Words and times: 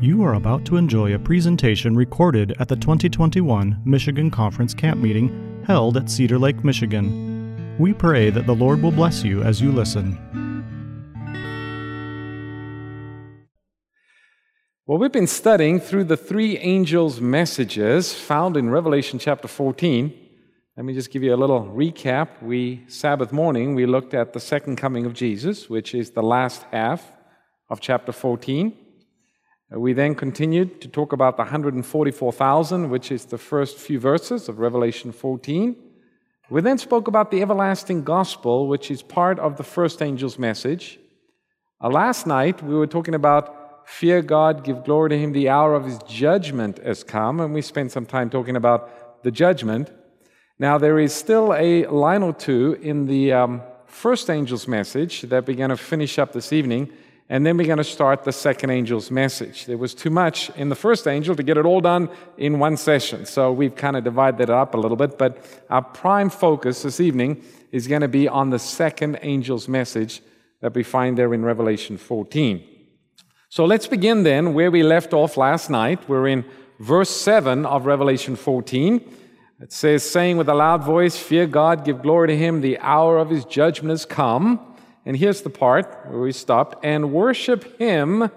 You 0.00 0.22
are 0.22 0.34
about 0.34 0.64
to 0.66 0.76
enjoy 0.76 1.14
a 1.14 1.18
presentation 1.18 1.96
recorded 1.96 2.54
at 2.58 2.68
the 2.68 2.76
2021 2.76 3.80
Michigan 3.84 4.30
Conference 4.30 4.74
Camp 4.74 5.00
Meeting 5.00 5.62
held 5.66 5.96
at 5.96 6.10
Cedar 6.10 6.38
Lake, 6.38 6.62
Michigan. 6.62 7.76
We 7.78 7.92
pray 7.92 8.30
that 8.30 8.46
the 8.46 8.54
Lord 8.54 8.82
will 8.82 8.92
bless 8.92 9.24
you 9.24 9.42
as 9.42 9.60
you 9.60 9.72
listen. 9.72 10.18
Well, 14.86 14.98
we've 14.98 15.10
been 15.10 15.26
studying 15.26 15.80
through 15.80 16.04
the 16.04 16.16
three 16.18 16.58
angels' 16.58 17.18
messages 17.20 18.12
found 18.12 18.58
in 18.58 18.68
Revelation 18.68 19.18
chapter 19.18 19.48
14. 19.48 20.23
Let 20.76 20.86
me 20.86 20.92
just 20.92 21.12
give 21.12 21.22
you 21.22 21.32
a 21.32 21.36
little 21.36 21.66
recap. 21.66 22.42
We, 22.42 22.82
Sabbath 22.88 23.30
morning, 23.30 23.76
we 23.76 23.86
looked 23.86 24.12
at 24.12 24.32
the 24.32 24.40
second 24.40 24.74
coming 24.74 25.06
of 25.06 25.14
Jesus, 25.14 25.70
which 25.70 25.94
is 25.94 26.10
the 26.10 26.22
last 26.22 26.64
half 26.72 27.12
of 27.70 27.78
chapter 27.78 28.10
14. 28.10 28.76
Uh, 29.72 29.78
we 29.78 29.92
then 29.92 30.16
continued 30.16 30.80
to 30.80 30.88
talk 30.88 31.12
about 31.12 31.36
the 31.36 31.44
144,000, 31.44 32.90
which 32.90 33.12
is 33.12 33.26
the 33.26 33.38
first 33.38 33.78
few 33.78 34.00
verses 34.00 34.48
of 34.48 34.58
Revelation 34.58 35.12
14. 35.12 35.76
We 36.50 36.60
then 36.60 36.78
spoke 36.78 37.06
about 37.06 37.30
the 37.30 37.40
everlasting 37.40 38.02
gospel, 38.02 38.66
which 38.66 38.90
is 38.90 39.00
part 39.00 39.38
of 39.38 39.56
the 39.56 39.62
first 39.62 40.02
angel's 40.02 40.40
message. 40.40 40.98
Uh, 41.80 41.88
last 41.88 42.26
night, 42.26 42.64
we 42.64 42.74
were 42.74 42.88
talking 42.88 43.14
about 43.14 43.88
fear 43.88 44.22
God, 44.22 44.64
give 44.64 44.82
glory 44.82 45.10
to 45.10 45.18
Him, 45.20 45.34
the 45.34 45.50
hour 45.50 45.76
of 45.76 45.84
His 45.84 45.98
judgment 45.98 46.78
has 46.78 47.04
come, 47.04 47.38
and 47.38 47.54
we 47.54 47.62
spent 47.62 47.92
some 47.92 48.06
time 48.06 48.28
talking 48.28 48.56
about 48.56 49.22
the 49.22 49.30
judgment. 49.30 49.92
Now, 50.58 50.78
there 50.78 51.00
is 51.00 51.12
still 51.12 51.52
a 51.52 51.86
line 51.86 52.22
or 52.22 52.32
two 52.32 52.78
in 52.80 53.06
the 53.06 53.32
um, 53.32 53.62
first 53.86 54.30
angel's 54.30 54.68
message 54.68 55.22
that 55.22 55.46
we're 55.46 55.56
going 55.56 55.70
to 55.70 55.76
finish 55.76 56.18
up 56.18 56.32
this 56.32 56.52
evening 56.52 56.92
and 57.28 57.44
then 57.44 57.56
we're 57.56 57.66
going 57.66 57.78
to 57.78 57.84
start 57.84 58.22
the 58.22 58.32
second 58.32 58.70
angel's 58.70 59.10
message. 59.10 59.64
There 59.64 59.78
was 59.78 59.94
too 59.94 60.10
much 60.10 60.50
in 60.50 60.68
the 60.68 60.76
first 60.76 61.08
angel 61.08 61.34
to 61.34 61.42
get 61.42 61.56
it 61.56 61.64
all 61.64 61.80
done 61.80 62.10
in 62.36 62.58
one 62.58 62.76
session. 62.76 63.24
So 63.24 63.50
we've 63.50 63.74
kind 63.74 63.96
of 63.96 64.04
divided 64.04 64.42
it 64.42 64.50
up 64.50 64.74
a 64.74 64.76
little 64.76 64.96
bit, 64.96 65.16
but 65.16 65.44
our 65.70 65.82
prime 65.82 66.28
focus 66.28 66.82
this 66.82 67.00
evening 67.00 67.42
is 67.72 67.88
going 67.88 68.02
to 68.02 68.08
be 68.08 68.28
on 68.28 68.50
the 68.50 68.58
second 68.58 69.16
angel's 69.16 69.68
message 69.68 70.22
that 70.60 70.74
we 70.74 70.82
find 70.82 71.16
there 71.16 71.32
in 71.32 71.44
Revelation 71.44 71.96
14. 71.96 72.62
So 73.48 73.64
let's 73.64 73.86
begin 73.86 74.22
then 74.22 74.52
where 74.52 74.70
we 74.70 74.82
left 74.82 75.14
off 75.14 75.36
last 75.36 75.70
night. 75.70 76.06
We're 76.08 76.28
in 76.28 76.44
verse 76.78 77.10
7 77.10 77.64
of 77.64 77.86
Revelation 77.86 78.36
14. 78.36 79.00
It 79.60 79.72
says, 79.72 80.08
saying 80.08 80.36
with 80.36 80.48
a 80.48 80.54
loud 80.54 80.82
voice, 80.84 81.16
Fear 81.16 81.46
God, 81.46 81.84
give 81.84 82.02
glory 82.02 82.28
to 82.28 82.36
him, 82.36 82.60
the 82.60 82.78
hour 82.78 83.18
of 83.18 83.30
his 83.30 83.44
judgment 83.44 83.90
has 83.90 84.04
come. 84.04 84.60
And 85.06 85.16
here's 85.16 85.42
the 85.42 85.50
part 85.50 86.06
where 86.08 86.20
we 86.20 86.32
stopped 86.32 86.84
and 86.84 87.12
worship 87.12 87.78
him 87.78 88.30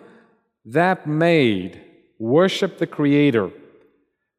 that 0.67 1.07
made, 1.07 1.81
worship 2.19 2.77
the 2.77 2.87
Creator. 2.87 3.51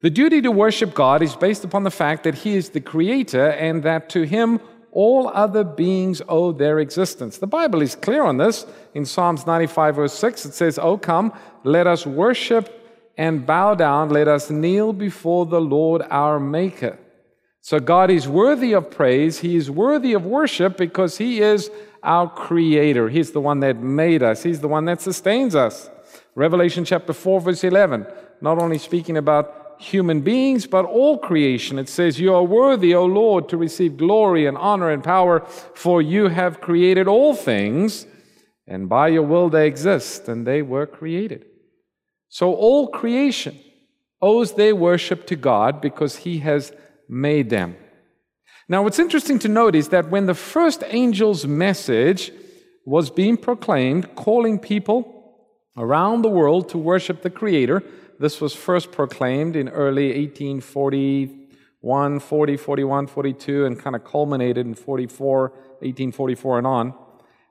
The 0.01 0.11
duty 0.11 0.41
to 0.43 0.51
worship 0.51 0.95
God 0.95 1.23
is 1.23 1.35
based 1.35 1.65
upon 1.65 1.83
the 1.83 1.91
fact 1.91 2.23
that 2.25 2.37
He 2.37 2.55
is 2.55 2.71
the 2.71 2.81
Creator 2.81 3.51
and 3.51 3.83
that 3.83 4.09
to 4.11 4.23
Him 4.23 4.61
all 4.93 5.29
other 5.29 5.65
beings 5.65 6.23
owe 6.29 6.53
their 6.53 6.79
existence. 6.79 7.39
The 7.39 7.47
Bible 7.47 7.83
is 7.83 7.97
clear 7.97 8.23
on 8.23 8.37
this. 8.37 8.67
In 8.95 9.05
Psalms 9.05 9.47
95, 9.47 9.97
verse 9.97 10.13
6, 10.15 10.47
it 10.47 10.55
says, 10.55 10.79
Oh, 10.79 10.97
come, 10.97 11.33
let 11.65 11.87
us 11.87 12.07
worship 12.07 12.78
and 13.19 13.45
bow 13.45 13.75
down, 13.75 14.09
let 14.11 14.29
us 14.29 14.49
kneel 14.49 14.93
before 14.93 15.45
the 15.45 15.61
Lord 15.61 16.03
our 16.09 16.39
Maker. 16.39 16.97
So 17.61 17.81
God 17.81 18.11
is 18.11 18.29
worthy 18.29 18.73
of 18.73 18.91
praise, 18.91 19.41
He 19.41 19.57
is 19.57 19.71
worthy 19.71 20.15
of 20.15 20.25
worship 20.25 20.77
because 20.77 21.19
He 21.19 21.43
is 21.43 21.69
our 22.03 22.31
Creator. 22.31 23.09
He's 23.09 23.33
the 23.33 23.41
one 23.41 23.59
that 23.61 23.77
made 23.83 24.23
us, 24.23 24.45
He's 24.45 24.61
the 24.61 24.69
one 24.69 24.85
that 24.85 25.01
sustains 25.01 25.57
us. 25.57 25.91
Revelation 26.37 26.85
chapter 26.85 27.13
4, 27.13 27.41
verse 27.41 27.65
11, 27.65 28.07
not 28.41 28.59
only 28.59 28.79
speaking 28.79 29.17
about 29.17 29.75
human 29.81 30.21
beings, 30.21 30.67
but 30.67 30.85
all 30.85 31.19
creation. 31.19 31.79
It 31.79 31.89
says, 31.89 32.21
You 32.21 32.33
are 32.35 32.45
worthy, 32.45 32.95
O 32.95 33.05
Lord, 33.05 33.49
to 33.49 33.57
receive 33.57 33.97
glory 33.97 34.47
and 34.47 34.57
honor 34.57 34.91
and 34.91 35.03
power, 35.03 35.41
for 35.75 36.01
you 36.01 36.29
have 36.29 36.61
created 36.61 37.09
all 37.09 37.35
things, 37.35 38.07
and 38.69 38.89
by 38.89 39.09
your 39.09 39.25
will 39.25 39.49
they 39.49 39.67
exist, 39.67 40.29
and 40.29 40.47
they 40.47 40.63
were 40.63 40.87
created. 40.87 41.45
So 42.29 42.55
all 42.55 42.89
creation 42.89 43.59
owes 44.21 44.55
their 44.55 44.75
worship 44.75 45.27
to 45.29 45.37
God 45.37 45.81
because 45.81 46.17
He 46.17 46.39
has 46.39 46.73
made 47.09 47.51
them. 47.51 47.77
Now, 48.69 48.83
what's 48.83 48.99
interesting 48.99 49.39
to 49.41 49.49
note 49.49 49.75
is 49.75 49.89
that 49.89 50.09
when 50.11 50.27
the 50.27 50.35
first 50.35 50.85
angel's 50.85 51.47
message 51.47 52.31
was 52.85 53.11
being 53.11 53.39
proclaimed, 53.39 54.15
calling 54.15 54.59
people 54.59 55.15
around 55.77 56.23
the 56.23 56.29
world 56.29 56.69
to 56.71 56.79
worship 56.79 57.23
the 57.23 57.31
Creator, 57.31 57.83
this 58.19 58.41
was 58.41 58.55
first 58.55 58.91
proclaimed 58.93 59.57
in 59.57 59.69
early 59.71 60.09
1841, 60.09 62.21
40, 62.21 62.57
41, 62.57 63.07
42, 63.07 63.65
and 63.65 63.79
kind 63.79 63.97
of 63.97 64.05
culminated 64.05 64.67
in 64.67 64.75
44, 64.75 65.49
1844 65.49 66.59
and 66.59 66.67
on. 66.67 66.93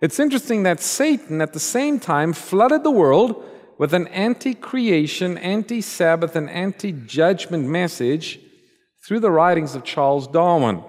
It's 0.02 0.20
interesting 0.20 0.62
that 0.64 0.82
Satan 0.82 1.42
at 1.42 1.54
the 1.54 1.60
same 1.60 2.00
time 2.00 2.34
flooded 2.34 2.84
the 2.84 2.92
world 2.92 3.44
with 3.78 3.94
an 3.94 4.08
anti 4.08 4.54
creation, 4.54 5.38
anti 5.38 5.82
Sabbath, 5.82 6.36
and 6.36 6.50
anti 6.50 6.92
judgment 6.92 7.68
message 7.68 8.40
through 9.06 9.20
the 9.20 9.32
writings 9.32 9.76
of 9.76 9.84
Charles 9.84 10.28
Darwin. 10.28 10.84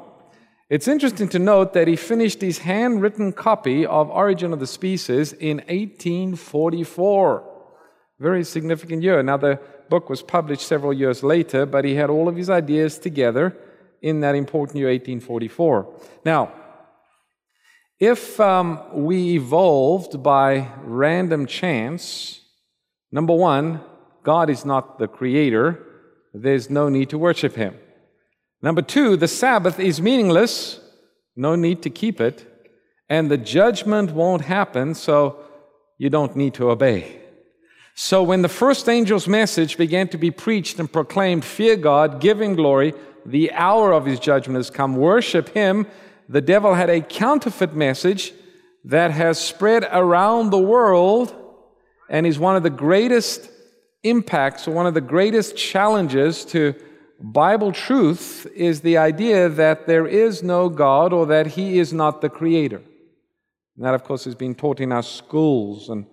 It's 0.71 0.88
interesting 0.88 1.28
to 1.31 1.38
note 1.38 1.72
that 1.72 1.88
he 1.88 1.97
finished 1.97 2.43
his 2.43 2.59
handwritten 2.59 3.32
copy 3.32 3.87
of 3.87 4.10
Origin 4.10 4.53
of 4.53 4.60
the 4.60 4.66
Species 4.66 5.32
in 5.32 5.59
1844. 5.69 7.44
Very 8.19 8.44
significant 8.44 9.03
year. 9.03 9.22
Now, 9.22 9.38
the 9.38 9.60
book 9.88 10.10
was 10.10 10.20
published 10.20 10.66
several 10.66 10.93
years 10.93 11.22
later, 11.22 11.65
but 11.65 11.84
he 11.84 11.94
had 11.94 12.10
all 12.10 12.28
of 12.28 12.37
his 12.37 12.50
ideas 12.50 12.99
together 12.99 13.56
in 14.03 14.20
that 14.20 14.34
important 14.34 14.76
year, 14.76 14.88
1844. 14.88 15.88
Now, 16.25 16.53
if 17.99 18.38
um, 18.38 18.81
we 18.93 19.34
evolved 19.34 20.22
by 20.22 20.69
random 20.84 21.47
chance, 21.47 22.43
number 23.10 23.34
one, 23.34 23.80
God 24.22 24.50
is 24.50 24.64
not 24.64 24.98
the 24.98 25.08
creator, 25.08 25.84
there's 26.34 26.69
no 26.69 26.88
need 26.88 27.10
to 27.10 27.19
worship 27.19 27.54
him. 27.54 27.74
Number 28.60 28.82
two, 28.82 29.16
the 29.16 29.28
Sabbath 29.28 29.78
is 29.78 30.00
meaningless, 30.00 30.80
no 31.36 31.54
need 31.54 31.82
to 31.82 31.91
keep 31.91 32.20
it, 32.20 32.44
and 33.08 33.30
the 33.30 33.38
judgment 33.38 34.10
won't 34.10 34.42
happen, 34.42 34.94
so 34.94 35.41
you 35.96 36.10
don't 36.10 36.36
need 36.36 36.54
to 36.54 36.70
obey. 36.70 37.20
So 37.94 38.22
when 38.22 38.42
the 38.42 38.48
first 38.48 38.88
angel's 38.88 39.26
message 39.26 39.76
began 39.76 40.08
to 40.08 40.19
be 40.19 40.30
preached 40.30 40.78
and 40.78 40.92
proclaimed, 40.92 41.44
fear 41.44 41.76
God, 41.76 42.20
give 42.20 42.40
him 42.40 42.54
glory, 42.54 42.94
the 43.26 43.50
hour 43.52 43.92
of 43.92 44.06
his 44.06 44.20
judgment 44.20 44.56
has 44.56 44.70
come, 44.70 44.96
worship 44.96 45.48
him, 45.50 45.86
the 46.28 46.40
devil 46.40 46.75
had 46.75 46.90
a 46.90 47.00
counterfeit 47.00 47.75
message 47.75 48.32
that 48.84 49.10
has 49.10 49.40
spread 49.40 49.86
around 49.90 50.50
the 50.50 50.58
world 50.58 51.34
and 52.08 52.26
is 52.26 52.38
one 52.38 52.56
of 52.56 52.62
the 52.62 52.70
greatest 52.70 53.50
impacts 54.04 54.66
one 54.66 54.86
of 54.86 54.94
the 54.94 55.00
greatest 55.00 55.56
challenges 55.56 56.44
to 56.44 56.74
Bible 57.20 57.72
truth 57.72 58.46
is 58.54 58.80
the 58.80 58.96
idea 58.96 59.48
that 59.48 59.86
there 59.86 60.06
is 60.06 60.42
no 60.42 60.69
God 60.69 61.12
or 61.12 61.26
that 61.26 61.48
He 61.48 61.78
is 61.80 61.92
not 61.92 62.20
the 62.20 62.28
Creator. 62.28 62.80
And 63.76 63.84
that, 63.84 63.94
of 63.94 64.04
course, 64.04 64.26
is 64.26 64.36
being 64.36 64.54
taught 64.54 64.80
in 64.80 64.92
our 64.92 65.02
schools 65.02 65.88
and 65.88 66.06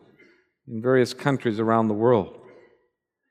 in 0.67 0.81
various 0.81 1.13
countries 1.13 1.59
around 1.59 1.87
the 1.87 1.93
world. 1.93 2.39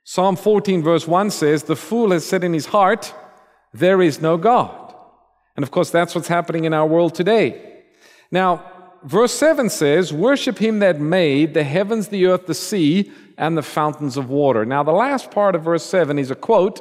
Psalm 0.04 0.36
14, 0.36 0.82
verse 0.82 1.08
1 1.08 1.30
says, 1.30 1.64
The 1.64 1.74
fool 1.74 2.12
has 2.12 2.24
said 2.24 2.44
in 2.44 2.52
his 2.52 2.66
heart, 2.66 3.12
There 3.72 4.00
is 4.00 4.20
no 4.20 4.36
God. 4.36 4.94
And 5.56 5.64
of 5.64 5.72
course, 5.72 5.90
that's 5.90 6.14
what's 6.14 6.28
happening 6.28 6.64
in 6.64 6.74
our 6.74 6.86
world 6.86 7.14
today. 7.14 7.82
Now, 8.30 8.70
verse 9.04 9.32
7 9.32 9.68
says, 9.68 10.12
Worship 10.12 10.58
him 10.58 10.80
that 10.80 11.00
made 11.00 11.54
the 11.54 11.64
heavens, 11.64 12.08
the 12.08 12.26
earth, 12.26 12.46
the 12.46 12.54
sea, 12.54 13.12
and 13.36 13.56
the 13.56 13.62
fountains 13.62 14.16
of 14.16 14.28
water. 14.28 14.64
Now, 14.64 14.82
the 14.82 14.92
last 14.92 15.30
part 15.30 15.54
of 15.54 15.62
verse 15.62 15.84
7 15.84 16.18
is 16.18 16.30
a 16.30 16.36
quote 16.36 16.80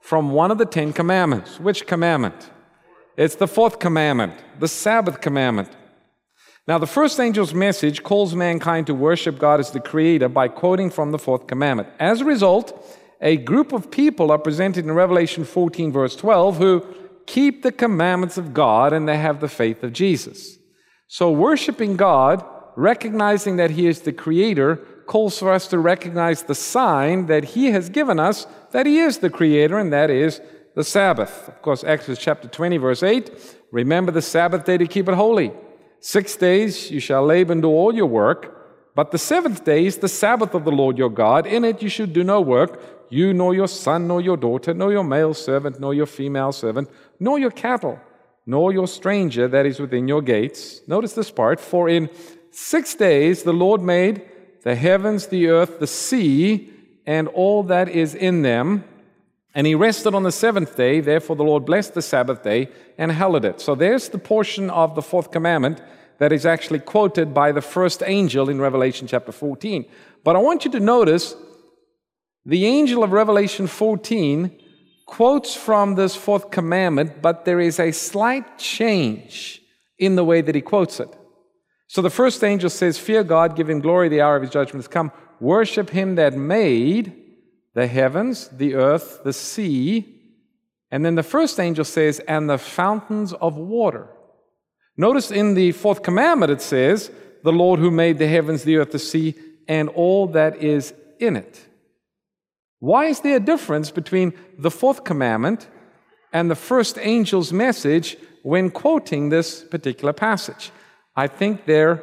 from 0.00 0.32
one 0.32 0.50
of 0.50 0.58
the 0.58 0.66
Ten 0.66 0.92
Commandments. 0.92 1.60
Which 1.60 1.86
commandment? 1.86 2.50
It's 3.16 3.36
the 3.36 3.46
fourth 3.46 3.78
commandment, 3.78 4.34
the 4.58 4.68
Sabbath 4.68 5.20
commandment. 5.20 5.68
Now, 6.66 6.78
the 6.78 6.86
first 6.86 7.18
angel's 7.18 7.52
message 7.52 8.02
calls 8.02 8.34
mankind 8.34 8.86
to 8.86 8.94
worship 8.94 9.38
God 9.38 9.60
as 9.60 9.70
the 9.70 9.80
Creator 9.80 10.28
by 10.28 10.48
quoting 10.48 10.90
from 10.90 11.10
the 11.10 11.18
fourth 11.18 11.46
commandment. 11.46 11.88
As 11.98 12.20
a 12.20 12.24
result, 12.24 12.98
a 13.20 13.36
group 13.36 13.72
of 13.72 13.90
people 13.90 14.30
are 14.30 14.38
presented 14.38 14.84
in 14.84 14.92
Revelation 14.92 15.44
14, 15.44 15.92
verse 15.92 16.16
12, 16.16 16.58
who 16.58 16.86
keep 17.26 17.62
the 17.62 17.72
commandments 17.72 18.38
of 18.38 18.54
God 18.54 18.92
and 18.92 19.08
they 19.08 19.18
have 19.18 19.40
the 19.40 19.48
faith 19.48 19.82
of 19.82 19.92
Jesus. 19.92 20.58
So, 21.12 21.30
worshiping 21.30 21.96
God, 21.96 22.42
recognizing 22.74 23.56
that 23.56 23.72
He 23.72 23.86
is 23.86 24.00
the 24.00 24.14
Creator, 24.14 24.76
calls 25.04 25.38
for 25.38 25.52
us 25.52 25.66
to 25.66 25.78
recognize 25.78 26.44
the 26.44 26.54
sign 26.54 27.26
that 27.26 27.44
He 27.44 27.66
has 27.66 27.90
given 27.90 28.18
us 28.18 28.46
that 28.70 28.86
He 28.86 28.98
is 28.98 29.18
the 29.18 29.28
Creator, 29.28 29.78
and 29.78 29.92
that 29.92 30.08
is 30.08 30.40
the 30.74 30.82
Sabbath. 30.82 31.48
Of 31.48 31.60
course, 31.60 31.84
Exodus 31.84 32.18
chapter 32.18 32.48
20, 32.48 32.78
verse 32.78 33.02
8 33.02 33.30
remember 33.72 34.10
the 34.10 34.22
Sabbath 34.22 34.64
day 34.64 34.78
to 34.78 34.86
keep 34.86 35.06
it 35.06 35.14
holy. 35.14 35.52
Six 36.00 36.34
days 36.34 36.90
you 36.90 36.98
shall 36.98 37.26
labor 37.26 37.52
and 37.52 37.60
do 37.60 37.68
all 37.68 37.94
your 37.94 38.06
work, 38.06 38.94
But 38.94 39.10
the 39.10 39.18
seventh 39.18 39.66
day 39.66 39.84
is 39.84 39.98
the 39.98 40.08
Sabbath 40.08 40.54
of 40.54 40.64
the 40.64 40.72
Lord 40.72 40.96
your 40.96 41.10
God. 41.10 41.46
In 41.46 41.62
it 41.62 41.82
you 41.82 41.90
should 41.90 42.14
do 42.14 42.24
no 42.24 42.40
work, 42.40 42.80
you 43.10 43.34
nor 43.34 43.54
your 43.54 43.68
son 43.68 44.08
nor 44.08 44.22
your 44.22 44.38
daughter, 44.38 44.72
nor 44.72 44.90
your 44.92 45.04
male 45.04 45.34
servant, 45.34 45.78
nor 45.78 45.92
your 45.92 46.06
female 46.06 46.52
servant, 46.52 46.88
nor 47.20 47.38
your 47.38 47.50
cattle, 47.50 48.00
nor 48.46 48.72
your 48.72 48.88
stranger 48.88 49.48
that 49.48 49.66
is 49.66 49.78
within 49.78 50.08
your 50.08 50.22
gates. 50.22 50.80
Notice 50.86 51.12
this 51.14 51.30
part. 51.30 51.60
For 51.60 51.88
in 51.88 52.10
six 52.50 52.94
days 52.94 53.42
the 53.42 53.52
Lord 53.52 53.82
made 53.82 54.22
the 54.62 54.74
heavens, 54.74 55.26
the 55.26 55.48
earth, 55.48 55.78
the 55.78 55.86
sea, 55.86 56.70
and 57.06 57.28
all 57.28 57.62
that 57.64 57.88
is 57.88 58.14
in 58.14 58.42
them. 58.42 58.84
And 59.54 59.66
he 59.66 59.74
rested 59.74 60.14
on 60.14 60.22
the 60.22 60.32
seventh 60.32 60.76
day. 60.76 61.00
Therefore, 61.00 61.36
the 61.36 61.44
Lord 61.44 61.66
blessed 61.66 61.94
the 61.94 62.02
Sabbath 62.02 62.42
day 62.42 62.68
and 62.96 63.12
hallowed 63.12 63.44
it. 63.44 63.60
So 63.60 63.74
there's 63.74 64.08
the 64.08 64.18
portion 64.18 64.70
of 64.70 64.94
the 64.94 65.02
fourth 65.02 65.30
commandment 65.30 65.82
that 66.18 66.32
is 66.32 66.46
actually 66.46 66.78
quoted 66.78 67.34
by 67.34 67.52
the 67.52 67.60
first 67.60 68.02
angel 68.06 68.48
in 68.48 68.60
Revelation 68.60 69.06
chapter 69.06 69.32
14. 69.32 69.84
But 70.24 70.36
I 70.36 70.38
want 70.38 70.64
you 70.64 70.70
to 70.70 70.80
notice 70.80 71.34
the 72.46 72.64
angel 72.64 73.02
of 73.02 73.12
Revelation 73.12 73.66
14 73.66 74.56
quotes 75.06 75.54
from 75.54 75.94
this 75.94 76.16
fourth 76.16 76.50
commandment, 76.50 77.22
but 77.22 77.44
there 77.44 77.60
is 77.60 77.78
a 77.78 77.92
slight 77.92 78.58
change 78.58 79.62
in 79.98 80.16
the 80.16 80.24
way 80.24 80.40
that 80.40 80.54
he 80.54 80.60
quotes 80.60 81.00
it. 81.00 81.08
So 81.86 82.00
the 82.00 82.10
first 82.10 82.42
angel 82.42 82.70
says, 82.70 82.98
Fear 82.98 83.24
God, 83.24 83.54
give 83.54 83.68
him 83.68 83.80
glory, 83.80 84.08
the 84.08 84.22
hour 84.22 84.36
of 84.36 84.42
his 84.42 84.50
judgment 84.50 84.82
has 84.82 84.88
come. 84.88 85.12
Worship 85.40 85.90
him 85.90 86.14
that 86.14 86.34
made 86.34 87.12
the 87.74 87.86
heavens, 87.86 88.48
the 88.48 88.74
earth, 88.74 89.20
the 89.24 89.32
sea. 89.32 90.20
And 90.90 91.04
then 91.04 91.14
the 91.14 91.22
first 91.22 91.60
angel 91.60 91.84
says, 91.84 92.20
And 92.20 92.48
the 92.48 92.58
fountains 92.58 93.32
of 93.34 93.56
water. 93.56 94.08
Notice 94.96 95.30
in 95.30 95.54
the 95.54 95.72
fourth 95.72 96.02
commandment 96.02 96.52
it 96.52 96.62
says, 96.62 97.10
The 97.44 97.52
Lord 97.52 97.80
who 97.80 97.90
made 97.90 98.18
the 98.18 98.28
heavens, 98.28 98.64
the 98.64 98.76
earth, 98.76 98.92
the 98.92 98.98
sea, 98.98 99.34
and 99.68 99.88
all 99.90 100.26
that 100.28 100.56
is 100.62 100.94
in 101.18 101.36
it. 101.36 101.60
Why 102.82 103.04
is 103.04 103.20
there 103.20 103.36
a 103.36 103.40
difference 103.54 103.92
between 103.92 104.32
the 104.58 104.68
fourth 104.68 105.04
commandment 105.04 105.68
and 106.32 106.50
the 106.50 106.56
first 106.56 106.98
angel's 106.98 107.52
message 107.52 108.16
when 108.42 108.70
quoting 108.70 109.28
this 109.28 109.62
particular 109.62 110.12
passage? 110.12 110.72
I 111.14 111.28
think 111.28 111.64
there 111.64 112.02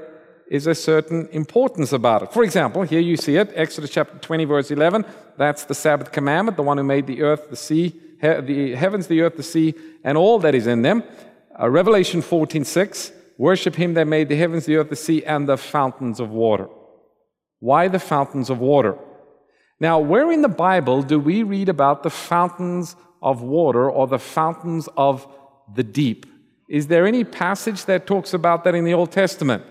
is 0.49 0.67
a 0.67 0.73
certain 0.73 1.27
importance 1.33 1.91
about 1.91 2.23
it. 2.23 2.31
For 2.31 2.45
example, 2.45 2.83
here 2.83 3.01
you 3.01 3.17
see 3.17 3.35
it, 3.35 3.51
Exodus 3.55 3.89
chapter 3.89 4.17
20, 4.19 4.45
verse 4.45 4.71
11. 4.71 5.03
That's 5.37 5.65
the 5.65 5.75
Sabbath 5.75 6.13
commandment, 6.13 6.55
the 6.55 6.63
one 6.63 6.77
who 6.77 6.85
made 6.85 7.07
the 7.07 7.23
earth, 7.23 7.49
the 7.49 7.57
sea, 7.57 7.99
he- 8.21 8.41
the 8.41 8.75
heavens, 8.75 9.07
the 9.07 9.19
earth, 9.19 9.35
the 9.35 9.43
sea, 9.43 9.73
and 10.05 10.17
all 10.17 10.39
that 10.39 10.55
is 10.55 10.65
in 10.65 10.81
them. 10.81 11.03
Uh, 11.59 11.69
Revelation 11.69 12.21
14, 12.21 12.63
6. 12.63 13.11
Worship 13.37 13.75
him 13.75 13.95
that 13.95 14.07
made 14.07 14.29
the 14.29 14.37
heavens, 14.37 14.65
the 14.65 14.77
earth, 14.77 14.89
the 14.89 14.95
sea, 14.95 15.25
and 15.25 15.45
the 15.45 15.57
fountains 15.57 16.21
of 16.21 16.29
water. 16.29 16.69
Why 17.59 17.89
the 17.89 17.99
fountains 17.99 18.49
of 18.49 18.59
water? 18.59 18.95
Now, 19.79 19.99
where 19.99 20.31
in 20.31 20.41
the 20.41 20.49
Bible 20.49 21.01
do 21.01 21.19
we 21.19 21.43
read 21.43 21.69
about 21.69 22.03
the 22.03 22.09
fountains 22.09 22.95
of 23.21 23.41
water 23.41 23.89
or 23.89 24.07
the 24.07 24.19
fountains 24.19 24.89
of 24.97 25.27
the 25.73 25.83
deep? 25.83 26.25
Is 26.67 26.87
there 26.87 27.05
any 27.05 27.23
passage 27.23 27.85
that 27.85 28.05
talks 28.05 28.33
about 28.33 28.63
that 28.63 28.75
in 28.75 28.83
the 28.83 28.93
Old 28.93 29.11
Testament? 29.11 29.63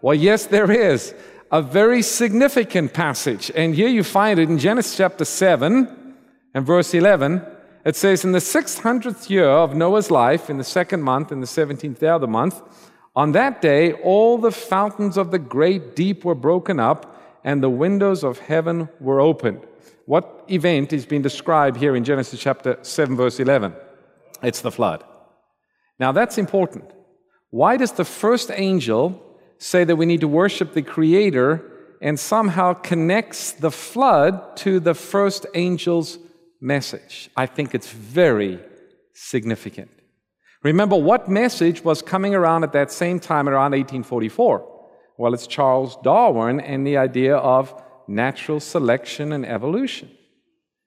Well, 0.00 0.14
yes, 0.14 0.46
there 0.46 0.70
is. 0.70 1.14
A 1.50 1.60
very 1.62 2.02
significant 2.02 2.94
passage. 2.94 3.50
And 3.54 3.74
here 3.74 3.88
you 3.88 4.02
find 4.02 4.38
it 4.38 4.48
in 4.48 4.58
Genesis 4.58 4.96
chapter 4.96 5.24
7 5.24 6.14
and 6.54 6.66
verse 6.66 6.94
11. 6.94 7.44
It 7.84 7.96
says, 7.96 8.24
In 8.24 8.32
the 8.32 8.38
600th 8.38 9.28
year 9.28 9.48
of 9.48 9.74
Noah's 9.74 10.10
life, 10.10 10.48
in 10.48 10.56
the 10.56 10.64
second 10.64 11.02
month, 11.02 11.30
in 11.30 11.40
the 11.40 11.46
17th 11.46 11.98
day 11.98 12.08
of 12.08 12.22
the 12.22 12.26
month, 12.26 12.62
on 13.14 13.32
that 13.32 13.60
day, 13.60 13.92
all 13.92 14.38
the 14.38 14.50
fountains 14.50 15.16
of 15.16 15.30
the 15.30 15.38
great 15.38 15.94
deep 15.94 16.24
were 16.24 16.34
broken 16.34 16.80
up, 16.80 17.13
and 17.44 17.62
the 17.62 17.70
windows 17.70 18.24
of 18.24 18.38
heaven 18.38 18.88
were 18.98 19.20
opened. 19.20 19.60
What 20.06 20.44
event 20.48 20.92
is 20.92 21.06
being 21.06 21.22
described 21.22 21.76
here 21.76 21.94
in 21.94 22.04
Genesis 22.04 22.40
chapter 22.40 22.78
7, 22.82 23.16
verse 23.16 23.38
11? 23.38 23.74
It's 24.42 24.60
the 24.60 24.72
flood. 24.72 25.04
Now, 25.98 26.12
that's 26.12 26.38
important. 26.38 26.90
Why 27.50 27.76
does 27.76 27.92
the 27.92 28.04
first 28.04 28.50
angel 28.50 29.20
say 29.58 29.84
that 29.84 29.96
we 29.96 30.06
need 30.06 30.20
to 30.20 30.28
worship 30.28 30.72
the 30.72 30.82
Creator 30.82 31.70
and 32.00 32.20
somehow 32.20 32.74
connects 32.74 33.52
the 33.52 33.70
flood 33.70 34.56
to 34.58 34.78
the 34.80 34.94
first 34.94 35.46
angel's 35.54 36.18
message. 36.60 37.30
I 37.36 37.46
think 37.46 37.74
it's 37.74 37.90
very 37.90 38.58
significant. 39.14 39.90
Remember 40.62 40.96
what 40.96 41.28
message 41.28 41.84
was 41.84 42.02
coming 42.02 42.34
around 42.34 42.64
at 42.64 42.72
that 42.72 42.90
same 42.90 43.20
time 43.20 43.48
around 43.48 43.72
1844? 43.72 44.73
Well, 45.16 45.32
it's 45.32 45.46
Charles 45.46 45.96
Darwin 46.02 46.58
and 46.60 46.86
the 46.86 46.96
idea 46.96 47.36
of 47.36 47.80
natural 48.08 48.58
selection 48.58 49.32
and 49.32 49.46
evolution. 49.46 50.10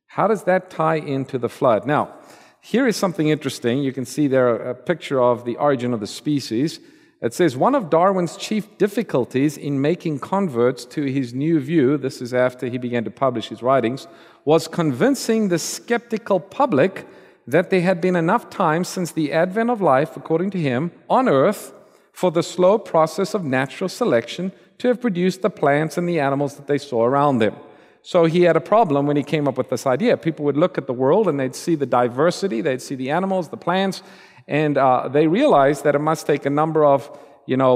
How 0.07 0.27
does 0.27 0.43
that 0.43 0.69
tie 0.69 0.95
into 0.95 1.37
the 1.37 1.49
flood? 1.49 1.85
Now, 1.85 2.13
here 2.59 2.87
is 2.87 2.97
something 2.97 3.29
interesting. 3.29 3.79
You 3.79 3.93
can 3.93 4.05
see 4.05 4.27
there 4.27 4.55
a 4.55 4.75
picture 4.75 5.21
of 5.21 5.45
the 5.45 5.55
origin 5.55 5.93
of 5.93 6.01
the 6.01 6.07
species. 6.07 6.79
It 7.21 7.33
says 7.33 7.55
one 7.55 7.73
of 7.73 7.89
Darwin's 7.89 8.35
chief 8.35 8.77
difficulties 8.77 9.57
in 9.57 9.81
making 9.81 10.19
converts 10.19 10.83
to 10.85 11.03
his 11.03 11.33
new 11.33 11.59
view, 11.59 11.97
this 11.97 12.21
is 12.21 12.33
after 12.33 12.67
he 12.67 12.77
began 12.77 13.05
to 13.05 13.11
publish 13.11 13.47
his 13.47 13.63
writings, 13.63 14.07
was 14.43 14.67
convincing 14.67 15.47
the 15.47 15.57
skeptical 15.57 16.39
public 16.39 17.07
that 17.47 17.69
there 17.69 17.81
had 17.81 18.01
been 18.01 18.17
enough 18.17 18.49
time 18.49 18.83
since 18.83 19.11
the 19.11 19.31
advent 19.31 19.69
of 19.69 19.81
life, 19.81 20.17
according 20.17 20.49
to 20.51 20.59
him, 20.59 20.91
on 21.09 21.29
earth 21.29 21.71
for 22.17 22.31
the 22.31 22.41
slow 22.41 22.79
process 22.79 23.35
of 23.35 23.43
natural 23.43 23.87
selection 23.87 24.51
to 24.79 24.87
have 24.87 24.99
produced 24.99 25.43
the 25.43 25.51
plants 25.51 25.99
and 25.99 26.09
the 26.09 26.19
animals 26.19 26.55
that 26.55 26.65
they 26.65 26.79
saw 26.79 27.05
around 27.05 27.37
them. 27.37 27.55
So 28.01 28.25
he 28.25 28.41
had 28.41 28.57
a 28.57 28.65
problem 28.73 29.05
when 29.05 29.17
he 29.17 29.21
came 29.21 29.47
up 29.47 29.55
with 29.55 29.69
this 29.69 29.85
idea. 29.85 30.17
People 30.17 30.43
would 30.45 30.57
look 30.57 30.79
at 30.79 30.87
the 30.87 30.93
world 30.93 31.27
and 31.27 31.39
they'd 31.39 31.53
see 31.53 31.75
the 31.75 31.85
diversity, 31.85 32.59
they'd 32.61 32.81
see 32.81 32.95
the 32.95 33.11
animals, 33.11 33.49
the 33.49 33.63
plants, 33.67 34.01
and 34.47 34.79
uh, 34.79 35.07
they 35.07 35.27
realized 35.27 35.83
that 35.83 35.93
it 35.93 35.99
must 35.99 36.25
take 36.25 36.47
a 36.47 36.49
number 36.49 36.83
of, 36.83 36.99
you 37.45 37.55
know, 37.55 37.73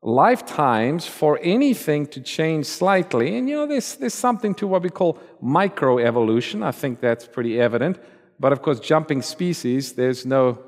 lifetimes 0.00 1.06
for 1.06 1.40
anything 1.42 2.06
to 2.06 2.20
change 2.20 2.66
slightly. 2.66 3.36
And, 3.36 3.48
you 3.48 3.56
know, 3.56 3.66
there's, 3.66 3.96
there's 3.96 4.14
something 4.14 4.54
to 4.60 4.68
what 4.68 4.84
we 4.84 4.90
call 4.90 5.18
microevolution. 5.42 6.62
I 6.62 6.70
think 6.70 7.00
that's 7.00 7.26
pretty 7.26 7.60
evident. 7.60 7.98
But 8.38 8.52
of 8.52 8.62
course, 8.62 8.78
jumping 8.78 9.22
species, 9.22 9.94
there's 9.94 10.24
no, 10.24 10.60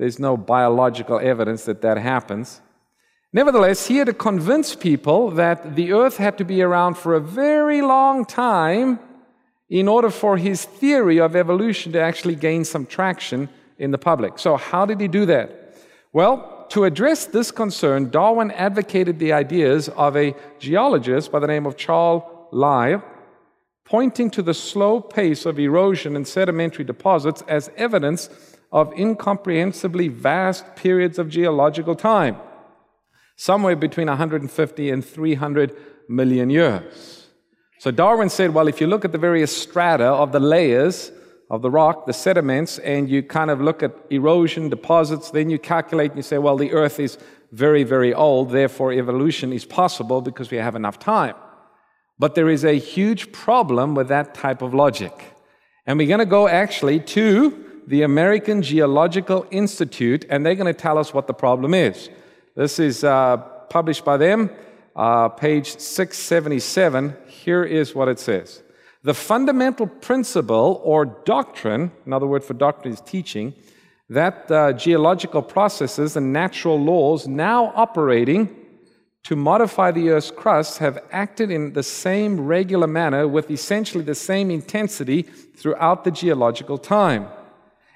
there's 0.00 0.18
no 0.18 0.34
biological 0.34 1.20
evidence 1.20 1.66
that 1.66 1.82
that 1.82 1.98
happens. 1.98 2.62
Nevertheless, 3.34 3.86
he 3.86 3.98
had 3.98 4.06
to 4.06 4.14
convince 4.14 4.74
people 4.74 5.30
that 5.32 5.76
the 5.76 5.92
earth 5.92 6.16
had 6.16 6.38
to 6.38 6.44
be 6.44 6.62
around 6.62 6.94
for 6.94 7.12
a 7.12 7.20
very 7.20 7.82
long 7.82 8.24
time 8.24 8.98
in 9.68 9.88
order 9.88 10.08
for 10.08 10.38
his 10.38 10.64
theory 10.64 11.20
of 11.20 11.36
evolution 11.36 11.92
to 11.92 12.00
actually 12.00 12.34
gain 12.34 12.64
some 12.64 12.86
traction 12.86 13.50
in 13.76 13.90
the 13.90 13.98
public. 13.98 14.38
So, 14.38 14.56
how 14.56 14.86
did 14.86 15.02
he 15.02 15.06
do 15.06 15.26
that? 15.26 15.76
Well, 16.14 16.66
to 16.70 16.84
address 16.84 17.26
this 17.26 17.50
concern, 17.50 18.08
Darwin 18.08 18.52
advocated 18.52 19.18
the 19.18 19.34
ideas 19.34 19.90
of 19.90 20.16
a 20.16 20.34
geologist 20.58 21.30
by 21.30 21.40
the 21.40 21.46
name 21.46 21.66
of 21.66 21.76
Charles 21.76 22.22
Lyell, 22.52 23.04
pointing 23.84 24.30
to 24.30 24.40
the 24.40 24.54
slow 24.54 25.02
pace 25.02 25.44
of 25.44 25.58
erosion 25.58 26.16
in 26.16 26.24
sedimentary 26.24 26.86
deposits 26.86 27.42
as 27.46 27.70
evidence 27.76 28.30
of 28.72 28.92
incomprehensibly 28.92 30.08
vast 30.08 30.76
periods 30.76 31.18
of 31.18 31.28
geological 31.28 31.94
time, 31.94 32.36
somewhere 33.36 33.76
between 33.76 34.06
150 34.06 34.90
and 34.90 35.04
300 35.04 35.76
million 36.08 36.50
years. 36.50 37.26
So 37.78 37.90
Darwin 37.90 38.28
said, 38.28 38.52
well, 38.52 38.68
if 38.68 38.80
you 38.80 38.86
look 38.86 39.04
at 39.04 39.12
the 39.12 39.18
various 39.18 39.56
strata 39.56 40.04
of 40.04 40.32
the 40.32 40.40
layers 40.40 41.10
of 41.48 41.62
the 41.62 41.70
rock, 41.70 42.06
the 42.06 42.12
sediments, 42.12 42.78
and 42.78 43.08
you 43.08 43.22
kind 43.22 43.50
of 43.50 43.60
look 43.60 43.82
at 43.82 43.92
erosion 44.10 44.68
deposits, 44.68 45.30
then 45.30 45.50
you 45.50 45.58
calculate 45.58 46.10
and 46.10 46.18
you 46.18 46.22
say, 46.22 46.38
well, 46.38 46.56
the 46.56 46.72
earth 46.72 47.00
is 47.00 47.18
very, 47.52 47.82
very 47.82 48.14
old, 48.14 48.50
therefore 48.50 48.92
evolution 48.92 49.52
is 49.52 49.64
possible 49.64 50.20
because 50.20 50.50
we 50.50 50.58
have 50.58 50.76
enough 50.76 50.98
time. 50.98 51.34
But 52.18 52.34
there 52.34 52.50
is 52.50 52.64
a 52.64 52.78
huge 52.78 53.32
problem 53.32 53.94
with 53.94 54.08
that 54.08 54.34
type 54.34 54.62
of 54.62 54.74
logic. 54.74 55.12
And 55.86 55.98
we're 55.98 56.06
going 56.06 56.20
to 56.20 56.26
go 56.26 56.46
actually 56.46 57.00
to 57.00 57.69
the 57.90 58.02
American 58.02 58.62
Geological 58.62 59.44
Institute, 59.50 60.24
and 60.30 60.46
they're 60.46 60.54
going 60.54 60.72
to 60.72 60.80
tell 60.80 60.96
us 60.96 61.12
what 61.12 61.26
the 61.26 61.34
problem 61.34 61.74
is. 61.74 62.08
This 62.54 62.78
is 62.78 63.02
uh, 63.02 63.38
published 63.68 64.04
by 64.04 64.16
them, 64.16 64.48
uh, 64.94 65.28
page 65.30 65.76
677. 65.76 67.16
Here 67.26 67.64
is 67.64 67.92
what 67.92 68.06
it 68.06 68.20
says. 68.20 68.62
The 69.02 69.12
fundamental 69.12 69.88
principle 69.88 70.80
or 70.84 71.04
doctrine, 71.04 71.90
another 72.06 72.28
word 72.28 72.44
for 72.44 72.54
doctrine 72.54 72.94
is 72.94 73.00
teaching, 73.00 73.54
that 74.08 74.48
uh, 74.52 74.72
geological 74.74 75.42
processes 75.42 76.16
and 76.16 76.32
natural 76.32 76.80
laws 76.80 77.26
now 77.26 77.72
operating 77.74 78.54
to 79.24 79.34
modify 79.34 79.90
the 79.90 80.10
Earth's 80.10 80.30
crust 80.30 80.78
have 80.78 81.02
acted 81.10 81.50
in 81.50 81.72
the 81.72 81.82
same 81.82 82.40
regular 82.40 82.86
manner 82.86 83.26
with 83.26 83.50
essentially 83.50 84.04
the 84.04 84.14
same 84.14 84.48
intensity 84.48 85.22
throughout 85.22 86.04
the 86.04 86.12
geological 86.12 86.78
time. 86.78 87.26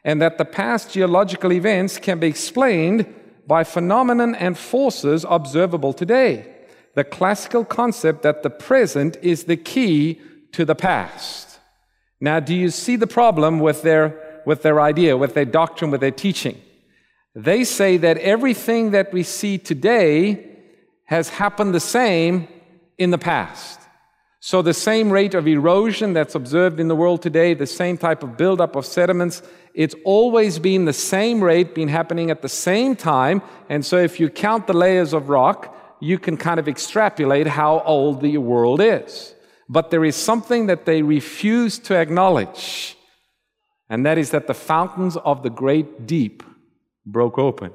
And 0.04 0.20
that 0.20 0.38
the 0.38 0.44
past 0.44 0.92
geological 0.92 1.52
events 1.52 1.98
can 1.98 2.18
be 2.18 2.26
explained 2.26 3.12
by 3.46 3.64
phenomenon 3.64 4.34
and 4.34 4.56
forces 4.56 5.24
observable 5.28 5.92
today. 5.92 6.50
the 6.94 7.04
classical 7.04 7.64
concept 7.64 8.22
that 8.22 8.44
the 8.44 8.50
present 8.50 9.16
is 9.20 9.44
the 9.44 9.56
key 9.56 10.20
to 10.52 10.64
the 10.64 10.76
past. 10.76 11.58
Now, 12.20 12.40
do 12.40 12.54
you 12.54 12.70
see 12.70 12.96
the 12.96 13.06
problem 13.06 13.58
with 13.58 13.82
their, 13.82 14.40
with 14.46 14.62
their 14.62 14.80
idea, 14.80 15.16
with 15.16 15.34
their 15.34 15.44
doctrine, 15.44 15.90
with 15.90 16.00
their 16.00 16.12
teaching? 16.12 16.60
They 17.34 17.64
say 17.64 17.96
that 17.96 18.18
everything 18.18 18.92
that 18.92 19.12
we 19.12 19.24
see 19.24 19.58
today 19.58 20.46
has 21.06 21.28
happened 21.30 21.74
the 21.74 21.80
same 21.80 22.48
in 22.96 23.10
the 23.10 23.18
past. 23.18 23.80
So, 24.40 24.62
the 24.62 24.74
same 24.74 25.10
rate 25.10 25.34
of 25.34 25.48
erosion 25.48 26.12
that's 26.12 26.34
observed 26.34 26.78
in 26.78 26.88
the 26.88 26.94
world 26.94 27.22
today, 27.22 27.54
the 27.54 27.66
same 27.66 27.96
type 27.96 28.22
of 28.22 28.36
buildup 28.36 28.76
of 28.76 28.86
sediments, 28.86 29.42
it's 29.74 29.96
always 30.04 30.60
been 30.60 30.84
the 30.84 30.92
same 30.92 31.42
rate, 31.42 31.74
been 31.74 31.88
happening 31.88 32.30
at 32.30 32.42
the 32.42 32.48
same 32.48 32.94
time. 32.94 33.42
And 33.68 33.84
so, 33.84 33.98
if 33.98 34.20
you 34.20 34.30
count 34.30 34.68
the 34.68 34.72
layers 34.72 35.12
of 35.12 35.28
rock, 35.28 35.76
you 36.00 36.18
can 36.18 36.36
kind 36.36 36.60
of 36.60 36.68
extrapolate 36.68 37.48
how 37.48 37.80
old 37.80 38.20
the 38.20 38.38
world 38.38 38.80
is. 38.80 39.34
But 39.68 39.90
there 39.90 40.04
is 40.04 40.14
something 40.14 40.66
that 40.66 40.84
they 40.84 41.02
refuse 41.02 41.78
to 41.80 41.96
acknowledge, 41.96 42.96
and 43.88 44.06
that 44.06 44.18
is 44.18 44.30
that 44.30 44.46
the 44.46 44.54
fountains 44.54 45.16
of 45.16 45.42
the 45.42 45.50
great 45.50 46.06
deep 46.06 46.42
broke 47.04 47.38
open. 47.38 47.72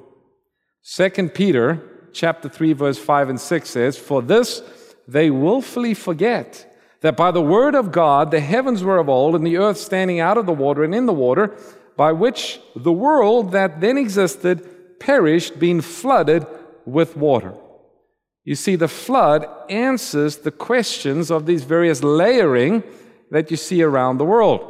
2 0.83 1.29
Peter 1.29 1.83
chapter 2.13 2.47
3 2.47 2.73
verse 2.73 2.97
5 2.97 3.29
and 3.29 3.39
6 3.39 3.69
says, 3.69 3.97
"For 3.97 4.21
this 4.21 4.61
they 5.07 5.29
willfully 5.29 5.93
forget 5.93 6.65
that 7.01 7.17
by 7.17 7.31
the 7.31 7.41
word 7.41 7.75
of 7.75 7.91
God 7.91 8.31
the 8.31 8.39
heavens 8.39 8.83
were 8.83 8.99
of 8.99 9.09
old 9.09 9.35
and 9.35 9.45
the 9.45 9.57
earth 9.57 9.77
standing 9.77 10.19
out 10.19 10.37
of 10.37 10.45
the 10.45 10.53
water 10.53 10.83
and 10.83 10.93
in 10.93 11.05
the 11.05 11.13
water, 11.13 11.55
by 11.99 12.11
which 12.23 12.61
the 12.87 12.97
world 13.05 13.51
that 13.51 13.81
then 13.81 13.97
existed 13.97 14.55
perished 14.99 15.59
being 15.59 15.81
flooded 15.81 16.43
with 16.85 17.17
water." 17.17 17.53
You 18.45 18.55
see, 18.55 18.75
the 18.77 18.87
flood 18.87 19.41
answers 19.69 20.37
the 20.37 20.55
questions 20.69 21.29
of 21.29 21.45
these 21.45 21.63
various 21.75 22.01
layering 22.01 22.83
that 23.31 23.51
you 23.51 23.57
see 23.57 23.83
around 23.83 24.17
the 24.17 24.29
world. 24.33 24.61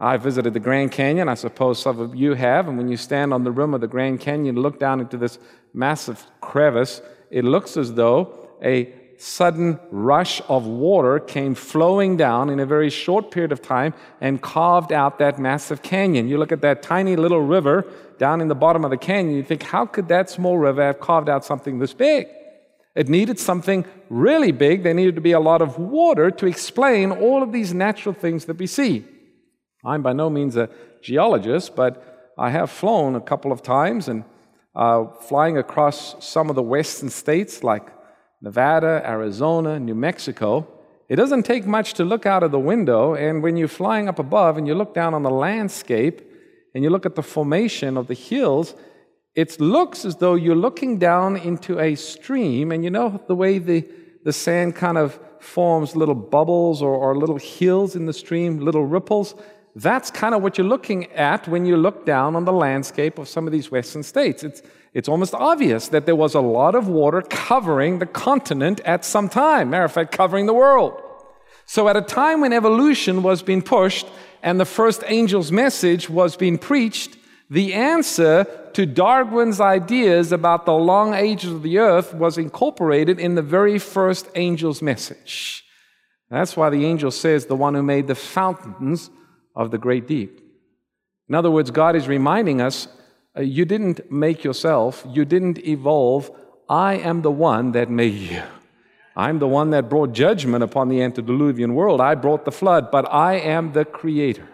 I 0.00 0.18
visited 0.18 0.52
the 0.52 0.66
Grand 0.68 0.90
Canyon. 0.90 1.28
I 1.28 1.34
suppose 1.46 1.78
some 1.78 1.98
of 2.00 2.14
you 2.14 2.34
have. 2.34 2.68
And 2.68 2.76
when 2.76 2.88
you 2.88 2.98
stand 2.98 3.32
on 3.32 3.44
the 3.44 3.52
rim 3.60 3.72
of 3.72 3.80
the 3.80 3.94
Grand 3.94 4.18
Canyon 4.20 4.56
look 4.56 4.78
down 4.78 5.00
into 5.00 5.16
this 5.16 5.38
massive 5.72 6.18
crevice, 6.40 7.00
it 7.30 7.44
looks 7.44 7.76
as 7.76 7.94
though 7.94 8.18
a 8.62 8.92
sudden 9.18 9.78
rush 9.90 10.42
of 10.48 10.66
water 10.66 11.18
came 11.18 11.54
flowing 11.54 12.16
down 12.16 12.50
in 12.50 12.60
a 12.60 12.66
very 12.66 12.90
short 12.90 13.30
period 13.30 13.52
of 13.52 13.62
time 13.62 13.94
and 14.20 14.40
carved 14.42 14.92
out 14.92 15.18
that 15.18 15.38
massive 15.38 15.82
canyon. 15.82 16.28
You 16.28 16.38
look 16.38 16.52
at 16.52 16.60
that 16.62 16.82
tiny 16.82 17.16
little 17.16 17.40
river 17.40 17.86
down 18.18 18.40
in 18.40 18.48
the 18.48 18.54
bottom 18.54 18.84
of 18.84 18.90
the 18.90 18.96
canyon, 18.96 19.36
you 19.36 19.42
think, 19.42 19.62
how 19.62 19.86
could 19.86 20.08
that 20.08 20.30
small 20.30 20.58
river 20.58 20.82
have 20.82 21.00
carved 21.00 21.28
out 21.28 21.44
something 21.44 21.78
this 21.78 21.92
big? 21.92 22.28
It 22.94 23.08
needed 23.08 23.38
something 23.38 23.84
really 24.08 24.52
big. 24.52 24.82
There 24.82 24.94
needed 24.94 25.16
to 25.16 25.20
be 25.20 25.32
a 25.32 25.40
lot 25.40 25.60
of 25.60 25.78
water 25.78 26.30
to 26.30 26.46
explain 26.46 27.12
all 27.12 27.42
of 27.42 27.52
these 27.52 27.74
natural 27.74 28.14
things 28.14 28.46
that 28.46 28.56
we 28.56 28.66
see. 28.66 29.04
I'm 29.84 30.02
by 30.02 30.14
no 30.14 30.30
means 30.30 30.56
a 30.56 30.70
geologist, 31.02 31.76
but 31.76 32.32
I 32.38 32.50
have 32.50 32.70
flown 32.70 33.14
a 33.14 33.20
couple 33.20 33.52
of 33.52 33.62
times 33.62 34.08
and 34.08 34.24
uh, 34.74 35.06
flying 35.28 35.58
across 35.58 36.24
some 36.24 36.48
of 36.50 36.56
the 36.56 36.62
western 36.62 37.10
states 37.10 37.62
like 37.62 37.86
Nevada, 38.40 39.02
Arizona, 39.04 39.78
New 39.78 39.94
Mexico. 39.94 40.66
It 41.08 41.16
doesn't 41.16 41.44
take 41.44 41.66
much 41.66 41.94
to 41.94 42.04
look 42.04 42.26
out 42.26 42.42
of 42.42 42.50
the 42.50 42.58
window, 42.58 43.14
and 43.14 43.42
when 43.42 43.56
you're 43.56 43.68
flying 43.68 44.08
up 44.08 44.18
above 44.18 44.58
and 44.58 44.66
you 44.66 44.74
look 44.74 44.92
down 44.92 45.14
on 45.14 45.22
the 45.22 45.30
landscape 45.30 46.20
and 46.74 46.82
you 46.84 46.90
look 46.90 47.06
at 47.06 47.14
the 47.14 47.22
formation 47.22 47.96
of 47.96 48.08
the 48.08 48.14
hills, 48.14 48.74
it 49.34 49.60
looks 49.60 50.04
as 50.04 50.16
though 50.16 50.34
you're 50.34 50.56
looking 50.56 50.98
down 50.98 51.36
into 51.36 51.78
a 51.78 51.94
stream, 51.94 52.72
and 52.72 52.82
you 52.82 52.90
know 52.90 53.20
the 53.28 53.34
way 53.34 53.58
the, 53.58 53.86
the 54.24 54.32
sand 54.32 54.74
kind 54.74 54.98
of 54.98 55.18
forms 55.40 55.94
little 55.94 56.14
bubbles 56.14 56.82
or, 56.82 56.94
or 56.94 57.16
little 57.16 57.38
hills 57.38 57.94
in 57.94 58.06
the 58.06 58.12
stream, 58.12 58.58
little 58.58 58.84
ripples? 58.84 59.34
That's 59.76 60.10
kind 60.10 60.34
of 60.34 60.42
what 60.42 60.56
you're 60.56 60.66
looking 60.66 61.12
at 61.12 61.46
when 61.48 61.66
you 61.66 61.76
look 61.76 62.06
down 62.06 62.34
on 62.34 62.46
the 62.46 62.52
landscape 62.52 63.18
of 63.18 63.28
some 63.28 63.46
of 63.46 63.52
these 63.52 63.70
western 63.70 64.02
states. 64.02 64.42
It's, 64.42 64.62
it's 64.96 65.10
almost 65.10 65.34
obvious 65.34 65.88
that 65.88 66.06
there 66.06 66.16
was 66.16 66.34
a 66.34 66.40
lot 66.40 66.74
of 66.74 66.88
water 66.88 67.20
covering 67.20 67.98
the 67.98 68.06
continent 68.06 68.80
at 68.86 69.04
some 69.04 69.28
time, 69.28 69.68
matter 69.68 69.84
of 69.84 69.92
fact, 69.92 70.10
covering 70.10 70.46
the 70.46 70.54
world. 70.54 70.98
So, 71.66 71.86
at 71.90 71.98
a 71.98 72.00
time 72.00 72.40
when 72.40 72.54
evolution 72.54 73.22
was 73.22 73.42
being 73.42 73.60
pushed 73.60 74.06
and 74.42 74.58
the 74.58 74.64
first 74.64 75.04
angel's 75.04 75.52
message 75.52 76.08
was 76.08 76.34
being 76.34 76.56
preached, 76.56 77.18
the 77.50 77.74
answer 77.74 78.46
to 78.72 78.86
Darwin's 78.86 79.60
ideas 79.60 80.32
about 80.32 80.64
the 80.64 80.72
long 80.72 81.12
ages 81.12 81.52
of 81.52 81.62
the 81.62 81.76
earth 81.76 82.14
was 82.14 82.38
incorporated 82.38 83.20
in 83.20 83.34
the 83.34 83.42
very 83.42 83.78
first 83.78 84.26
angel's 84.34 84.80
message. 84.80 85.62
That's 86.30 86.56
why 86.56 86.70
the 86.70 86.86
angel 86.86 87.10
says, 87.10 87.44
the 87.44 87.54
one 87.54 87.74
who 87.74 87.82
made 87.82 88.06
the 88.06 88.14
fountains 88.14 89.10
of 89.54 89.70
the 89.70 89.78
great 89.78 90.08
deep. 90.08 90.40
In 91.28 91.34
other 91.34 91.50
words, 91.50 91.70
God 91.70 91.96
is 91.96 92.08
reminding 92.08 92.62
us 92.62 92.88
Uh, 93.36 93.42
you 93.42 93.64
didn't 93.64 94.10
make 94.10 94.44
yourself, 94.44 95.06
you 95.08 95.24
didn't 95.24 95.58
evolve. 95.66 96.30
I 96.68 96.94
am 96.94 97.22
the 97.22 97.30
one 97.30 97.72
that 97.72 97.90
made 97.90 98.14
you. 98.14 98.42
I'm 99.14 99.38
the 99.38 99.48
one 99.48 99.70
that 99.70 99.88
brought 99.88 100.12
judgment 100.12 100.62
upon 100.62 100.88
the 100.88 101.00
antediluvian 101.02 101.74
world. 101.74 102.00
I 102.00 102.14
brought 102.14 102.44
the 102.44 102.52
flood, 102.52 102.90
but 102.90 103.10
I 103.12 103.34
am 103.34 103.72
the 103.72 103.84
creator. 103.84 104.48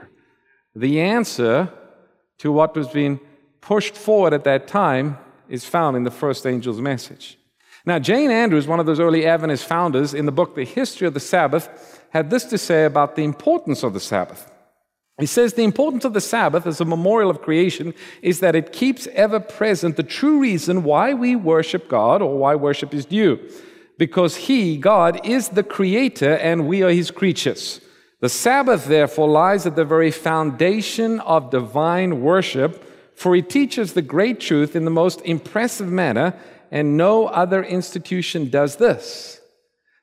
The 0.74 1.00
answer 1.00 1.68
to 2.38 2.52
what 2.52 2.76
was 2.76 2.88
being 2.88 3.18
pushed 3.60 3.96
forward 3.96 4.32
at 4.32 4.44
that 4.44 4.68
time 4.68 5.18
is 5.48 5.64
found 5.64 5.96
in 5.96 6.04
the 6.04 6.10
first 6.10 6.46
angel's 6.46 6.80
message. 6.80 7.38
Now, 7.84 7.98
J.N. 7.98 8.30
Andrews, 8.30 8.68
one 8.68 8.78
of 8.78 8.86
those 8.86 9.00
early 9.00 9.26
Adventist 9.26 9.66
founders, 9.66 10.14
in 10.14 10.26
the 10.26 10.32
book 10.32 10.54
The 10.54 10.64
History 10.64 11.06
of 11.06 11.14
the 11.14 11.20
Sabbath, 11.20 12.00
had 12.10 12.30
this 12.30 12.44
to 12.44 12.58
say 12.58 12.84
about 12.84 13.16
the 13.16 13.24
importance 13.24 13.82
of 13.82 13.92
the 13.92 14.00
Sabbath. 14.00 14.51
He 15.18 15.26
says 15.26 15.54
the 15.54 15.64
importance 15.64 16.04
of 16.04 16.14
the 16.14 16.20
Sabbath 16.20 16.66
as 16.66 16.80
a 16.80 16.84
memorial 16.84 17.30
of 17.30 17.42
creation 17.42 17.94
is 18.22 18.40
that 18.40 18.54
it 18.54 18.72
keeps 18.72 19.06
ever 19.08 19.38
present 19.40 19.96
the 19.96 20.02
true 20.02 20.40
reason 20.40 20.84
why 20.84 21.12
we 21.12 21.36
worship 21.36 21.88
God 21.88 22.22
or 22.22 22.38
why 22.38 22.54
worship 22.54 22.94
is 22.94 23.04
due. 23.04 23.38
Because 23.98 24.36
He, 24.36 24.78
God, 24.78 25.20
is 25.24 25.50
the 25.50 25.62
creator 25.62 26.36
and 26.38 26.66
we 26.66 26.82
are 26.82 26.90
His 26.90 27.10
creatures. 27.10 27.80
The 28.20 28.28
Sabbath, 28.28 28.86
therefore, 28.86 29.28
lies 29.28 29.66
at 29.66 29.76
the 29.76 29.84
very 29.84 30.10
foundation 30.10 31.20
of 31.20 31.50
divine 31.50 32.22
worship, 32.22 32.82
for 33.14 33.36
it 33.36 33.50
teaches 33.50 33.92
the 33.92 34.02
great 34.02 34.40
truth 34.40 34.74
in 34.74 34.84
the 34.84 34.90
most 34.90 35.20
impressive 35.22 35.88
manner, 35.88 36.34
and 36.70 36.96
no 36.96 37.26
other 37.26 37.62
institution 37.62 38.48
does 38.48 38.76
this. 38.76 39.41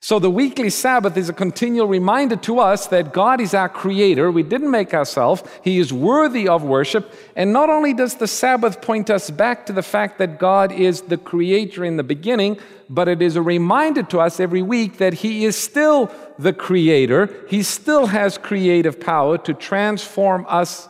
So 0.02 0.18
the 0.18 0.30
weekly 0.30 0.70
Sabbath 0.70 1.18
is 1.18 1.28
a 1.28 1.34
continual 1.34 1.88
reminder 1.88 2.38
to 2.38 2.60
us 2.60 2.88
that 2.88 3.12
God 3.12 3.42
is 3.42 3.54
our 3.54 3.68
creator. 3.68 4.32
We 4.32 4.44
didn't 4.44 4.72
make 4.72 4.94
ourselves. 4.94 5.44
He 5.62 5.78
is 5.78 5.92
worthy 5.92 6.48
of 6.48 6.64
worship. 6.64 7.14
And 7.36 7.52
not 7.52 7.70
only 7.70 7.94
does 7.94 8.16
the 8.16 8.28
Sabbath 8.28 8.82
point 8.82 9.10
us 9.10 9.30
back 9.30 9.66
to 9.66 9.74
the 9.74 9.84
fact 9.84 10.18
that 10.20 10.40
God 10.40 10.72
is 10.72 11.02
the 11.02 11.18
creator 11.18 11.84
in 11.84 11.98
the 11.98 12.04
beginning, 12.04 12.60
but 12.90 13.10
it 13.10 13.22
is 13.22 13.36
a 13.36 13.42
reminder 13.42 14.04
to 14.04 14.20
us 14.20 14.40
every 14.40 14.62
week 14.62 15.00
that 15.00 15.16
He 15.16 15.44
is 15.44 15.58
still 15.58 16.10
the 16.38 16.54
creator. 16.54 17.46
He 17.50 17.62
still 17.62 18.06
has 18.06 18.38
creative 18.38 19.02
power 19.02 19.38
to 19.40 19.54
transform 19.54 20.46
us 20.48 20.88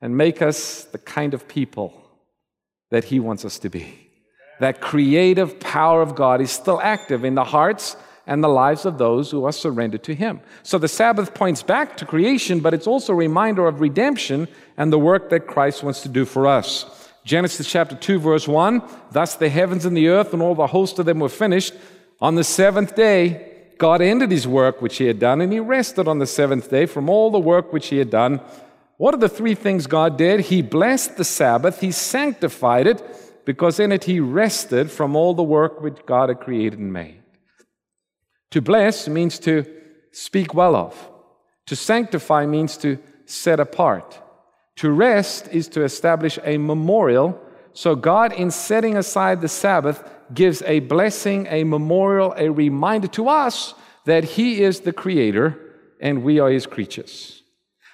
and 0.00 0.16
make 0.16 0.40
us 0.40 0.84
the 0.84 0.98
kind 0.98 1.34
of 1.34 1.48
people 1.48 2.00
that 2.92 3.04
He 3.04 3.18
wants 3.18 3.44
us 3.44 3.58
to 3.58 3.68
be. 3.68 4.08
That 4.60 4.80
creative 4.80 5.58
power 5.58 6.00
of 6.00 6.14
God 6.14 6.40
is 6.40 6.52
still 6.52 6.80
active 6.80 7.24
in 7.24 7.34
the 7.34 7.44
hearts 7.44 7.96
and 8.26 8.42
the 8.42 8.48
lives 8.48 8.84
of 8.84 8.98
those 8.98 9.30
who 9.30 9.44
are 9.44 9.52
surrendered 9.52 10.02
to 10.04 10.14
Him. 10.14 10.40
So 10.62 10.78
the 10.78 10.88
Sabbath 10.88 11.34
points 11.34 11.62
back 11.62 11.96
to 11.98 12.04
creation, 12.04 12.60
but 12.60 12.74
it's 12.74 12.86
also 12.86 13.12
a 13.12 13.16
reminder 13.16 13.66
of 13.66 13.80
redemption 13.80 14.48
and 14.76 14.92
the 14.92 14.98
work 14.98 15.30
that 15.30 15.46
Christ 15.46 15.82
wants 15.82 16.02
to 16.02 16.08
do 16.08 16.24
for 16.24 16.46
us. 16.46 17.10
Genesis 17.24 17.68
chapter 17.68 17.96
2, 17.96 18.18
verse 18.18 18.46
1 18.46 18.82
Thus 19.10 19.34
the 19.34 19.48
heavens 19.48 19.84
and 19.84 19.96
the 19.96 20.08
earth 20.08 20.32
and 20.32 20.42
all 20.42 20.54
the 20.54 20.68
host 20.68 20.98
of 20.98 21.06
them 21.06 21.20
were 21.20 21.28
finished. 21.28 21.74
On 22.20 22.34
the 22.34 22.44
seventh 22.44 22.94
day, 22.94 23.52
God 23.78 24.00
ended 24.00 24.30
his 24.30 24.48
work 24.48 24.80
which 24.80 24.98
he 24.98 25.06
had 25.06 25.18
done, 25.18 25.40
and 25.40 25.52
he 25.52 25.60
rested 25.60 26.08
on 26.08 26.18
the 26.18 26.26
seventh 26.26 26.70
day 26.70 26.86
from 26.86 27.10
all 27.10 27.30
the 27.30 27.38
work 27.38 27.72
which 27.72 27.88
he 27.88 27.98
had 27.98 28.10
done. 28.10 28.40
What 28.96 29.14
are 29.14 29.18
the 29.18 29.28
three 29.28 29.54
things 29.54 29.86
God 29.86 30.16
did? 30.16 30.40
He 30.40 30.62
blessed 30.62 31.16
the 31.16 31.24
Sabbath, 31.24 31.80
he 31.80 31.92
sanctified 31.92 32.86
it, 32.86 33.02
because 33.44 33.78
in 33.78 33.92
it 33.92 34.04
he 34.04 34.18
rested 34.18 34.90
from 34.90 35.14
all 35.14 35.34
the 35.34 35.42
work 35.42 35.80
which 35.82 35.98
God 36.06 36.30
had 36.30 36.40
created 36.40 36.78
and 36.78 36.92
made. 36.92 37.22
To 38.50 38.60
bless 38.60 39.08
means 39.08 39.38
to 39.40 39.64
speak 40.12 40.54
well 40.54 40.76
of. 40.76 41.10
To 41.66 41.76
sanctify 41.76 42.46
means 42.46 42.76
to 42.78 42.98
set 43.24 43.60
apart. 43.60 44.20
To 44.76 44.90
rest 44.90 45.48
is 45.48 45.68
to 45.68 45.82
establish 45.82 46.38
a 46.44 46.58
memorial. 46.58 47.40
So, 47.72 47.94
God, 47.94 48.32
in 48.32 48.50
setting 48.50 48.96
aside 48.96 49.40
the 49.40 49.48
Sabbath, 49.48 50.02
gives 50.32 50.62
a 50.62 50.80
blessing, 50.80 51.46
a 51.50 51.64
memorial, 51.64 52.34
a 52.36 52.48
reminder 52.50 53.08
to 53.08 53.28
us 53.28 53.74
that 54.04 54.24
He 54.24 54.62
is 54.62 54.80
the 54.80 54.92
Creator 54.92 55.58
and 56.00 56.22
we 56.22 56.38
are 56.38 56.50
His 56.50 56.66
creatures. 56.66 57.42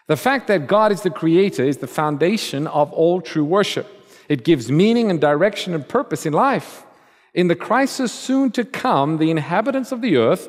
The 0.08 0.16
fact 0.16 0.48
that 0.48 0.66
God 0.66 0.92
is 0.92 1.02
the 1.02 1.10
Creator 1.10 1.64
is 1.64 1.78
the 1.78 1.86
foundation 1.86 2.66
of 2.66 2.92
all 2.92 3.20
true 3.20 3.44
worship. 3.44 3.86
It 4.28 4.44
gives 4.44 4.70
meaning 4.70 5.10
and 5.10 5.20
direction 5.20 5.74
and 5.74 5.88
purpose 5.88 6.26
in 6.26 6.32
life. 6.32 6.84
In 7.34 7.48
the 7.48 7.56
crisis 7.56 8.12
soon 8.12 8.50
to 8.52 8.64
come, 8.64 9.16
the 9.16 9.30
inhabitants 9.30 9.90
of 9.90 10.02
the 10.02 10.16
earth 10.16 10.48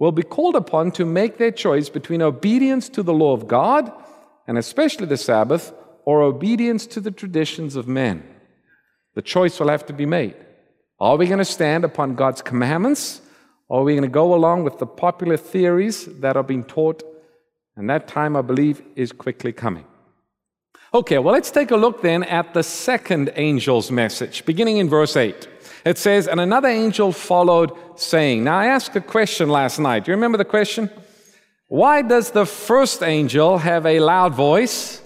will 0.00 0.12
be 0.12 0.22
called 0.22 0.56
upon 0.56 0.90
to 0.92 1.04
make 1.04 1.38
their 1.38 1.52
choice 1.52 1.88
between 1.88 2.22
obedience 2.22 2.88
to 2.90 3.02
the 3.02 3.12
law 3.12 3.32
of 3.32 3.46
God, 3.46 3.92
and 4.46 4.58
especially 4.58 5.06
the 5.06 5.16
Sabbath, 5.16 5.72
or 6.04 6.22
obedience 6.22 6.86
to 6.88 7.00
the 7.00 7.12
traditions 7.12 7.76
of 7.76 7.86
men. 7.86 8.22
The 9.14 9.22
choice 9.22 9.60
will 9.60 9.68
have 9.68 9.86
to 9.86 9.92
be 9.92 10.06
made. 10.06 10.34
Are 10.98 11.16
we 11.16 11.26
going 11.26 11.38
to 11.38 11.44
stand 11.44 11.84
upon 11.84 12.16
God's 12.16 12.42
commandments, 12.42 13.20
or 13.68 13.80
are 13.80 13.84
we 13.84 13.94
going 13.94 14.02
to 14.02 14.08
go 14.08 14.34
along 14.34 14.64
with 14.64 14.78
the 14.78 14.86
popular 14.86 15.36
theories 15.36 16.06
that 16.20 16.36
are 16.36 16.42
being 16.42 16.64
taught? 16.64 17.02
And 17.76 17.88
that 17.88 18.08
time, 18.08 18.36
I 18.36 18.42
believe, 18.42 18.82
is 18.96 19.12
quickly 19.12 19.52
coming. 19.52 19.84
Okay, 20.92 21.18
well, 21.18 21.32
let's 21.32 21.50
take 21.50 21.70
a 21.70 21.76
look 21.76 22.02
then 22.02 22.24
at 22.24 22.54
the 22.54 22.62
second 22.62 23.28
angel's 23.30 23.90
message, 23.90 24.44
beginning 24.44 24.78
in 24.78 24.88
verse 24.88 25.16
8. 25.16 25.48
It 25.84 25.98
says, 25.98 26.26
And 26.26 26.40
another 26.40 26.68
angel 26.68 27.12
followed, 27.12 27.72
saying, 27.96 28.44
Now 28.44 28.58
I 28.58 28.66
asked 28.66 28.96
a 28.96 29.00
question 29.00 29.48
last 29.48 29.78
night. 29.78 30.04
Do 30.04 30.10
you 30.10 30.16
remember 30.16 30.38
the 30.38 30.44
question? 30.44 30.90
Why 31.68 32.02
does 32.02 32.30
the 32.30 32.46
first 32.46 33.02
angel 33.02 33.58
have 33.58 33.86
a 33.86 34.00
loud 34.00 34.34
voice 34.34 35.00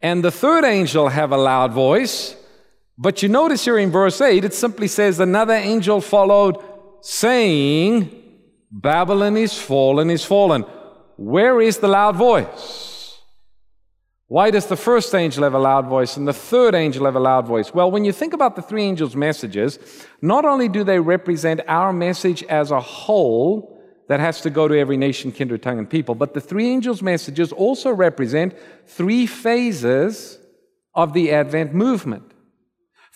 and 0.00 0.24
the 0.24 0.30
third 0.30 0.64
angel 0.64 1.08
have 1.08 1.32
a 1.32 1.36
loud 1.36 1.72
voice? 1.72 2.34
But 2.96 3.22
you 3.22 3.28
notice 3.28 3.64
here 3.64 3.78
in 3.78 3.90
verse 3.90 4.20
8, 4.20 4.44
it 4.44 4.54
simply 4.54 4.88
says, 4.88 5.20
Another 5.20 5.54
angel 5.54 6.00
followed, 6.00 6.56
saying, 7.00 8.10
Babylon 8.70 9.36
is 9.36 9.56
fallen, 9.56 10.10
is 10.10 10.24
fallen. 10.24 10.62
Where 11.16 11.60
is 11.60 11.78
the 11.78 11.88
loud 11.88 12.16
voice? 12.16 12.87
Why 14.28 14.50
does 14.50 14.66
the 14.66 14.76
first 14.76 15.14
angel 15.14 15.42
have 15.44 15.54
a 15.54 15.58
loud 15.58 15.86
voice 15.86 16.18
and 16.18 16.28
the 16.28 16.34
third 16.34 16.74
angel 16.74 17.06
have 17.06 17.16
a 17.16 17.20
loud 17.20 17.46
voice? 17.46 17.72
Well, 17.72 17.90
when 17.90 18.04
you 18.04 18.12
think 18.12 18.34
about 18.34 18.56
the 18.56 18.62
three 18.62 18.82
angels' 18.84 19.16
messages, 19.16 19.78
not 20.20 20.44
only 20.44 20.68
do 20.68 20.84
they 20.84 21.00
represent 21.00 21.62
our 21.66 21.94
message 21.94 22.42
as 22.42 22.70
a 22.70 22.80
whole 22.80 23.82
that 24.08 24.20
has 24.20 24.42
to 24.42 24.50
go 24.50 24.68
to 24.68 24.78
every 24.78 24.98
nation, 24.98 25.32
kindred, 25.32 25.62
tongue, 25.62 25.78
and 25.78 25.88
people, 25.88 26.14
but 26.14 26.34
the 26.34 26.42
three 26.42 26.68
angels' 26.68 27.00
messages 27.00 27.52
also 27.52 27.90
represent 27.90 28.54
three 28.86 29.26
phases 29.26 30.38
of 30.94 31.14
the 31.14 31.32
Advent 31.32 31.72
movement. 31.72 32.34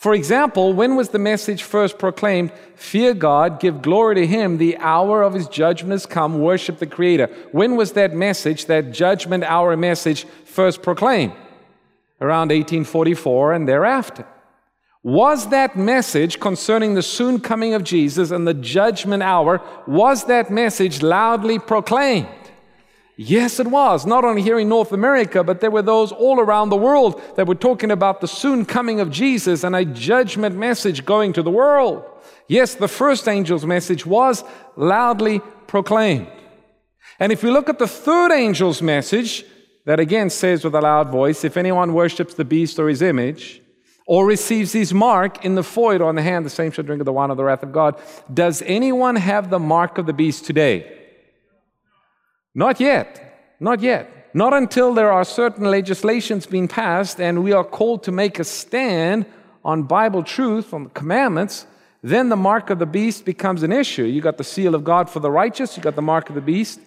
For 0.03 0.15
example, 0.15 0.73
when 0.73 0.97
was 0.97 1.11
the 1.11 1.21
message 1.21 1.63
first 1.63 1.97
proclaimed? 1.97 2.51
Fear 2.75 3.15
God, 3.15 3.61
give 3.61 3.83
glory 3.83 4.17
to 4.17 4.27
Him, 4.27 4.59
the 4.59 4.77
hour 4.79 5.23
of 5.23 5.33
His 5.33 5.47
judgment 5.47 5.93
has 5.93 6.07
come, 6.07 6.41
worship 6.41 6.81
the 6.81 6.89
Creator. 6.89 7.29
When 7.53 7.77
was 7.77 7.93
that 7.93 8.13
message, 8.13 8.67
that 8.67 8.91
judgment 8.91 9.45
hour 9.45 9.77
message, 9.77 10.25
first 10.45 10.83
proclaimed? 10.83 11.35
Around 12.21 12.49
1844 12.49 13.53
and 13.53 13.69
thereafter. 13.69 14.27
Was 15.05 15.51
that 15.51 15.77
message 15.77 16.41
concerning 16.41 16.95
the 16.95 17.03
soon 17.05 17.39
coming 17.39 17.73
of 17.73 17.85
Jesus 17.85 18.33
and 18.33 18.45
the 18.45 18.55
judgment 18.55 19.23
hour, 19.23 19.63
was 19.87 20.25
that 20.25 20.51
message 20.51 21.01
loudly 21.01 21.61
proclaimed? 21.61 22.27
Yes, 23.17 23.61
it 23.61 23.67
was. 23.67 24.07
Not 24.07 24.25
only 24.25 24.43
here 24.43 24.59
in 24.59 24.69
North 24.69 24.93
America, 24.93 25.45
but 25.45 25.61
there 25.61 25.71
were 25.71 25.83
those 25.83 26.13
all 26.13 26.41
around 26.41 26.71
the 26.71 26.77
world 26.77 27.21
that 27.37 27.47
were 27.47 27.55
talking 27.55 27.91
about 27.91 28.21
the 28.21 28.29
soon 28.29 28.65
coming 28.65 29.01
of 29.01 29.11
Jesus 29.11 29.65
and 29.65 29.77
a 29.77 29.85
judgment 29.85 30.57
message 30.57 31.05
going 31.05 31.33
to 31.35 31.43
the 31.43 31.51
world. 31.51 32.05
Yes, 32.49 32.75
the 32.75 32.89
first 32.89 33.29
angel's 33.29 33.67
message 33.67 34.07
was 34.07 34.45
loudly 34.77 35.41
proclaimed. 35.67 36.29
And 37.19 37.33
if 37.33 37.43
we 37.43 37.51
look 37.51 37.69
at 37.69 37.79
the 37.79 37.87
third 37.87 38.33
angel's 38.33 38.81
message, 38.81 39.45
that 39.85 40.01
again 40.01 40.31
says 40.31 40.65
with 40.65 40.75
a 40.75 40.81
loud 40.81 41.11
voice, 41.11 41.45
if 41.45 41.57
anyone 41.57 41.93
worships 41.93 42.35
the 42.35 42.45
beast 42.45 42.79
or 42.79 42.89
his 42.89 43.03
image, 43.03 43.61
or 44.07 44.27
receives 44.27 44.73
his 44.73 44.93
mark 44.93 45.45
in 45.45 45.55
the 45.55 45.63
forehead 45.63 46.01
or 46.01 46.09
on 46.09 46.15
the 46.15 46.23
hand, 46.23 46.45
the 46.45 46.51
same 46.51 46.71
shall 46.71 46.85
drink 46.85 47.01
of 47.01 47.07
the 47.07 47.13
wine 47.13 47.31
of 47.31 47.37
the 47.37 47.45
wrath 47.45 47.63
of 47.63 47.73
God. 47.73 48.01
Does 48.33 48.63
anyone 48.63 49.17
have 49.17 49.51
the 49.51 49.59
mark 49.59 49.99
of 49.99 50.07
the 50.07 50.13
beast 50.13 50.45
today? 50.45 51.02
Not 52.55 52.81
yet. 52.81 53.57
Not 53.61 53.81
yet. 53.81 54.31
Not 54.35 54.55
until 54.55 54.95
there 54.95 55.13
are 55.13 55.25
certain 55.25 55.65
legislations 55.67 56.47
being 56.47 56.69
passed 56.69 57.21
and 57.21 57.45
we 57.45 57.53
are 57.53 57.65
called 57.65 58.03
to 58.05 58.13
make 58.13 58.39
a 58.39 58.45
stand 58.45 59.27
on 59.65 59.85
Bible 59.85 60.23
truth, 60.23 60.73
on 60.73 60.85
the 60.85 60.91
commandments, 60.91 61.67
then 62.03 62.29
the 62.29 62.37
mark 62.37 62.71
of 62.71 62.79
the 62.79 62.87
beast 62.87 63.25
becomes 63.25 63.63
an 63.63 63.73
issue. 63.73 64.05
You 64.05 64.21
got 64.21 64.39
the 64.39 64.45
seal 64.45 64.75
of 64.75 64.85
God 64.85 65.09
for 65.09 65.21
the 65.21 65.31
righteous, 65.31 65.77
you 65.77 65.83
got 65.83 65.95
the 65.95 66.03
mark 66.03 66.29
of 66.29 66.35
the 66.35 66.41
beast 66.41 66.81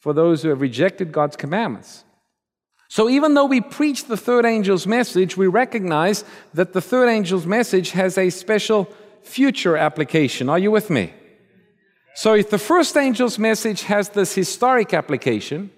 for 0.00 0.12
those 0.12 0.42
who 0.42 0.48
have 0.48 0.60
rejected 0.60 1.12
God's 1.12 1.36
commandments. 1.36 2.04
So 2.88 3.08
even 3.08 3.34
though 3.34 3.46
we 3.46 3.60
preach 3.60 4.04
the 4.04 4.16
third 4.16 4.44
angel's 4.44 4.86
message, 4.86 5.36
we 5.36 5.46
recognize 5.46 6.24
that 6.54 6.72
the 6.72 6.80
third 6.80 7.08
angel's 7.08 7.46
message 7.46 7.90
has 7.92 8.16
a 8.16 8.30
special 8.30 8.88
future 9.22 9.76
application. 9.76 10.48
Are 10.48 10.58
you 10.58 10.70
with 10.70 10.90
me? 10.90 11.12
So 12.14 12.34
if 12.34 12.50
the 12.50 12.58
first 12.58 12.96
angel's 12.96 13.38
message 13.38 13.82
has 13.84 14.10
this 14.10 14.34
historic 14.34 14.92
application, 14.92 15.70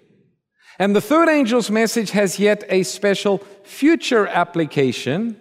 and 0.78 0.94
the 0.94 1.00
third 1.00 1.28
angel's 1.28 1.70
message 1.70 2.10
has 2.10 2.38
yet 2.38 2.64
a 2.68 2.82
special 2.82 3.38
future 3.62 4.26
application, 4.26 5.38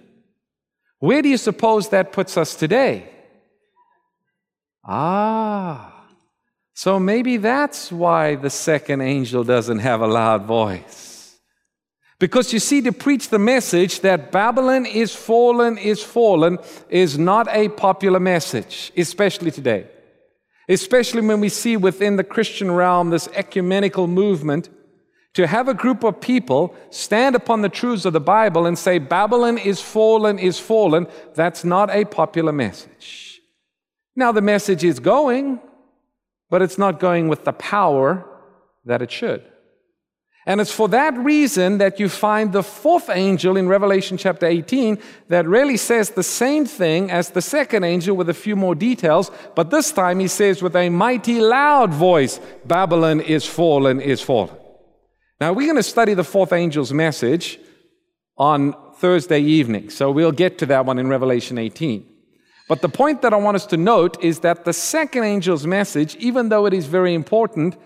where 1.00 1.22
do 1.22 1.30
you 1.30 1.38
suppose 1.38 1.90
that 1.90 2.12
puts 2.12 2.38
us 2.38 2.56
today? 2.56 3.10
Ah, 4.86 6.06
so 6.76 7.00
maybe 7.00 7.38
that's 7.38 7.92
why 7.92 8.36
the 8.36 8.50
second 8.50 9.02
angel 9.02 9.44
doesn't 9.44 9.80
have 9.80 10.02
a 10.02 10.08
loud 10.08 10.46
voice. 10.46 11.40
Because 12.20 12.54
you 12.54 12.60
see, 12.60 12.82
to 12.82 12.92
preach 12.92 13.30
the 13.30 13.40
message 13.40 14.02
that 14.02 14.32
Babylon 14.32 14.86
is 14.86 15.16
fallen, 15.16 15.78
is 15.78 16.04
fallen, 16.04 16.58
is 16.90 17.18
not 17.18 17.48
a 17.50 17.70
popular 17.70 18.20
message, 18.20 18.92
especially 18.96 19.52
today 19.52 19.88
especially 20.70 21.22
when 21.22 21.40
we 21.40 21.50
see 21.50 21.78
within 21.78 22.16
the 22.16 22.24
Christian 22.24 22.72
realm 22.72 23.10
this 23.10 23.28
ecumenical 23.34 24.08
movement 24.08 24.70
to 25.34 25.48
have 25.48 25.68
a 25.68 25.74
group 25.74 26.04
of 26.04 26.22
people 26.22 26.76
stand 26.90 27.36
upon 27.36 27.62
the 27.62 27.70
truths 27.70 28.06
of 28.06 28.14
the 28.14 28.20
Bible 28.20 28.66
and 28.66 28.78
say, 28.78 29.00
Babylon 29.00 29.58
is 29.58 29.82
fallen, 29.82 30.38
is 30.38 30.60
fallen, 30.60 31.08
that's 31.34 31.64
not 31.64 31.90
a 31.90 32.06
popular 32.06 32.52
message. 32.52 33.42
Now, 34.16 34.32
the 34.32 34.42
message 34.42 34.84
is 34.84 35.00
going, 35.00 35.60
but 36.50 36.62
it's 36.62 36.78
not 36.78 37.00
going 37.00 37.30
with 37.30 37.46
the 37.46 37.54
power 37.54 38.26
that 38.86 39.02
it 39.02 39.12
should. 39.12 39.44
And 40.46 40.60
it's 40.60 40.74
for 40.74 40.90
that 40.90 41.18
reason 41.18 41.78
that 41.78 42.00
you 42.02 42.10
find 42.10 42.52
the 42.52 42.64
fourth 42.64 43.10
angel 43.10 43.56
in 43.56 43.70
Revelation 43.70 44.18
chapter 44.18 44.46
18 44.46 44.98
that 45.30 45.48
really 45.48 45.78
says 45.78 46.10
the 46.10 46.24
same 46.24 46.66
thing 46.66 47.10
as 47.10 47.30
the 47.30 47.42
second 47.42 47.86
angel 47.86 48.18
with 48.18 48.30
a 48.30 48.34
few 48.34 48.58
more 48.58 48.76
details, 48.76 49.32
but 49.56 49.70
this 49.70 49.94
time 49.94 50.20
he 50.20 50.28
says 50.28 50.62
with 50.62 50.76
a 50.76 50.90
mighty 50.90 51.40
loud 51.40 51.94
voice, 51.94 52.42
Babylon 52.66 53.22
is 53.22 53.46
fallen, 53.46 54.02
is 54.02 54.22
fallen. 54.22 54.56
Now 55.40 55.54
we're 55.54 55.68
going 55.68 55.78
to 55.78 55.84
study 55.84 56.14
the 56.14 56.26
fourth 56.26 56.52
angel's 56.52 56.92
message 56.92 57.60
on 58.38 58.76
Thursday 58.96 59.40
evening, 59.40 59.90
so 59.90 60.12
we'll 60.12 60.32
get 60.34 60.58
to 60.58 60.66
that 60.66 60.86
one 60.86 61.00
in 61.00 61.08
Revelation 61.08 61.58
18. 61.58 62.06
But 62.68 62.82
the 62.82 62.90
point 62.90 63.22
that 63.22 63.34
I 63.34 63.38
want 63.38 63.56
us 63.56 63.66
to 63.68 63.78
note 63.78 64.22
is 64.22 64.40
that 64.40 64.66
the 64.66 64.74
second 64.74 65.24
angel's 65.24 65.66
message, 65.66 66.16
even 66.18 66.50
though 66.50 66.66
it 66.66 66.74
is 66.74 66.86
very 66.86 67.14
important, 67.14 67.78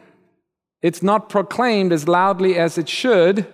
it's 0.88 1.04
not 1.04 1.28
proclaimed 1.28 1.92
as 1.92 2.08
loudly 2.08 2.58
as 2.58 2.78
it 2.78 2.88
should. 2.88 3.46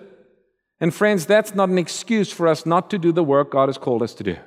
And 0.79 0.93
friends, 0.93 1.25
that's 1.25 1.55
not 1.55 1.69
an 1.69 1.79
excuse 1.79 2.31
for 2.31 2.47
us 2.47 2.63
not 2.63 2.91
to 2.91 2.99
do 2.99 3.11
the 3.11 3.23
work 3.23 3.49
God 3.49 3.69
has 3.69 3.79
called 3.79 4.03
us 4.03 4.13
to 4.13 4.23
do. 4.23 4.37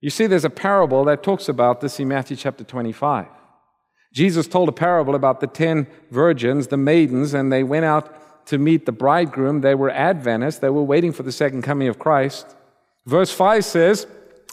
You 0.00 0.08
see, 0.08 0.26
there's 0.26 0.46
a 0.46 0.50
parable 0.68 1.04
that 1.04 1.22
talks 1.22 1.50
about 1.50 1.82
this 1.82 2.00
in 2.00 2.08
Matthew 2.08 2.38
chapter 2.38 2.64
25. 2.64 3.26
Jesus 4.14 4.46
told 4.46 4.70
a 4.70 4.72
parable 4.72 5.14
about 5.14 5.40
the 5.40 5.46
ten 5.46 5.86
virgins, 6.10 6.68
the 6.68 6.78
maidens, 6.78 7.34
and 7.34 7.52
they 7.52 7.62
went 7.62 7.84
out 7.84 8.46
to 8.46 8.56
meet 8.56 8.86
the 8.86 8.92
bridegroom. 9.04 9.60
They 9.60 9.74
were 9.74 9.90
Adventists, 9.90 10.60
they 10.60 10.70
were 10.70 10.82
waiting 10.82 11.12
for 11.12 11.22
the 11.22 11.32
second 11.32 11.60
coming 11.60 11.88
of 11.88 11.98
Christ. 11.98 12.46
Verse 13.04 13.30
5 13.30 13.62
says, 13.62 14.06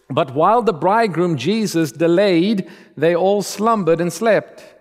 But 0.10 0.36
while 0.36 0.62
the 0.62 0.74
bridegroom 0.74 1.38
Jesus 1.38 1.94
delayed, 1.94 2.70
they 2.98 3.16
all 3.16 3.42
slumbered 3.42 4.02
and 4.02 4.12
slept. 4.12 4.79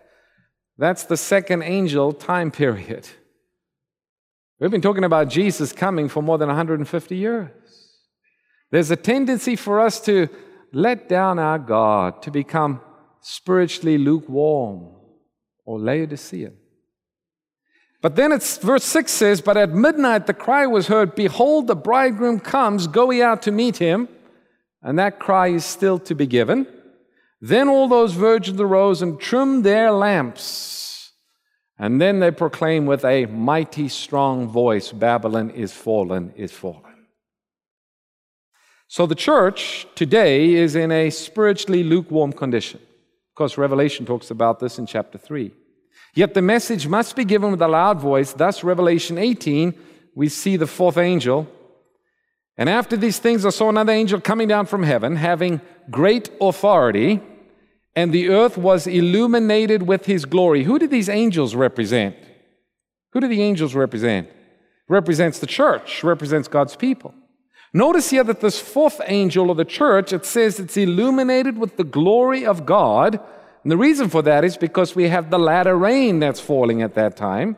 That's 0.79 1.03
the 1.03 1.17
second 1.17 1.63
angel 1.63 2.13
time 2.13 2.51
period. 2.53 3.09
We've 4.61 4.71
been 4.71 4.81
talking 4.81 5.05
about 5.05 5.29
Jesus 5.29 5.73
coming 5.73 6.09
for 6.09 6.23
more 6.23 6.39
than 6.39 6.49
150 6.49 7.17
years. 7.17 7.51
There's 8.71 8.91
a 8.91 8.97
tendency 8.97 9.57
for 9.57 9.81
us 9.81 10.01
to 10.03 10.29
let 10.73 11.09
down 11.09 11.39
our 11.39 11.59
God, 11.59 12.23
to 12.23 12.31
become 12.31 12.81
spiritually 13.21 13.99
lukewarm 13.99 14.95
or 15.65 15.81
Laodicean. 15.81 16.57
But 18.01 18.15
then 18.15 18.31
it's 18.31 18.59
verse 18.59 18.85
6 18.85 19.11
says, 19.11 19.41
But 19.41 19.57
at 19.57 19.71
midnight 19.71 20.27
the 20.27 20.35
cry 20.35 20.67
was 20.67 20.87
heard, 20.87 21.15
Behold, 21.15 21.67
the 21.67 21.75
bridegroom 21.75 22.39
comes, 22.41 22.87
go 22.87 23.11
ye 23.11 23.23
out 23.23 23.43
to 23.43 23.51
meet 23.51 23.79
him. 23.79 24.09
And 24.83 24.99
that 24.99 25.19
cry 25.19 25.49
is 25.49 25.65
still 25.65 25.99
to 26.01 26.15
be 26.15 26.27
given. 26.27 26.67
Then 27.41 27.69
all 27.69 27.89
those 27.89 28.15
virgins 28.15 28.61
arose 28.61 29.03
and 29.03 29.21
trimmed 29.21 29.65
their 29.65 29.93
lamps. 29.93 31.13
And 31.79 32.01
then 32.01 32.19
they 32.19 32.33
proclaim 32.33 32.87
with 32.87 33.05
a 33.05 33.27
mighty 33.27 33.89
strong 33.89 34.49
voice 34.49 34.91
Babylon 34.91 35.51
is 35.51 35.73
fallen, 35.73 36.33
is 36.35 36.51
fallen. 36.51 36.83
So 38.89 39.07
the 39.07 39.15
church 39.15 39.87
today 39.95 40.55
is 40.55 40.75
in 40.75 40.91
a 40.91 41.11
spiritually 41.11 41.85
lukewarm 41.85 42.33
condition. 42.33 42.81
Of 42.81 43.35
course, 43.37 43.59
Revelation 43.59 44.07
talks 44.07 44.31
about 44.31 44.59
this 44.59 44.79
in 44.79 44.87
chapter 44.87 45.19
3. 45.19 45.53
Yet 46.15 46.35
the 46.35 46.43
message 46.43 46.89
must 46.89 47.15
be 47.15 47.25
given 47.25 47.53
with 47.53 47.63
a 47.63 47.69
loud 47.69 48.01
voice. 48.01 48.33
Thus, 48.33 48.65
Revelation 48.65 49.19
18, 49.19 49.75
we 50.17 50.29
see 50.29 50.57
the 50.57 50.67
fourth 50.67 50.97
angel. 50.97 51.47
And 52.59 52.69
after 52.69 52.97
these 52.97 53.21
things, 53.21 53.47
I 53.47 53.51
saw 53.51 53.69
another 53.69 53.93
angel 53.93 54.21
coming 54.21 54.49
down 54.49 54.67
from 54.67 54.83
heaven, 54.83 55.15
having 55.15 55.61
great 55.91 56.29
authority, 56.41 57.21
and 57.95 58.13
the 58.13 58.29
earth 58.29 58.59
was 58.59 58.87
illuminated 58.89 59.85
with 59.85 60.07
his 60.07 60.25
glory. 60.25 60.65
Who 60.65 60.79
did 60.79 60.91
these 60.91 61.09
angels 61.09 61.55
represent? 61.55 62.17
Who 63.13 63.21
do 63.21 63.29
the 63.29 63.43
angels 63.43 63.77
represent? 63.77 64.29
Represents 64.89 65.39
the 65.39 65.47
church, 65.47 66.03
represents 66.03 66.49
God's 66.49 66.75
people. 66.75 67.15
Notice 67.73 68.11
here 68.11 68.25
that 68.25 68.41
this 68.41 68.59
fourth 68.59 69.01
angel 69.07 69.51
of 69.51 69.57
the 69.57 69.65
church, 69.65 70.13
it 70.13 70.25
says 70.25 70.59
it's 70.59 70.77
illuminated 70.77 71.59
with 71.59 71.77
the 71.77 71.85
glory 71.85 72.45
of 72.45 72.67
God. 72.67 73.21
And 73.63 73.71
the 73.71 73.77
reason 73.77 74.09
for 74.09 74.23
that 74.23 74.45
is 74.45 74.57
because 74.57 74.97
we 74.97 75.09
have 75.09 75.31
the 75.31 75.39
latter 75.39 75.77
rain 75.77 76.19
that's 76.19 76.41
falling 76.41 76.83
at 76.83 76.95
that 76.95 77.17
time. 77.17 77.57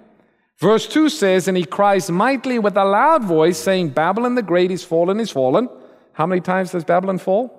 Verse 0.60 0.86
2 0.86 1.08
says, 1.08 1.48
And 1.48 1.56
he 1.56 1.64
cries 1.64 2.10
mightily 2.10 2.58
with 2.58 2.76
a 2.76 2.84
loud 2.84 3.24
voice, 3.24 3.58
saying, 3.58 3.90
Babylon 3.90 4.34
the 4.34 4.42
great 4.42 4.70
is 4.70 4.84
fallen, 4.84 5.18
is 5.18 5.30
fallen. 5.30 5.68
How 6.12 6.26
many 6.26 6.40
times 6.40 6.72
does 6.72 6.84
Babylon 6.84 7.18
fall? 7.18 7.56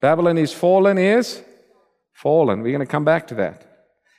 Babylon 0.00 0.36
is 0.36 0.52
fallen, 0.52 0.98
is 0.98 1.42
fallen. 2.12 2.60
We're 2.60 2.72
going 2.72 2.86
to 2.86 2.90
come 2.90 3.04
back 3.04 3.28
to 3.28 3.34
that. 3.36 3.66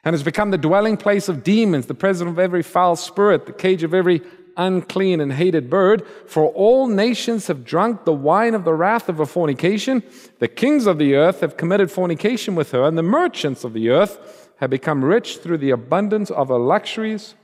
And 0.04 0.14
has 0.14 0.24
become 0.24 0.52
the 0.52 0.58
dwelling 0.58 0.98
place 0.98 1.30
of 1.30 1.44
demons, 1.44 1.86
the 1.86 1.94
president 1.94 2.36
of 2.36 2.40
every 2.40 2.64
foul 2.64 2.96
spirit, 2.96 3.46
the 3.46 3.54
cage 3.54 3.84
of 3.84 3.94
every 3.94 4.22
unclean 4.58 5.22
and 5.22 5.34
hated 5.34 5.70
bird, 5.70 6.06
for 6.28 6.50
all 6.50 6.88
nations 6.88 7.48
have 7.48 7.64
drunk 7.64 8.06
the 8.06 8.14
wine 8.14 8.54
of 8.54 8.64
the 8.64 8.74
wrath 8.74 9.10
of 9.10 9.18
her 9.18 9.26
fornication. 9.26 10.04
The 10.40 10.48
kings 10.48 10.86
of 10.88 10.98
the 10.98 11.16
earth 11.16 11.42
have 11.42 11.58
committed 11.58 11.92
fornication 11.92 12.56
with 12.56 12.72
her, 12.72 12.86
and 12.86 12.98
the 12.98 13.04
merchants 13.04 13.64
of 13.64 13.74
the 13.74 13.90
earth 13.90 14.43
have 14.64 14.70
become 14.70 15.04
rich 15.04 15.40
through 15.40 15.58
the 15.58 15.72
abundance 15.72 16.32
of 16.32 16.48
her 16.48 16.58
luxuries. 16.58 17.36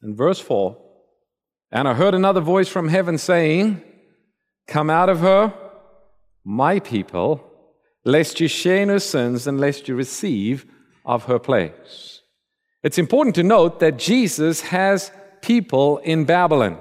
In 0.00 0.14
verse 0.14 0.38
4, 0.38 0.76
and 1.72 1.88
I 1.88 1.94
heard 1.94 2.14
another 2.14 2.40
voice 2.40 2.68
from 2.68 2.86
heaven 2.86 3.18
saying, 3.18 3.82
Come 4.68 4.90
out 4.90 5.08
of 5.08 5.18
her, 5.18 5.52
my 6.44 6.78
people, 6.78 7.44
lest 8.04 8.38
you 8.38 8.46
share 8.46 8.80
in 8.80 8.90
her 8.90 9.00
sins 9.00 9.48
and 9.48 9.58
lest 9.58 9.88
you 9.88 9.96
receive 9.96 10.66
of 11.04 11.24
her 11.24 11.40
plagues. 11.40 12.22
It's 12.84 12.96
important 12.96 13.34
to 13.34 13.42
note 13.42 13.80
that 13.80 13.98
Jesus 13.98 14.60
has 14.60 15.10
people 15.42 15.98
in 15.98 16.26
Babylon. 16.26 16.78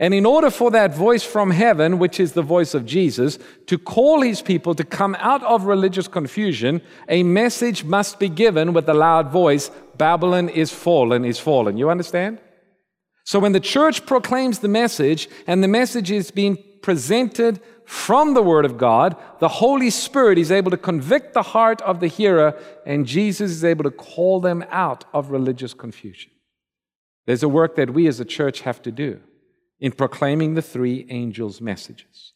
And 0.00 0.14
in 0.14 0.24
order 0.24 0.50
for 0.50 0.70
that 0.70 0.94
voice 0.94 1.22
from 1.22 1.50
heaven, 1.50 1.98
which 1.98 2.18
is 2.18 2.32
the 2.32 2.40
voice 2.40 2.72
of 2.72 2.86
Jesus, 2.86 3.38
to 3.66 3.76
call 3.76 4.22
his 4.22 4.40
people 4.40 4.74
to 4.74 4.82
come 4.82 5.14
out 5.20 5.42
of 5.42 5.64
religious 5.64 6.08
confusion, 6.08 6.80
a 7.06 7.22
message 7.22 7.84
must 7.84 8.18
be 8.18 8.30
given 8.30 8.72
with 8.72 8.88
a 8.88 8.94
loud 8.94 9.30
voice 9.30 9.70
Babylon 9.98 10.48
is 10.48 10.72
fallen, 10.72 11.26
is 11.26 11.38
fallen. 11.38 11.76
You 11.76 11.90
understand? 11.90 12.40
So 13.24 13.38
when 13.38 13.52
the 13.52 13.60
church 13.60 14.06
proclaims 14.06 14.60
the 14.60 14.68
message 14.68 15.28
and 15.46 15.62
the 15.62 15.68
message 15.68 16.10
is 16.10 16.30
being 16.30 16.56
presented 16.80 17.60
from 17.84 18.32
the 18.32 18.42
Word 18.42 18.64
of 18.64 18.78
God, 18.78 19.16
the 19.38 19.48
Holy 19.48 19.90
Spirit 19.90 20.38
is 20.38 20.50
able 20.50 20.70
to 20.70 20.78
convict 20.78 21.34
the 21.34 21.42
heart 21.42 21.82
of 21.82 22.00
the 22.00 22.06
hearer, 22.06 22.58
and 22.86 23.06
Jesus 23.06 23.50
is 23.50 23.64
able 23.64 23.84
to 23.84 23.90
call 23.90 24.40
them 24.40 24.64
out 24.70 25.04
of 25.12 25.30
religious 25.30 25.74
confusion. 25.74 26.30
There's 27.26 27.42
a 27.42 27.48
work 27.50 27.76
that 27.76 27.90
we 27.90 28.06
as 28.06 28.18
a 28.18 28.24
church 28.24 28.62
have 28.62 28.80
to 28.82 28.90
do 28.90 29.20
in 29.80 29.92
proclaiming 29.92 30.54
the 30.54 30.62
three 30.62 31.06
angels' 31.08 31.60
messages. 31.60 32.32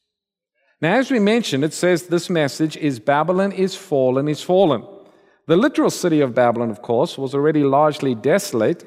Now, 0.80 0.94
as 0.96 1.11
we 1.11 1.18
mentioned, 1.18 1.64
it 1.64 1.72
says 1.72 2.04
this 2.04 2.28
message 2.28 2.76
is 2.76 2.98
Babylon 2.98 3.52
is 3.52 3.74
fallen, 3.74 4.28
is 4.28 4.42
fallen. 4.42 4.85
The 5.46 5.57
literal 5.57 5.90
city 5.90 6.20
of 6.20 6.35
Babylon, 6.35 6.70
of 6.70 6.83
course, 6.83 7.18
was 7.18 7.35
already 7.35 7.62
largely 7.62 8.14
desolate 8.14 8.85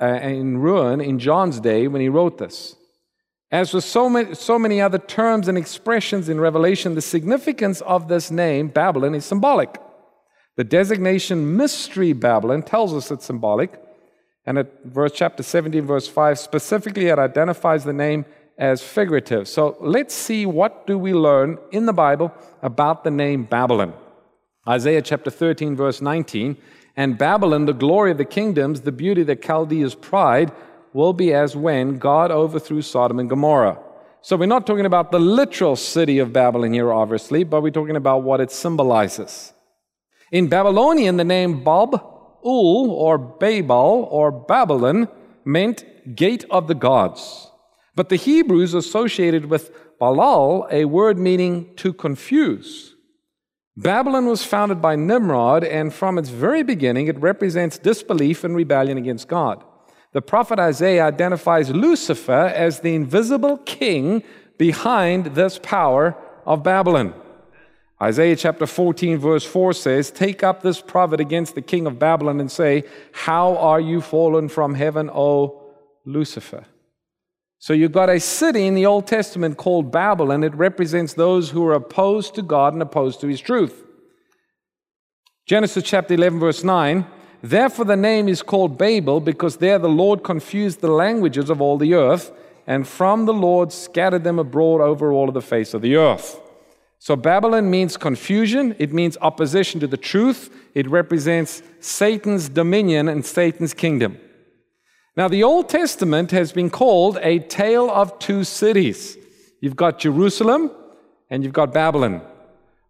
uh, 0.00 0.06
in 0.06 0.58
ruin 0.58 1.00
in 1.00 1.18
John's 1.18 1.58
day 1.58 1.88
when 1.88 2.02
he 2.02 2.08
wrote 2.08 2.38
this. 2.38 2.76
As 3.50 3.72
with 3.72 3.84
so 3.84 4.08
many, 4.10 4.34
so 4.34 4.58
many 4.58 4.80
other 4.80 4.98
terms 4.98 5.48
and 5.48 5.56
expressions 5.56 6.28
in 6.28 6.40
Revelation, 6.40 6.94
the 6.94 7.00
significance 7.00 7.80
of 7.82 8.08
this 8.08 8.30
name, 8.30 8.68
Babylon, 8.68 9.14
is 9.14 9.24
symbolic. 9.24 9.78
The 10.56 10.64
designation 10.64 11.56
Mystery 11.56 12.12
Babylon 12.12 12.62
tells 12.62 12.92
us 12.92 13.10
it's 13.10 13.24
symbolic. 13.26 13.80
And 14.46 14.58
at 14.58 14.84
verse 14.84 15.12
chapter 15.14 15.42
17, 15.42 15.84
verse 15.84 16.06
5, 16.06 16.38
specifically 16.38 17.06
it 17.08 17.18
identifies 17.18 17.84
the 17.84 17.92
name 17.92 18.24
as 18.56 18.80
figurative. 18.80 19.48
So 19.48 19.76
let's 19.80 20.14
see 20.14 20.46
what 20.46 20.86
do 20.86 20.96
we 20.96 21.12
learn 21.12 21.58
in 21.72 21.86
the 21.86 21.92
Bible 21.92 22.32
about 22.62 23.04
the 23.04 23.10
name 23.10 23.44
Babylon. 23.44 23.92
Isaiah 24.68 25.02
chapter 25.02 25.30
13, 25.30 25.76
verse 25.76 26.00
19, 26.00 26.56
and 26.96 27.18
Babylon, 27.18 27.66
the 27.66 27.74
glory 27.74 28.10
of 28.10 28.18
the 28.18 28.24
kingdoms, 28.24 28.80
the 28.80 28.92
beauty 28.92 29.20
of 29.20 29.26
the 29.26 29.36
Chaldeans' 29.36 29.94
pride, 29.94 30.52
will 30.92 31.12
be 31.12 31.34
as 31.34 31.54
when 31.54 31.98
God 31.98 32.30
overthrew 32.30 32.80
Sodom 32.80 33.18
and 33.18 33.28
Gomorrah. 33.28 33.78
So 34.22 34.36
we're 34.36 34.46
not 34.46 34.66
talking 34.66 34.86
about 34.86 35.12
the 35.12 35.20
literal 35.20 35.76
city 35.76 36.18
of 36.18 36.32
Babylon 36.32 36.72
here, 36.72 36.92
obviously, 36.92 37.44
but 37.44 37.62
we're 37.62 37.70
talking 37.70 37.96
about 37.96 38.22
what 38.22 38.40
it 38.40 38.50
symbolizes. 38.50 39.52
In 40.32 40.48
Babylonian, 40.48 41.16
the 41.16 41.24
name 41.24 41.62
Bob 41.62 42.15
Ul 42.46 42.90
or 42.90 43.18
Babel 43.18 44.08
or 44.10 44.30
Babylon 44.30 45.08
meant 45.44 45.84
gate 46.14 46.44
of 46.50 46.68
the 46.68 46.74
gods. 46.74 47.50
But 47.94 48.08
the 48.08 48.16
Hebrews 48.16 48.74
associated 48.74 49.46
with 49.46 49.70
Balal 50.00 50.70
a 50.70 50.84
word 50.84 51.18
meaning 51.18 51.74
to 51.76 51.92
confuse. 51.92 52.94
Babylon 53.76 54.26
was 54.26 54.44
founded 54.44 54.80
by 54.80 54.96
Nimrod, 54.96 55.62
and 55.64 55.92
from 55.92 56.16
its 56.16 56.30
very 56.30 56.62
beginning, 56.62 57.08
it 57.08 57.20
represents 57.20 57.78
disbelief 57.78 58.44
and 58.44 58.56
rebellion 58.56 58.96
against 58.96 59.28
God. 59.28 59.62
The 60.12 60.22
prophet 60.22 60.58
Isaiah 60.58 61.04
identifies 61.04 61.70
Lucifer 61.70 62.52
as 62.54 62.80
the 62.80 62.94
invisible 62.94 63.58
king 63.58 64.22
behind 64.56 65.34
this 65.34 65.58
power 65.62 66.16
of 66.46 66.62
Babylon. 66.62 67.12
Isaiah 68.00 68.36
chapter 68.36 68.66
14, 68.66 69.18
verse 69.18 69.44
4 69.44 69.72
says, 69.72 70.10
Take 70.10 70.42
up 70.42 70.62
this 70.62 70.82
prophet 70.82 71.18
against 71.18 71.54
the 71.54 71.62
king 71.62 71.86
of 71.86 71.98
Babylon 71.98 72.40
and 72.40 72.50
say, 72.50 72.84
How 73.12 73.56
are 73.56 73.80
you 73.80 74.02
fallen 74.02 74.48
from 74.48 74.74
heaven, 74.74 75.08
O 75.10 75.62
Lucifer? 76.04 76.64
So 77.58 77.72
you've 77.72 77.92
got 77.92 78.10
a 78.10 78.20
city 78.20 78.66
in 78.66 78.74
the 78.74 78.84
Old 78.84 79.06
Testament 79.06 79.56
called 79.56 79.90
Babylon. 79.90 80.44
It 80.44 80.54
represents 80.54 81.14
those 81.14 81.50
who 81.50 81.66
are 81.66 81.72
opposed 81.72 82.34
to 82.34 82.42
God 82.42 82.74
and 82.74 82.82
opposed 82.82 83.20
to 83.22 83.28
his 83.28 83.40
truth. 83.40 83.82
Genesis 85.46 85.82
chapter 85.82 86.14
11, 86.14 86.38
verse 86.38 86.62
9 86.62 87.06
Therefore 87.42 87.84
the 87.84 87.96
name 87.96 88.28
is 88.28 88.42
called 88.42 88.76
Babel, 88.76 89.20
because 89.20 89.56
there 89.56 89.78
the 89.78 89.88
Lord 89.88 90.22
confused 90.22 90.80
the 90.80 90.88
languages 90.90 91.48
of 91.48 91.62
all 91.62 91.78
the 91.78 91.94
earth, 91.94 92.32
and 92.66 92.86
from 92.86 93.24
the 93.24 93.34
Lord 93.34 93.72
scattered 93.72 94.24
them 94.24 94.38
abroad 94.38 94.80
over 94.80 95.12
all 95.12 95.28
of 95.28 95.34
the 95.34 95.40
face 95.40 95.72
of 95.72 95.80
the 95.80 95.96
earth. 95.96 96.40
So 96.98 97.14
Babylon 97.14 97.70
means 97.70 97.96
confusion, 97.96 98.74
it 98.78 98.92
means 98.92 99.16
opposition 99.20 99.80
to 99.80 99.86
the 99.86 99.96
truth, 99.96 100.50
it 100.74 100.88
represents 100.88 101.62
Satan's 101.80 102.48
dominion 102.48 103.08
and 103.08 103.24
Satan's 103.24 103.74
kingdom. 103.74 104.18
Now, 105.16 105.28
the 105.28 105.44
Old 105.44 105.68
Testament 105.68 106.30
has 106.32 106.52
been 106.52 106.68
called 106.68 107.18
a 107.22 107.38
tale 107.38 107.90
of 107.90 108.18
two 108.18 108.44
cities. 108.44 109.16
You've 109.60 109.76
got 109.76 109.98
Jerusalem 109.98 110.70
and 111.30 111.42
you've 111.42 111.52
got 111.52 111.72
Babylon. 111.72 112.20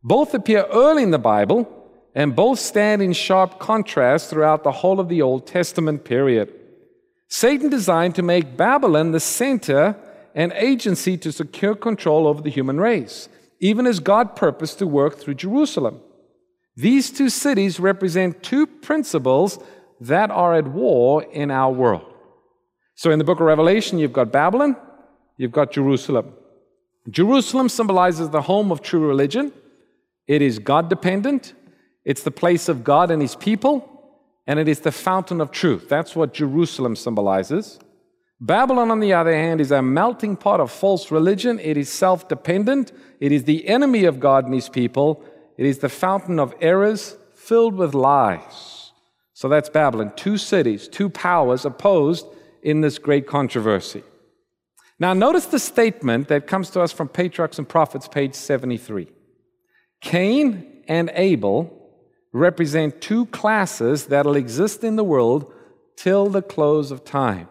Both 0.03 0.35
appear 0.35 0.67
early 0.73 1.03
in 1.03 1.11
the 1.11 1.19
Bible 1.19 1.73
and 2.15 2.35
both 2.35 2.59
stand 2.59 3.03
in 3.03 3.13
sharp 3.13 3.59
contrast 3.59 4.31
throughout 4.31 4.65
the 4.65 4.73
whole 4.73 4.99
of 4.99 5.09
the 5.09 5.23
Old 5.23 5.47
Testament 5.47 6.05
period. 6.05 6.53
Satan 7.29 7.69
designed 7.69 8.15
to 8.15 8.23
make 8.23 8.57
Babylon 8.57 9.13
the 9.13 9.21
center 9.21 9.97
and 10.35 10.53
agency 10.55 11.17
to 11.19 11.33
secure 11.33 11.75
control 11.75 12.27
over 12.27 12.41
the 12.43 12.51
human 12.51 12.81
race 12.81 13.29
even 13.61 13.87
as 13.87 14.01
God 14.01 14.37
purposed 14.37 14.79
to 14.79 14.87
work 14.87 15.17
through 15.17 15.35
Jerusalem. 15.35 16.01
These 16.77 17.11
two 17.11 17.31
cities 17.31 17.81
represent 17.81 18.43
two 18.43 18.67
principles 18.67 19.59
that 20.01 20.31
are 20.31 20.55
at 20.55 20.69
war 20.69 21.23
in 21.23 21.51
our 21.51 21.73
world. 21.73 22.13
So 22.95 23.11
in 23.11 23.19
the 23.19 23.25
book 23.25 23.41
of 23.41 23.47
Revelation, 23.47 23.99
you've 23.99 24.13
got 24.13 24.31
Babylon, 24.31 24.77
you've 25.37 25.53
got 25.53 25.73
Jerusalem. 25.73 26.35
Jerusalem 27.09 27.69
symbolizes 27.69 28.31
the 28.31 28.43
home 28.43 28.73
of 28.73 28.83
true 28.83 29.07
religion. 29.07 29.53
It 30.27 30.43
is 30.43 30.59
God 30.59 30.89
dependent, 30.89 31.55
it's 32.05 32.23
the 32.23 32.31
place 32.31 32.69
of 32.69 32.85
God 32.85 33.11
and 33.11 33.23
His 33.23 33.37
people, 33.37 33.89
and 34.47 34.59
it 34.59 34.69
is 34.69 34.81
the 34.81 34.93
fountain 34.93 35.41
of 35.41 35.51
truth. 35.51 35.89
That's 35.89 36.15
what 36.15 36.35
Jerusalem 36.35 36.97
symbolizes. 36.97 37.79
Babylon, 38.41 38.91
on 38.91 39.01
the 39.01 39.15
other 39.15 39.35
hand, 39.35 39.61
is 39.61 39.71
a 39.71 39.81
melting 39.81 40.37
pot 40.37 40.61
of 40.61 40.71
false 40.71 41.11
religion. 41.11 41.59
It 41.59 41.77
is 41.77 41.91
self 41.91 42.29
dependent. 42.29 42.93
It 43.19 43.33
is 43.33 43.45
the 43.45 43.67
enemy 43.67 44.05
of 44.05 44.21
God 44.21 44.45
and 44.45 44.55
his 44.55 44.69
people. 44.69 45.25
It 45.57 45.65
is 45.65 45.79
the 45.79 45.89
fountain 45.89 46.39
of 46.39 46.55
errors 46.61 47.17
filled 47.35 47.77
with 47.77 47.95
lies. 47.95 48.93
So 49.33 49.49
that's 49.49 49.71
Babylon. 49.71 50.13
Two 50.17 50.37
cities, 50.37 50.87
two 50.89 51.09
powers 51.09 51.65
opposed 51.65 52.27
in 52.63 52.83
this 52.83 52.99
great 52.99 53.27
controversy. 53.27 54.03
Now, 54.99 55.13
notice 55.13 55.47
the 55.47 55.59
statement 55.59 56.29
that 56.29 56.47
comes 56.47 56.71
to 56.71 56.81
us 56.81 56.93
from 56.93 57.09
Patriarchs 57.09 57.59
and 57.59 57.69
Prophets, 57.69 58.09
page 58.09 58.35
73. 58.35 59.09
Cain 60.01 60.83
and 60.89 61.11
Abel 61.15 61.73
represent 62.33 63.01
two 63.01 63.27
classes 63.27 64.07
that'll 64.07 64.37
exist 64.37 64.85
in 64.85 64.97
the 64.97 65.05
world 65.05 65.53
till 65.97 66.29
the 66.29 66.43
close 66.43 66.91
of 66.91 67.05
time. 67.05 67.49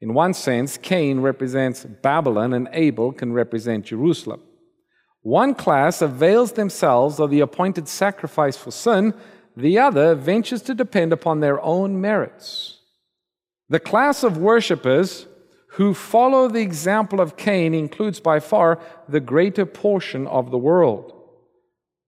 In 0.00 0.14
one 0.14 0.32
sense, 0.32 0.78
Cain 0.78 1.20
represents 1.20 1.84
Babylon 1.84 2.54
and 2.54 2.68
Abel 2.72 3.12
can 3.12 3.32
represent 3.32 3.84
Jerusalem. 3.84 4.42
One 5.22 5.54
class 5.54 6.00
avails 6.00 6.52
themselves 6.52 7.20
of 7.20 7.30
the 7.30 7.40
appointed 7.40 7.86
sacrifice 7.86 8.56
for 8.56 8.70
sin, 8.70 9.12
the 9.54 9.78
other 9.78 10.14
ventures 10.14 10.62
to 10.62 10.74
depend 10.74 11.12
upon 11.12 11.40
their 11.40 11.60
own 11.60 12.00
merits. 12.00 12.78
The 13.68 13.80
class 13.80 14.24
of 14.24 14.38
worshippers 14.38 15.26
who 15.74 15.92
follow 15.92 16.48
the 16.48 16.62
example 16.62 17.20
of 17.20 17.36
Cain 17.36 17.74
includes 17.74 18.18
by 18.18 18.40
far 18.40 18.80
the 19.08 19.20
greater 19.20 19.66
portion 19.66 20.26
of 20.26 20.50
the 20.50 20.58
world. 20.58 21.12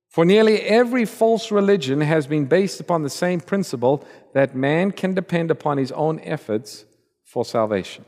For 0.08 0.24
nearly 0.24 0.62
every 0.62 1.04
false 1.04 1.50
religion 1.50 2.00
has 2.00 2.26
been 2.26 2.46
based 2.46 2.80
upon 2.80 3.02
the 3.02 3.10
same 3.10 3.40
principle 3.40 4.04
that 4.32 4.56
man 4.56 4.90
can 4.90 5.14
depend 5.14 5.50
upon 5.50 5.78
his 5.78 5.92
own 5.92 6.18
efforts 6.20 6.86
for 7.32 7.46
salvation. 7.46 8.04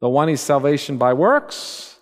The 0.00 0.08
one 0.08 0.28
is 0.28 0.40
salvation 0.40 0.98
by 0.98 1.12
works, 1.12 1.96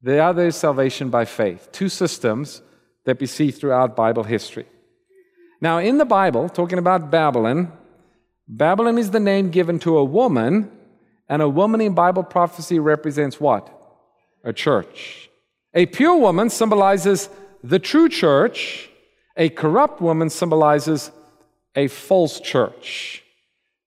the 0.00 0.18
other 0.20 0.46
is 0.46 0.56
salvation 0.56 1.10
by 1.10 1.26
faith. 1.26 1.68
Two 1.70 1.90
systems 1.90 2.62
that 3.04 3.20
we 3.20 3.26
see 3.26 3.50
throughout 3.50 3.94
Bible 3.94 4.22
history. 4.22 4.64
Now, 5.60 5.76
in 5.76 5.98
the 5.98 6.06
Bible, 6.06 6.48
talking 6.48 6.78
about 6.78 7.10
Babylon, 7.10 7.72
Babylon 8.48 8.96
is 8.96 9.10
the 9.10 9.20
name 9.20 9.50
given 9.50 9.78
to 9.80 9.98
a 9.98 10.04
woman, 10.04 10.70
and 11.28 11.42
a 11.42 11.48
woman 11.48 11.82
in 11.82 11.92
Bible 11.92 12.22
prophecy 12.22 12.78
represents 12.78 13.38
what? 13.38 13.68
A 14.44 14.54
church. 14.54 15.28
A 15.74 15.84
pure 15.84 16.16
woman 16.16 16.48
symbolizes 16.48 17.28
the 17.62 17.78
true 17.78 18.08
church, 18.08 18.88
a 19.36 19.50
corrupt 19.50 20.00
woman 20.00 20.30
symbolizes 20.30 21.10
a 21.74 21.88
false 21.88 22.40
church. 22.40 23.22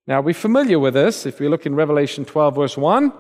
Now, 0.09 0.21
we're 0.21 0.33
familiar 0.33 0.79
with 0.79 0.95
this. 0.95 1.27
If 1.27 1.39
we 1.39 1.47
look 1.47 1.67
in 1.67 1.75
Revelation 1.75 2.25
12, 2.25 2.55
verse 2.55 2.75
1, 2.75 3.13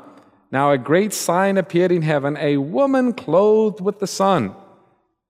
now 0.51 0.71
a 0.71 0.77
great 0.79 1.13
sign 1.13 1.57
appeared 1.57 1.91
in 1.91 2.01
heaven, 2.01 2.35
a 2.37 2.57
woman 2.57 3.13
clothed 3.13 3.79
with 3.79 3.99
the 3.99 4.07
sun. 4.07 4.55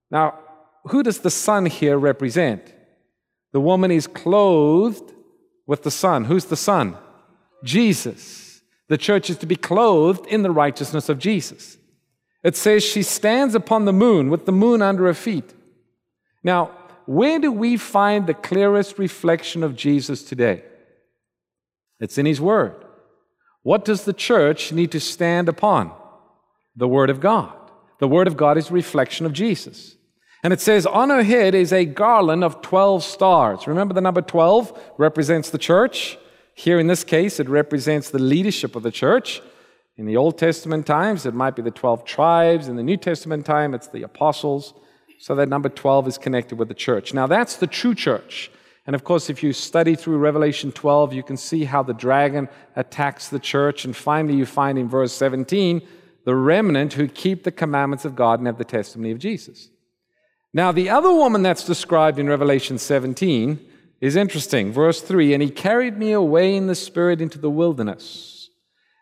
Now, 0.09 0.39
who 0.85 1.03
does 1.03 1.19
the 1.19 1.29
sun 1.29 1.65
here 1.65 1.97
represent? 1.97 2.73
The 3.51 3.59
woman 3.59 3.91
is 3.91 4.07
clothed 4.07 5.13
with 5.67 5.83
the 5.83 5.91
sun. 5.91 6.23
Who's 6.23 6.45
the 6.45 6.55
sun? 6.55 6.95
Jesus. 7.61 8.61
The 8.87 8.97
church 8.97 9.29
is 9.29 9.37
to 9.39 9.45
be 9.45 9.57
clothed 9.57 10.27
in 10.27 10.43
the 10.43 10.51
righteousness 10.51 11.09
of 11.09 11.19
Jesus. 11.19 11.77
It 12.41 12.55
says 12.55 12.85
she 12.85 13.03
stands 13.03 13.53
upon 13.53 13.83
the 13.83 13.91
moon 13.91 14.29
with 14.29 14.45
the 14.45 14.53
moon 14.53 14.81
under 14.81 15.07
her 15.07 15.13
feet. 15.13 15.53
Now, 16.41 16.71
where 17.05 17.37
do 17.37 17.51
we 17.51 17.75
find 17.75 18.27
the 18.27 18.33
clearest 18.33 18.97
reflection 18.97 19.61
of 19.61 19.75
Jesus 19.75 20.23
today? 20.23 20.63
It's 21.99 22.17
in 22.17 22.25
His 22.25 22.41
Word. 22.41 22.85
What 23.63 23.85
does 23.85 24.05
the 24.05 24.13
church 24.13 24.71
need 24.71 24.91
to 24.91 24.99
stand 24.99 25.49
upon? 25.49 25.91
The 26.75 26.87
Word 26.87 27.09
of 27.09 27.19
God. 27.19 27.53
The 27.99 28.07
Word 28.07 28.27
of 28.27 28.37
God 28.37 28.57
is 28.57 28.71
reflection 28.71 29.25
of 29.25 29.33
Jesus. 29.33 29.95
And 30.43 30.53
it 30.53 30.61
says, 30.61 30.85
on 30.85 31.09
her 31.09 31.23
head 31.23 31.53
is 31.53 31.73
a 31.73 31.83
garland 31.83 32.45
of 32.45 32.61
12 32.61 33.03
stars. 33.03 33.67
Remember 33.67 33.93
the 33.93 34.01
number 34.01 34.21
12 34.21 34.93
represents 34.97 35.49
the 35.49 35.57
church? 35.57 36.17
Here 36.55 36.79
in 36.79 36.87
this 36.87 37.03
case, 37.03 37.39
it 37.39 37.49
represents 37.49 38.09
the 38.09 38.19
leadership 38.19 38.75
of 38.75 38.83
the 38.83 38.91
church. 38.91 39.41
In 39.97 40.05
the 40.05 40.15
Old 40.15 40.37
Testament 40.37 40.85
times, 40.85 41.25
it 41.25 41.33
might 41.33 41.57
be 41.57 41.61
the 41.61 41.71
12 41.71 42.05
tribes. 42.05 42.69
In 42.69 42.77
the 42.77 42.83
New 42.83 42.95
Testament 42.95 43.45
time, 43.45 43.73
it's 43.73 43.89
the 43.89 44.03
apostles. 44.03 44.73
So 45.19 45.35
that 45.35 45.49
number 45.49 45.67
12 45.67 46.07
is 46.07 46.17
connected 46.17 46.57
with 46.57 46.69
the 46.69 46.73
church. 46.73 47.13
Now, 47.13 47.27
that's 47.27 47.57
the 47.57 47.67
true 47.67 47.93
church. 47.93 48.49
And 48.89 48.95
of 48.95 49.03
course, 49.03 49.29
if 49.29 49.43
you 49.43 49.53
study 49.53 49.93
through 49.93 50.17
Revelation 50.17 50.71
12, 50.71 51.13
you 51.13 51.21
can 51.21 51.37
see 51.37 51.65
how 51.65 51.83
the 51.83 51.93
dragon 51.93 52.49
attacks 52.75 53.29
the 53.29 53.37
church. 53.37 53.85
And 53.85 53.95
finally, 53.95 54.35
you 54.35 54.47
find 54.47 54.79
in 54.79 54.89
verse 54.89 55.13
17 55.13 55.87
the 56.25 56.33
remnant 56.33 56.93
who 56.93 57.07
keep 57.07 57.43
the 57.43 57.51
commandments 57.51 58.03
of 58.03 58.15
God 58.15 58.39
and 58.39 58.47
have 58.47 58.57
the 58.57 58.65
testimony 58.65 59.11
of 59.11 59.19
Jesus. 59.19 59.69
Now, 60.55 60.71
the 60.71 60.89
other 60.89 61.13
woman 61.13 61.43
that's 61.43 61.63
described 61.63 62.17
in 62.17 62.27
Revelation 62.27 62.79
17 62.79 63.63
is 64.01 64.15
interesting. 64.15 64.71
Verse 64.71 65.01
3 65.01 65.35
And 65.35 65.43
he 65.43 65.51
carried 65.51 65.99
me 65.99 66.11
away 66.11 66.55
in 66.55 66.65
the 66.65 66.73
spirit 66.73 67.21
into 67.21 67.37
the 67.37 67.51
wilderness 67.51 68.39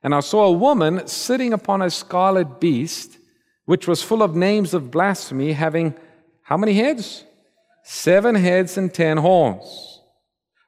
and 0.04 0.14
I 0.14 0.20
saw 0.20 0.46
a 0.46 0.52
woman 0.52 1.08
sitting 1.08 1.54
upon 1.54 1.82
a 1.82 1.90
scarlet 1.90 2.60
beast, 2.60 3.18
which 3.66 3.88
was 3.88 4.04
full 4.04 4.24
of 4.24 4.36
names 4.36 4.74
of 4.74 4.92
blasphemy, 4.92 5.54
having 5.54 5.96
how 6.44 6.56
many 6.56 6.74
heads? 6.74 7.26
Seven 7.90 8.36
heads 8.36 8.78
and 8.78 8.94
ten 8.94 9.16
horns. 9.16 10.02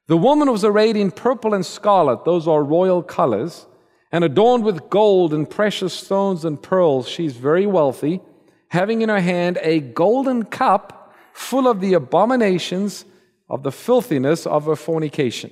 The 0.07 0.15
woman 0.15 0.49
was 0.49 0.63
arrayed 0.63 0.95
in 0.95 1.11
purple 1.11 1.53
and 1.53 1.65
scarlet, 1.65 2.23
those 2.23 2.47
are 2.47 2.63
royal 2.63 3.03
colors, 3.03 3.65
and 4.09 4.23
adorned 4.23 4.63
with 4.63 4.89
gold 4.89 5.33
and 5.33 5.47
precious 5.47 5.93
stones 5.93 6.45
and 6.45 6.63
pearls. 6.63 7.09
She's 7.09 7.35
very 7.35 7.65
wealthy, 7.65 8.21
having 8.69 9.01
in 9.01 9.09
her 9.09 9.19
hand 9.19 9.59
a 9.61 9.81
golden 9.81 10.43
cup 10.45 11.13
full 11.33 11.67
of 11.67 11.81
the 11.81 11.91
abominations 11.91 13.03
of 13.49 13.63
the 13.63 13.71
filthiness 13.73 14.47
of 14.47 14.63
her 14.63 14.77
fornication. 14.77 15.51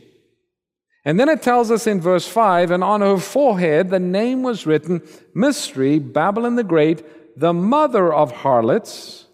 And 1.04 1.20
then 1.20 1.28
it 1.28 1.42
tells 1.42 1.70
us 1.70 1.86
in 1.86 2.00
verse 2.00 2.30
5 2.30 2.72
and 2.72 2.82
on 2.82 3.02
her 3.02 3.18
forehead 3.18 3.90
the 3.90 4.00
name 4.00 4.42
was 4.42 4.66
written 4.66 5.06
Mystery, 5.34 6.00
Babylon 6.00 6.56
the 6.56 6.64
Great, 6.64 7.38
the 7.38 7.52
mother 7.52 8.14
of 8.14 8.32
harlots 8.32 9.26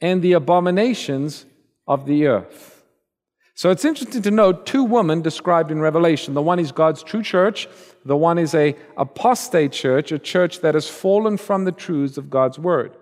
and 0.00 0.22
the 0.22 0.32
abominations 0.32 1.44
of 1.86 2.06
the 2.06 2.26
earth. 2.26 2.84
So 3.56 3.70
it's 3.70 3.84
interesting 3.84 4.22
to 4.22 4.30
note 4.30 4.66
two 4.66 4.82
women 4.82 5.22
described 5.22 5.70
in 5.70 5.80
Revelation. 5.80 6.34
The 6.34 6.42
one 6.42 6.58
is 6.58 6.72
God's 6.72 7.02
true 7.02 7.22
church, 7.22 7.68
the 8.04 8.16
one 8.16 8.36
is 8.36 8.54
a 8.54 8.76
apostate 8.96 9.72
church, 9.72 10.10
a 10.10 10.18
church 10.18 10.60
that 10.60 10.74
has 10.74 10.88
fallen 10.88 11.36
from 11.36 11.64
the 11.64 11.72
truths 11.72 12.18
of 12.18 12.30
God's 12.30 12.58
word. 12.58 12.96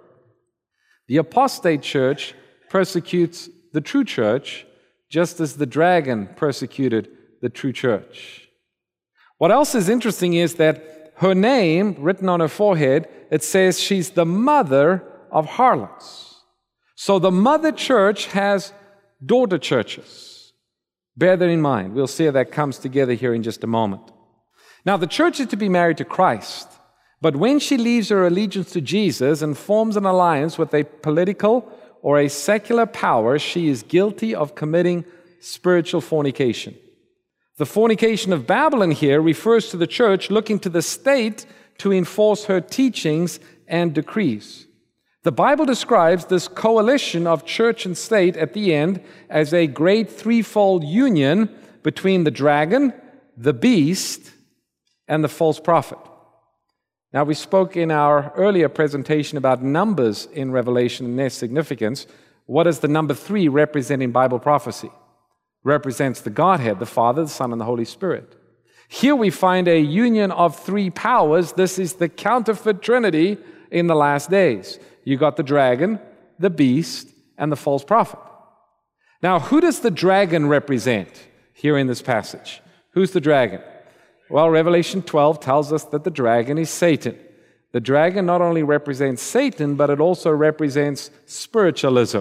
The 1.09 1.17
apostate 1.17 1.83
church 1.83 2.35
persecutes 2.69 3.49
the 3.73 3.81
true 3.81 4.05
church 4.05 4.67
just 5.09 5.41
as 5.41 5.57
the 5.57 5.67
dragon 5.67 6.29
persecuted 6.37 7.09
the 7.41 7.49
true 7.49 7.73
church. 7.73 8.49
What 9.39 9.51
else 9.51 9.75
is 9.75 9.89
interesting 9.89 10.35
is 10.35 10.55
that 10.55 11.13
her 11.17 11.35
name, 11.35 11.97
written 11.99 12.29
on 12.29 12.41
her 12.41 12.49
forehead, 12.49 13.09
it 13.31 13.43
says 13.43 13.81
she's 13.81 14.11
the 14.11 14.25
mother 14.25 15.03
of 15.31 15.47
harlots. 15.47 16.32
So 17.05 17.19
the 17.19 17.33
mother 17.33 17.73
church 17.73 18.27
has 18.27 18.73
daughter 19.27 19.59
churches. 19.59 20.53
Bear 21.17 21.37
that 21.37 21.49
in 21.49 21.61
mind. 21.61 21.95
We'll 21.95 22.07
see 22.07 22.27
how 22.27 22.31
that 22.31 22.53
comes 22.53 22.79
together 22.79 23.15
here 23.15 23.35
in 23.35 23.43
just 23.43 23.65
a 23.65 23.67
moment. 23.67 24.13
Now, 24.85 24.97
the 24.97 25.09
church 25.09 25.41
is 25.41 25.49
to 25.49 25.57
be 25.57 25.69
married 25.69 25.97
to 25.97 26.05
Christ, 26.05 26.69
but 27.21 27.35
when 27.35 27.59
she 27.59 27.77
leaves 27.77 28.11
her 28.11 28.25
allegiance 28.25 28.71
to 28.71 28.81
Jesus 28.81 29.43
and 29.43 29.59
forms 29.59 29.97
an 29.97 30.05
alliance 30.05 30.59
with 30.59 30.73
a 30.75 30.85
political 30.85 31.69
or 32.03 32.21
a 32.21 32.29
secular 32.29 32.87
power, 32.87 33.37
she 33.37 33.67
is 33.67 33.83
guilty 33.83 34.33
of 34.33 34.55
committing 34.55 35.05
spiritual 35.41 36.03
fornication. 36.03 36.77
The 37.57 37.67
fornication 37.67 38.33
of 38.33 38.47
Babylon 38.47 38.93
here 38.93 39.21
refers 39.21 39.71
to 39.71 39.77
the 39.77 39.89
church 39.89 40.31
looking 40.31 40.61
to 40.61 40.69
the 40.69 40.83
state 40.83 41.47
to 41.79 41.93
enforce 41.93 42.45
her 42.45 42.61
teachings 42.61 43.41
and 43.67 43.93
decrees. 43.93 44.69
The 45.23 45.33
Bible 45.33 45.65
describes 45.65 46.25
this 46.25 46.49
coalition 46.49 47.27
of 47.27 47.45
church 47.45 47.87
and 47.87 47.97
state 47.97 48.37
at 48.37 48.55
the 48.55 48.75
end 48.75 49.03
as 49.31 49.55
a 49.55 49.67
great 49.67 50.11
threefold 50.11 50.85
union 50.85 51.49
between 51.83 52.25
the 52.25 52.31
dragon, 52.31 52.93
the 53.37 53.53
beast, 53.53 54.33
and 55.07 55.23
the 55.23 55.29
false 55.29 55.61
prophet. 55.61 55.99
Now, 57.13 57.25
we 57.25 57.35
spoke 57.35 57.77
in 57.77 57.91
our 57.91 58.33
earlier 58.37 58.69
presentation 58.69 59.39
about 59.39 59.63
numbers 59.63 60.27
in 60.33 60.51
Revelation 60.51 61.07
and 61.07 61.19
their 61.19 61.31
significance. 61.31 62.07
What 62.47 62.65
does 62.65 62.81
the 62.81 62.89
number 62.89 63.15
three 63.15 63.49
represent 63.49 64.03
in 64.03 64.13
Bible 64.13 64.39
prophecy? 64.39 64.91
represents 65.65 66.21
the 66.21 66.31
Godhead, 66.31 66.79
the 66.79 66.87
Father, 66.87 67.23
the 67.23 67.29
Son, 67.29 67.53
and 67.53 67.61
the 67.61 67.65
Holy 67.65 67.85
Spirit. 67.85 68.35
Here 68.89 69.17
we 69.17 69.31
find 69.31 69.69
a 69.69 69.79
union 69.79 70.31
of 70.31 70.59
three 70.59 70.91
powers. 70.91 71.53
This 71.53 71.79
is 71.79 71.95
the 71.95 72.09
counterfeit 72.09 72.83
trinity 72.83 73.39
in 73.71 73.87
the 73.87 73.95
last 73.95 74.31
days. 74.31 74.79
You 75.05 75.17
got 75.17 75.37
the 75.37 75.43
dragon, 75.43 76.01
the 76.39 76.51
beast, 76.51 77.09
and 77.39 77.51
the 77.51 77.57
false 77.57 77.85
prophet. 77.85 78.19
Now, 79.23 79.39
who 79.39 79.61
does 79.61 79.81
the 79.81 79.91
dragon 79.91 80.49
represent 80.49 81.09
here 81.55 81.79
in 81.79 81.87
this 81.87 82.03
passage? 82.03 82.61
Who's 82.91 83.13
the 83.13 83.21
dragon? 83.21 83.61
Well, 84.29 84.51
Revelation 84.51 85.03
12 85.03 85.41
tells 85.41 85.73
us 85.73 85.85
that 85.87 86.05
the 86.05 86.11
dragon 86.11 86.59
is 86.59 86.71
Satan. 86.71 87.19
The 87.73 87.81
dragon 87.81 88.27
not 88.27 88.43
only 88.43 88.63
represents 88.63 89.23
Satan, 89.23 89.77
but 89.77 89.91
it 89.91 90.01
also 90.01 90.31
represents 90.31 91.11
spiritualism. 91.27 92.21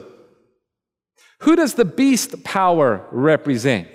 Who 1.39 1.55
does 1.55 1.73
the 1.73 1.85
beast 1.85 2.43
power 2.43 3.05
represent? 3.11 3.89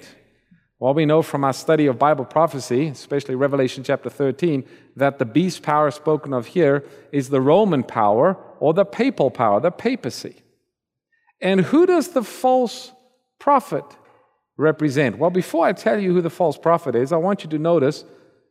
Well, 0.78 0.94
we 0.94 1.06
know 1.06 1.22
from 1.22 1.44
our 1.44 1.54
study 1.54 1.86
of 1.86 1.98
Bible 1.98 2.24
prophecy, 2.24 2.88
especially 2.88 3.34
Revelation 3.34 3.82
chapter 3.82 4.10
13, 4.10 4.64
that 4.96 5.18
the 5.18 5.24
beast 5.24 5.62
power 5.62 5.90
spoken 5.90 6.34
of 6.34 6.46
here 6.46 6.84
is 7.12 7.28
the 7.28 7.40
Roman 7.40 7.82
power 7.82 8.36
or 8.60 8.74
the 8.74 8.84
papal 8.84 9.30
power, 9.30 9.60
the 9.60 9.70
papacy. 9.70 10.36
And 11.40 11.60
who 11.60 11.86
does 11.86 12.08
the 12.08 12.22
false 12.22 12.92
prophet 13.38 13.84
represent? 14.56 15.18
Well, 15.18 15.30
before 15.30 15.66
I 15.66 15.72
tell 15.72 15.98
you 15.98 16.12
who 16.12 16.22
the 16.22 16.30
false 16.30 16.56
prophet 16.56 16.94
is, 16.94 17.12
I 17.12 17.16
want 17.16 17.44
you 17.44 17.50
to 17.50 17.58
notice 17.58 18.04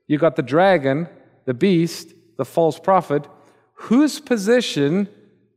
you 0.08 0.18
got 0.18 0.36
the 0.36 0.44
dragon, 0.44 1.08
the 1.46 1.54
beast, 1.54 2.14
the 2.38 2.46
false 2.46 2.80
prophet. 2.80 3.28
Whose 3.74 4.20
position 4.20 5.10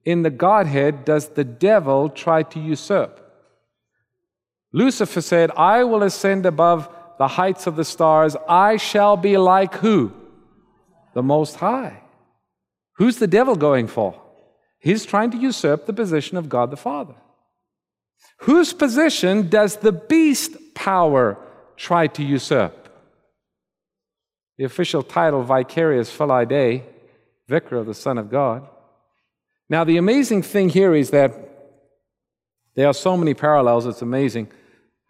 in 0.04 0.22
the 0.22 0.30
Godhead 0.30 1.04
does 1.04 1.28
the 1.28 1.44
devil 1.44 2.08
try 2.08 2.42
to 2.44 2.60
usurp? 2.60 3.24
Lucifer 4.72 5.20
said, 5.20 5.50
I 5.52 5.84
will 5.84 6.02
ascend 6.02 6.46
above 6.46 6.88
the 7.18 7.28
heights 7.28 7.66
of 7.66 7.76
the 7.76 7.84
stars. 7.84 8.36
I 8.48 8.76
shall 8.76 9.16
be 9.16 9.36
like 9.36 9.74
who? 9.76 10.12
The 11.14 11.22
Most 11.22 11.56
High. 11.56 12.02
Who's 12.94 13.18
the 13.18 13.26
devil 13.26 13.56
going 13.56 13.86
for? 13.86 14.20
He's 14.78 15.04
trying 15.04 15.30
to 15.32 15.36
usurp 15.36 15.86
the 15.86 15.92
position 15.92 16.36
of 16.36 16.48
God 16.48 16.70
the 16.70 16.76
Father. 16.76 17.14
Whose 18.42 18.72
position 18.72 19.48
does 19.48 19.76
the 19.76 19.92
beast 19.92 20.74
power 20.74 21.36
try 21.76 22.06
to 22.08 22.22
usurp? 22.22 22.88
The 24.56 24.64
official 24.64 25.02
title, 25.02 25.44
Vicarius 25.44 26.10
Filii 26.10 26.46
Dei, 26.46 26.84
Vicar 27.48 27.76
of 27.76 27.86
the 27.86 27.94
Son 27.94 28.18
of 28.18 28.30
God. 28.30 28.66
Now, 29.68 29.84
the 29.84 29.96
amazing 29.96 30.42
thing 30.42 30.68
here 30.68 30.94
is 30.94 31.10
that 31.10 31.32
there 32.74 32.86
are 32.86 32.94
so 32.94 33.16
many 33.16 33.34
parallels, 33.34 33.86
it's 33.86 34.02
amazing. 34.02 34.48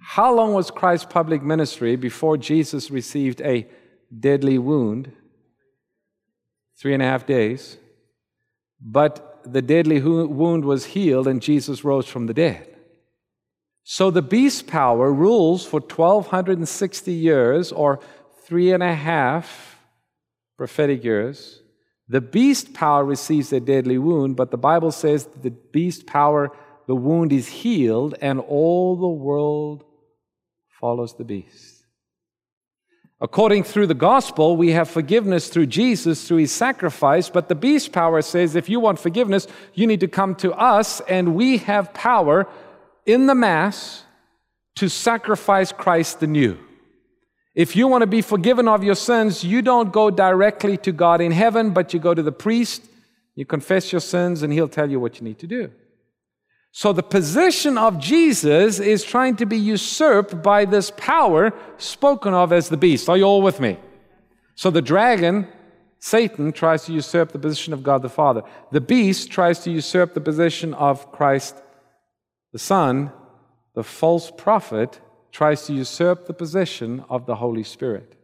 How 0.01 0.35
long 0.35 0.55
was 0.55 0.71
Christ's 0.71 1.07
public 1.11 1.43
ministry 1.43 1.97
before 1.97 2.37
Jesus 2.37 2.91
received 2.91 3.41
a 3.43 3.67
deadly 4.19 4.57
wound? 4.57 5.13
Three 6.79 6.95
and 6.95 7.03
a 7.03 7.07
half 7.07 7.27
days. 7.27 7.77
But 8.81 9.28
the 9.53 9.63
deadly 9.63 10.01
wound 10.01 10.65
was 10.65 10.87
healed 10.87 11.27
and 11.27 11.43
Jesus 11.43 11.85
rose 11.85 12.07
from 12.07 12.27
the 12.27 12.35
dead. 12.35 12.75
So 13.85 14.11
the 14.11 14.23
beast 14.23 14.67
power 14.67 15.13
rules 15.13 15.65
for 15.65 15.81
1260 15.81 17.13
years 17.13 17.73
or 17.73 18.01
three 18.45 18.73
and 18.73 18.83
a 18.83 18.95
half 18.95 19.79
prophetic 20.57 21.03
years. 21.05 21.63
The 22.09 22.21
beast 22.21 22.75
power 22.75 23.05
receives 23.05 23.53
a 23.53 23.61
deadly 23.61 23.99
wound, 23.99 24.37
but 24.37 24.51
the 24.51 24.59
Bible 24.59 24.93
says 24.93 25.27
that 25.27 25.43
the 25.43 25.51
beast 25.51 26.07
power, 26.07 26.51
the 26.87 26.95
wound 26.95 27.33
is 27.33 27.49
healed, 27.49 28.15
and 28.21 28.41
all 28.41 28.97
the 28.97 29.09
world 29.09 29.85
follows 30.81 31.15
the 31.17 31.25
beast. 31.25 31.78
According 33.21 33.65
through 33.65 33.89
the 33.89 33.95
gospel, 33.95 34.57
we 34.57 34.71
have 34.71 34.89
forgiveness 34.89 35.49
through 35.49 35.67
Jesus, 35.67 36.27
through 36.27 36.37
his 36.37 36.53
sacrifice, 36.53 37.29
but 37.29 37.49
the 37.49 37.57
beast 37.57 37.91
power 37.91 38.23
says 38.23 38.55
if 38.55 38.69
you 38.69 38.79
want 38.79 39.01
forgiveness, 39.01 39.49
you 39.75 39.89
need 39.89 40.01
to 40.01 40.09
come 40.09 40.37
to 40.37 40.53
us, 40.53 41.01
and 41.01 41.35
we 41.35 41.59
have 41.59 41.93
power 41.93 42.47
in 43.07 43.27
the 43.27 43.35
Mass 43.35 44.05
to 44.77 44.89
sacrifice 44.89 45.73
Christ 45.73 46.23
anew. 46.23 46.57
If 47.57 47.75
you 47.75 47.89
want 47.89 48.03
to 48.03 48.07
be 48.07 48.23
forgiven 48.23 48.69
of 48.69 48.85
your 48.85 48.95
sins, 48.95 49.43
you 49.43 49.63
don't 49.63 49.93
go 49.93 50.11
directly 50.11 50.77
to 50.77 50.93
God 50.93 51.21
in 51.21 51.33
heaven, 51.33 51.71
but 51.71 51.93
you 51.93 51.99
go 51.99 52.15
to 52.15 52.23
the 52.23 52.31
priest, 52.31 52.85
you 53.35 53.45
confess 53.45 53.91
your 53.91 54.01
sins, 54.01 54.45
and 54.45 54.53
he'll 54.53 54.69
tell 54.69 54.89
you 54.89 55.01
what 55.01 55.19
you 55.19 55.25
need 55.25 55.41
to 55.41 55.49
do. 55.49 55.73
So 56.73 56.93
the 56.93 57.03
position 57.03 57.79
of 57.79 57.99
Jesus 57.99 58.79
is 58.79 59.03
trying 59.03 59.37
to 59.37 59.47
be 59.47 59.57
usurped 59.57 60.43
by 60.43 60.65
this 60.65 60.93
power 60.97 61.53
spoken 61.79 62.35
of 62.35 62.53
as 62.53 62.69
the 62.69 62.77
beast. 62.77 63.09
Are 63.09 63.17
you 63.17 63.25
all 63.25 63.43
with 63.43 63.61
me? 63.61 63.79
So 64.55 64.71
the 64.71 64.83
dragon, 64.83 65.49
Satan, 65.99 66.53
tries 66.53 66.85
to 66.85 66.93
usurp 66.93 67.33
the 67.33 67.39
position 67.39 67.73
of 67.73 67.83
God 67.83 68.03
the 68.03 68.09
Father. 68.09 68.43
The 68.71 68.81
beast 68.81 69.31
tries 69.31 69.61
to 69.61 69.71
usurp 69.71 70.15
the 70.15 70.21
position 70.21 70.75
of 70.75 71.11
Christ 71.11 71.57
the 72.53 72.59
Son. 72.59 73.13
The 73.75 73.85
false 73.85 74.31
prophet 74.31 75.01
tries 75.33 75.67
to 75.67 75.73
usurp 75.73 76.27
the 76.27 76.35
position 76.35 77.05
of 77.09 77.27
the 77.27 77.37
Holy 77.37 77.63
Spirit. 77.63 78.15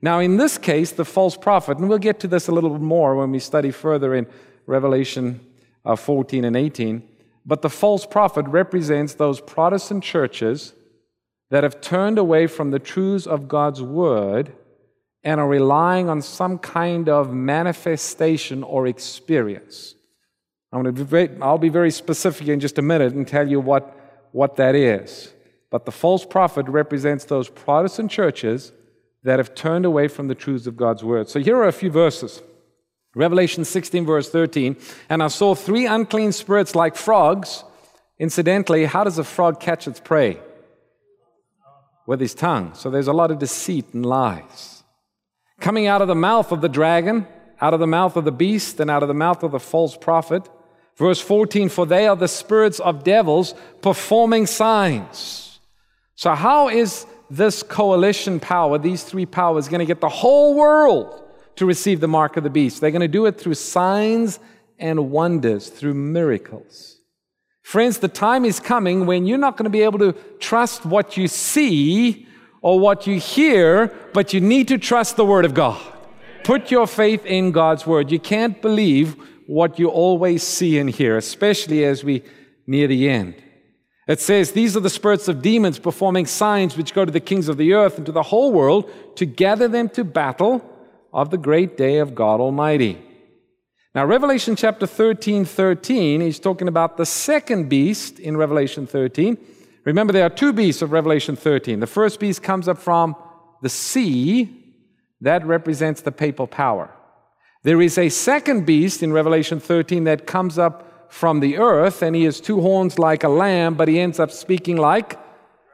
Now, 0.00 0.18
in 0.18 0.36
this 0.36 0.58
case, 0.58 0.90
the 0.90 1.04
false 1.04 1.36
prophet, 1.36 1.78
and 1.78 1.88
we'll 1.88 1.98
get 1.98 2.18
to 2.20 2.28
this 2.28 2.48
a 2.48 2.52
little 2.52 2.78
more 2.78 3.14
when 3.14 3.30
we 3.30 3.38
study 3.38 3.70
further 3.70 4.14
in 4.14 4.26
Revelation 4.66 5.40
uh, 5.84 5.96
14 5.96 6.44
and 6.44 6.56
18 6.56 7.08
but 7.44 7.62
the 7.62 7.70
false 7.70 8.06
prophet 8.06 8.46
represents 8.46 9.14
those 9.14 9.40
Protestant 9.40 10.04
churches 10.04 10.74
that 11.50 11.64
have 11.64 11.80
turned 11.80 12.18
away 12.18 12.46
from 12.46 12.70
the 12.70 12.78
truths 12.78 13.26
of 13.26 13.48
God's 13.48 13.82
word 13.82 14.52
and 15.24 15.40
are 15.40 15.48
relying 15.48 16.08
on 16.08 16.22
some 16.22 16.58
kind 16.58 17.08
of 17.08 17.32
manifestation 17.32 18.62
or 18.62 18.86
experience. 18.86 19.94
I'm 20.72 20.82
going 20.82 20.94
to 20.94 21.04
be 21.04 21.06
very, 21.06 21.30
I'll 21.42 21.58
be 21.58 21.68
very 21.68 21.90
specific 21.90 22.48
in 22.48 22.60
just 22.60 22.78
a 22.78 22.82
minute 22.82 23.12
and 23.12 23.28
tell 23.28 23.46
you 23.46 23.60
what, 23.60 24.28
what 24.32 24.56
that 24.56 24.74
is. 24.74 25.32
But 25.70 25.84
the 25.84 25.92
false 25.92 26.24
prophet 26.24 26.66
represents 26.68 27.24
those 27.24 27.48
Protestant 27.48 28.10
churches 28.10 28.72
that 29.22 29.38
have 29.38 29.54
turned 29.54 29.84
away 29.84 30.08
from 30.08 30.28
the 30.28 30.34
truths 30.34 30.66
of 30.66 30.76
God's 30.76 31.04
word. 31.04 31.28
So 31.28 31.38
here 31.40 31.56
are 31.56 31.68
a 31.68 31.72
few 31.72 31.90
verses. 31.90 32.42
Revelation 33.14 33.64
16, 33.64 34.06
verse 34.06 34.30
13. 34.30 34.76
And 35.08 35.22
I 35.22 35.28
saw 35.28 35.54
three 35.54 35.86
unclean 35.86 36.32
spirits 36.32 36.74
like 36.74 36.96
frogs. 36.96 37.64
Incidentally, 38.18 38.86
how 38.86 39.04
does 39.04 39.18
a 39.18 39.24
frog 39.24 39.60
catch 39.60 39.86
its 39.86 40.00
prey? 40.00 40.40
With 42.06 42.20
his 42.20 42.34
tongue. 42.34 42.74
So 42.74 42.90
there's 42.90 43.08
a 43.08 43.12
lot 43.12 43.30
of 43.30 43.38
deceit 43.38 43.92
and 43.92 44.04
lies. 44.04 44.82
Coming 45.60 45.86
out 45.86 46.02
of 46.02 46.08
the 46.08 46.14
mouth 46.14 46.52
of 46.52 46.60
the 46.60 46.68
dragon, 46.68 47.26
out 47.60 47.74
of 47.74 47.80
the 47.80 47.86
mouth 47.86 48.16
of 48.16 48.24
the 48.24 48.32
beast, 48.32 48.80
and 48.80 48.90
out 48.90 49.02
of 49.02 49.08
the 49.08 49.14
mouth 49.14 49.42
of 49.42 49.52
the 49.52 49.60
false 49.60 49.96
prophet. 49.96 50.48
Verse 50.96 51.20
14, 51.20 51.68
for 51.68 51.86
they 51.86 52.06
are 52.06 52.16
the 52.16 52.28
spirits 52.28 52.80
of 52.80 53.04
devils 53.04 53.54
performing 53.82 54.46
signs. 54.46 55.60
So, 56.16 56.34
how 56.34 56.68
is 56.68 57.06
this 57.30 57.62
coalition 57.62 58.40
power, 58.40 58.78
these 58.78 59.04
three 59.04 59.26
powers, 59.26 59.68
going 59.68 59.80
to 59.80 59.86
get 59.86 60.00
the 60.00 60.08
whole 60.08 60.54
world 60.54 61.21
to 61.56 61.66
receive 61.66 62.00
the 62.00 62.08
mark 62.08 62.36
of 62.36 62.44
the 62.44 62.50
beast. 62.50 62.80
They're 62.80 62.90
going 62.90 63.00
to 63.00 63.08
do 63.08 63.26
it 63.26 63.38
through 63.38 63.54
signs 63.54 64.38
and 64.78 65.10
wonders, 65.10 65.68
through 65.68 65.94
miracles. 65.94 66.98
Friends, 67.62 67.98
the 67.98 68.08
time 68.08 68.44
is 68.44 68.58
coming 68.58 69.06
when 69.06 69.26
you're 69.26 69.38
not 69.38 69.56
going 69.56 69.64
to 69.64 69.70
be 69.70 69.82
able 69.82 69.98
to 70.00 70.12
trust 70.40 70.84
what 70.84 71.16
you 71.16 71.28
see 71.28 72.26
or 72.60 72.78
what 72.78 73.06
you 73.06 73.18
hear, 73.18 73.94
but 74.12 74.32
you 74.32 74.40
need 74.40 74.68
to 74.68 74.78
trust 74.78 75.16
the 75.16 75.24
Word 75.24 75.44
of 75.44 75.54
God. 75.54 75.80
Put 76.44 76.70
your 76.70 76.86
faith 76.86 77.24
in 77.24 77.52
God's 77.52 77.86
Word. 77.86 78.10
You 78.10 78.18
can't 78.18 78.60
believe 78.60 79.16
what 79.46 79.78
you 79.78 79.88
always 79.88 80.42
see 80.42 80.78
and 80.78 80.90
hear, 80.90 81.16
especially 81.16 81.84
as 81.84 82.02
we 82.02 82.22
near 82.66 82.88
the 82.88 83.08
end. 83.08 83.34
It 84.08 84.20
says, 84.20 84.52
These 84.52 84.76
are 84.76 84.80
the 84.80 84.90
spirits 84.90 85.28
of 85.28 85.42
demons 85.42 85.78
performing 85.78 86.26
signs 86.26 86.76
which 86.76 86.94
go 86.94 87.04
to 87.04 87.12
the 87.12 87.20
kings 87.20 87.48
of 87.48 87.56
the 87.56 87.72
earth 87.72 87.96
and 87.96 88.06
to 88.06 88.12
the 88.12 88.22
whole 88.22 88.52
world 88.52 88.90
to 89.16 89.26
gather 89.26 89.68
them 89.68 89.88
to 89.90 90.04
battle 90.04 90.68
of 91.12 91.30
the 91.30 91.38
great 91.38 91.76
day 91.76 91.98
of 91.98 92.14
God 92.14 92.40
Almighty. 92.40 93.00
Now, 93.94 94.06
Revelation 94.06 94.56
chapter 94.56 94.86
13 94.86 95.44
13, 95.44 96.20
he's 96.20 96.38
talking 96.38 96.68
about 96.68 96.96
the 96.96 97.06
second 97.06 97.68
beast 97.68 98.18
in 98.18 98.36
Revelation 98.36 98.86
13. 98.86 99.36
Remember, 99.84 100.12
there 100.12 100.24
are 100.24 100.30
two 100.30 100.52
beasts 100.52 100.80
of 100.80 100.92
Revelation 100.92 101.36
13. 101.36 101.80
The 101.80 101.86
first 101.86 102.20
beast 102.20 102.42
comes 102.42 102.68
up 102.68 102.78
from 102.78 103.16
the 103.60 103.68
sea, 103.68 104.62
that 105.22 105.46
represents 105.46 106.00
the 106.00 106.12
papal 106.12 106.46
power. 106.46 106.90
There 107.62 107.80
is 107.80 107.96
a 107.96 108.08
second 108.08 108.66
beast 108.66 109.02
in 109.02 109.12
Revelation 109.12 109.60
13 109.60 110.04
that 110.04 110.26
comes 110.26 110.58
up 110.58 111.12
from 111.12 111.40
the 111.40 111.58
earth, 111.58 112.02
and 112.02 112.16
he 112.16 112.24
has 112.24 112.40
two 112.40 112.60
horns 112.60 112.98
like 112.98 113.22
a 113.22 113.28
lamb, 113.28 113.74
but 113.74 113.86
he 113.86 114.00
ends 114.00 114.18
up 114.18 114.32
speaking 114.32 114.76
like 114.76 115.18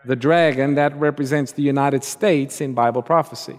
the 0.05 0.16
dragon. 0.16 0.74
That 0.74 0.94
represents 0.96 1.53
the 1.53 1.62
United 1.62 2.05
States 2.05 2.61
in 2.61 2.74
Bible 2.74 3.03
prophecy. 3.03 3.59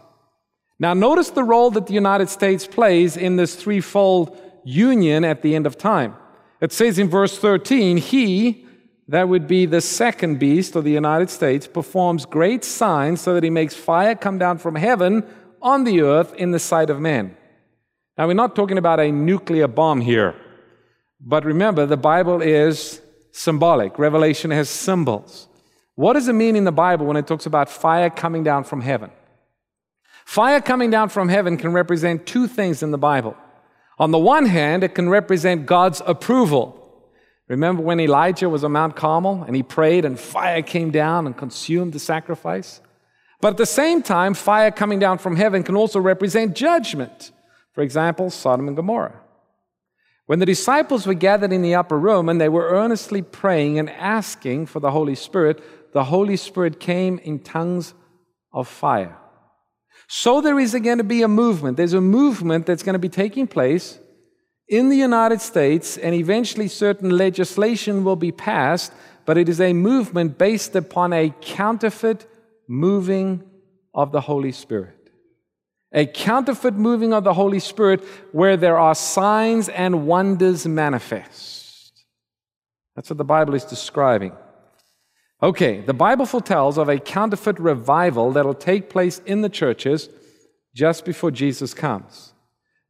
Now, 0.79 0.93
notice 0.93 1.29
the 1.29 1.43
role 1.43 1.71
that 1.71 1.87
the 1.87 1.93
United 1.93 2.29
States 2.29 2.65
plays 2.65 3.17
in 3.17 3.35
this 3.35 3.55
threefold 3.55 4.39
union 4.63 5.25
at 5.25 5.41
the 5.41 5.53
end 5.53 5.67
of 5.67 5.77
time. 5.77 6.15
It 6.61 6.71
says 6.71 6.97
in 6.97 7.09
verse 7.09 7.37
13, 7.37 7.97
He, 7.97 8.65
that 9.09 9.27
would 9.27 9.45
be 9.45 9.65
the 9.65 9.81
second 9.81 10.39
beast 10.39 10.77
of 10.77 10.85
the 10.85 10.91
United 10.91 11.29
States, 11.29 11.67
performs 11.67 12.25
great 12.25 12.63
signs 12.63 13.19
so 13.19 13.33
that 13.33 13.43
he 13.43 13.49
makes 13.49 13.75
fire 13.75 14.15
come 14.15 14.37
down 14.37 14.57
from 14.57 14.75
heaven 14.75 15.25
on 15.61 15.83
the 15.83 16.01
earth 16.01 16.33
in 16.35 16.51
the 16.51 16.59
sight 16.59 16.89
of 16.89 17.01
men. 17.01 17.35
Now, 18.17 18.27
we're 18.27 18.33
not 18.33 18.55
talking 18.55 18.77
about 18.77 18.99
a 19.01 19.11
nuclear 19.11 19.67
bomb 19.67 19.99
here, 19.99 20.35
but 21.19 21.43
remember, 21.43 21.85
the 21.85 21.97
Bible 21.97 22.41
is 22.41 23.01
symbolic. 23.31 23.99
Revelation 23.99 24.51
has 24.51 24.69
symbols. 24.69 25.47
What 25.95 26.13
does 26.13 26.29
it 26.29 26.33
mean 26.33 26.55
in 26.55 26.63
the 26.63 26.71
Bible 26.71 27.05
when 27.05 27.17
it 27.17 27.27
talks 27.27 27.45
about 27.45 27.69
fire 27.69 28.09
coming 28.09 28.43
down 28.43 28.63
from 28.63 28.79
heaven? 28.79 29.11
Fire 30.29 30.61
coming 30.61 30.91
down 30.91 31.09
from 31.09 31.27
heaven 31.27 31.57
can 31.57 31.73
represent 31.73 32.27
two 32.27 32.45
things 32.45 32.83
in 32.83 32.91
the 32.91 32.99
Bible. 32.99 33.35
On 33.97 34.11
the 34.11 34.19
one 34.19 34.45
hand, 34.45 34.83
it 34.83 34.93
can 34.93 35.09
represent 35.09 35.65
God's 35.65 36.03
approval. 36.05 37.03
Remember 37.47 37.81
when 37.81 37.99
Elijah 37.99 38.47
was 38.47 38.63
on 38.63 38.73
Mount 38.73 38.95
Carmel 38.95 39.41
and 39.47 39.55
he 39.55 39.63
prayed 39.63 40.05
and 40.05 40.19
fire 40.19 40.61
came 40.61 40.91
down 40.91 41.25
and 41.25 41.35
consumed 41.35 41.93
the 41.93 41.99
sacrifice? 41.99 42.79
But 43.41 43.53
at 43.53 43.57
the 43.57 43.65
same 43.65 44.03
time, 44.03 44.35
fire 44.35 44.69
coming 44.69 44.99
down 44.99 45.17
from 45.17 45.35
heaven 45.35 45.63
can 45.63 45.75
also 45.75 45.99
represent 45.99 46.55
judgment. 46.55 47.31
For 47.73 47.81
example, 47.81 48.29
Sodom 48.29 48.67
and 48.67 48.77
Gomorrah. 48.77 49.19
When 50.27 50.37
the 50.37 50.45
disciples 50.45 51.07
were 51.07 51.15
gathered 51.15 51.51
in 51.51 51.63
the 51.63 51.73
upper 51.73 51.97
room 51.97 52.29
and 52.29 52.39
they 52.39 52.49
were 52.49 52.69
earnestly 52.69 53.23
praying 53.23 53.79
and 53.79 53.89
asking 53.89 54.67
for 54.67 54.79
the 54.79 54.91
Holy 54.91 55.15
Spirit, 55.15 55.91
the 55.91 56.03
Holy 56.03 56.37
Spirit 56.37 56.79
came 56.79 57.17
in 57.17 57.39
tongues 57.39 57.95
of 58.53 58.67
fire. 58.67 59.17
So 60.11 60.41
there 60.41 60.59
is 60.59 60.73
going 60.73 60.97
to 60.97 61.03
be 61.03 61.21
a 61.21 61.27
movement. 61.27 61.77
There's 61.77 61.93
a 61.93 62.01
movement 62.01 62.65
that's 62.65 62.81
going 62.81 62.93
to 62.93 62.99
be 62.99 63.09
taking 63.09 63.45
place 63.45 63.99
in 64.67 64.89
the 64.89 64.97
United 64.97 65.39
States, 65.39 65.97
and 65.97 66.15
eventually 66.15 66.67
certain 66.67 67.11
legislation 67.11 68.03
will 68.03 68.15
be 68.15 68.31
passed, 68.31 68.91
but 69.25 69.37
it 69.37 69.47
is 69.47 69.61
a 69.61 69.71
movement 69.71 70.39
based 70.39 70.75
upon 70.75 71.13
a 71.13 71.31
counterfeit 71.41 72.27
moving 72.67 73.43
of 73.93 74.11
the 74.11 74.21
Holy 74.21 74.51
Spirit. 74.51 75.11
A 75.91 76.07
counterfeit 76.07 76.73
moving 76.73 77.13
of 77.13 77.23
the 77.23 77.33
Holy 77.35 77.59
Spirit 77.59 78.03
where 78.31 78.57
there 78.57 78.79
are 78.79 78.95
signs 78.95 79.69
and 79.69 80.07
wonders 80.07 80.65
manifest. 80.65 82.03
That's 82.95 83.11
what 83.11 83.17
the 83.19 83.23
Bible 83.23 83.53
is 83.53 83.63
describing. 83.63 84.31
Okay, 85.41 85.79
the 85.79 85.93
Bible 85.93 86.25
foretells 86.25 86.77
of 86.77 86.89
a 86.89 86.99
counterfeit 86.99 87.59
revival 87.59 88.31
that'll 88.31 88.53
take 88.53 88.89
place 88.89 89.19
in 89.25 89.41
the 89.41 89.49
churches 89.49 90.09
just 90.75 91.05
before 91.05 91.31
Jesus 91.31 91.73
comes. 91.73 92.33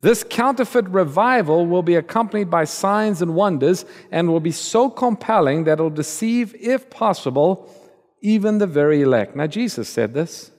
This 0.01 0.23
counterfeit 0.27 0.87
revival 0.89 1.67
will 1.67 1.83
be 1.83 1.95
accompanied 1.95 2.49
by 2.49 2.63
signs 2.63 3.21
and 3.21 3.35
wonders 3.35 3.85
and 4.11 4.29
will 4.29 4.39
be 4.39 4.51
so 4.51 4.89
compelling 4.89 5.65
that 5.65 5.73
it'll 5.73 5.89
deceive, 5.89 6.55
if 6.55 6.89
possible, 6.89 7.69
even 8.21 8.57
the 8.57 8.67
very 8.67 9.01
elect. 9.01 9.35
Now, 9.35 9.47
Jesus 9.47 9.89
said 9.89 10.13
this. 10.13 10.51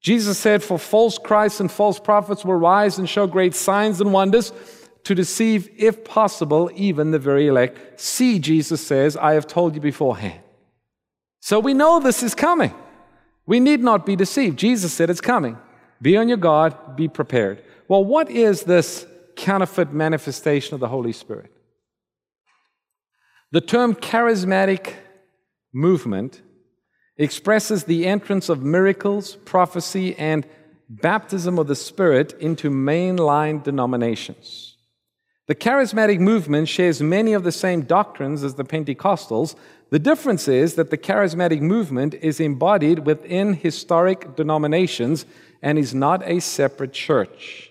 Jesus 0.00 0.36
said, 0.36 0.62
For 0.62 0.78
false 0.78 1.18
Christs 1.18 1.60
and 1.60 1.70
false 1.70 1.98
prophets 1.98 2.44
will 2.44 2.54
rise 2.54 2.98
and 2.98 3.08
show 3.08 3.26
great 3.26 3.54
signs 3.54 4.00
and 4.00 4.12
wonders 4.12 4.52
to 5.04 5.14
deceive, 5.14 5.70
if 5.78 6.04
possible, 6.04 6.70
even 6.74 7.10
the 7.10 7.18
very 7.18 7.46
elect. 7.46 8.00
See, 8.00 8.38
Jesus 8.38 8.86
says, 8.86 9.16
I 9.16 9.34
have 9.34 9.46
told 9.46 9.74
you 9.74 9.80
beforehand. 9.80 10.43
So 11.44 11.60
we 11.60 11.74
know 11.74 12.00
this 12.00 12.22
is 12.22 12.34
coming. 12.34 12.72
We 13.44 13.60
need 13.60 13.80
not 13.80 14.06
be 14.06 14.16
deceived. 14.16 14.58
Jesus 14.58 14.94
said 14.94 15.10
it's 15.10 15.20
coming. 15.20 15.58
Be 16.00 16.16
on 16.16 16.26
your 16.26 16.38
guard, 16.38 16.96
be 16.96 17.06
prepared. 17.06 17.62
Well, 17.86 18.02
what 18.02 18.30
is 18.30 18.62
this 18.62 19.06
counterfeit 19.36 19.92
manifestation 19.92 20.72
of 20.72 20.80
the 20.80 20.88
Holy 20.88 21.12
Spirit? 21.12 21.52
The 23.52 23.60
term 23.60 23.94
charismatic 23.94 24.94
movement 25.70 26.40
expresses 27.18 27.84
the 27.84 28.06
entrance 28.06 28.48
of 28.48 28.62
miracles, 28.62 29.36
prophecy, 29.44 30.16
and 30.16 30.46
baptism 30.88 31.58
of 31.58 31.66
the 31.66 31.76
Spirit 31.76 32.32
into 32.40 32.70
mainline 32.70 33.62
denominations. 33.62 34.78
The 35.46 35.54
charismatic 35.54 36.20
movement 36.20 36.70
shares 36.70 37.02
many 37.02 37.34
of 37.34 37.44
the 37.44 37.52
same 37.52 37.82
doctrines 37.82 38.42
as 38.42 38.54
the 38.54 38.64
Pentecostals. 38.64 39.56
The 39.94 40.00
difference 40.00 40.48
is 40.48 40.74
that 40.74 40.90
the 40.90 40.98
charismatic 40.98 41.60
movement 41.60 42.14
is 42.14 42.40
embodied 42.40 43.06
within 43.06 43.54
historic 43.54 44.34
denominations 44.34 45.24
and 45.62 45.78
is 45.78 45.94
not 45.94 46.20
a 46.28 46.40
separate 46.40 46.92
church. 46.92 47.70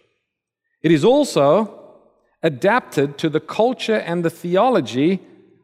It 0.82 0.93
is 0.93 1.03
also 1.03 1.99
adapted 2.41 3.17
to 3.17 3.28
the 3.28 3.41
culture 3.41 3.97
and 3.97 4.24
the 4.24 4.30
theology 4.30 5.19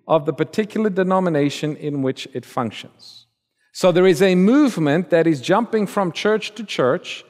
of 0.06 0.26
the 0.26 0.34
particular 0.34 0.90
denomination 0.90 1.78
in 1.78 2.02
which 2.02 2.28
it 2.34 2.46
functions. 2.46 3.28
So 3.72 3.94
there 3.94 4.06
is 4.06 4.22
a 4.22 4.36
movement 4.36 5.12
that 5.12 5.28
is 5.28 5.40
jumping 5.40 5.88
from 5.88 6.12
church 6.12 6.56
to 6.56 6.66
church 6.66 7.24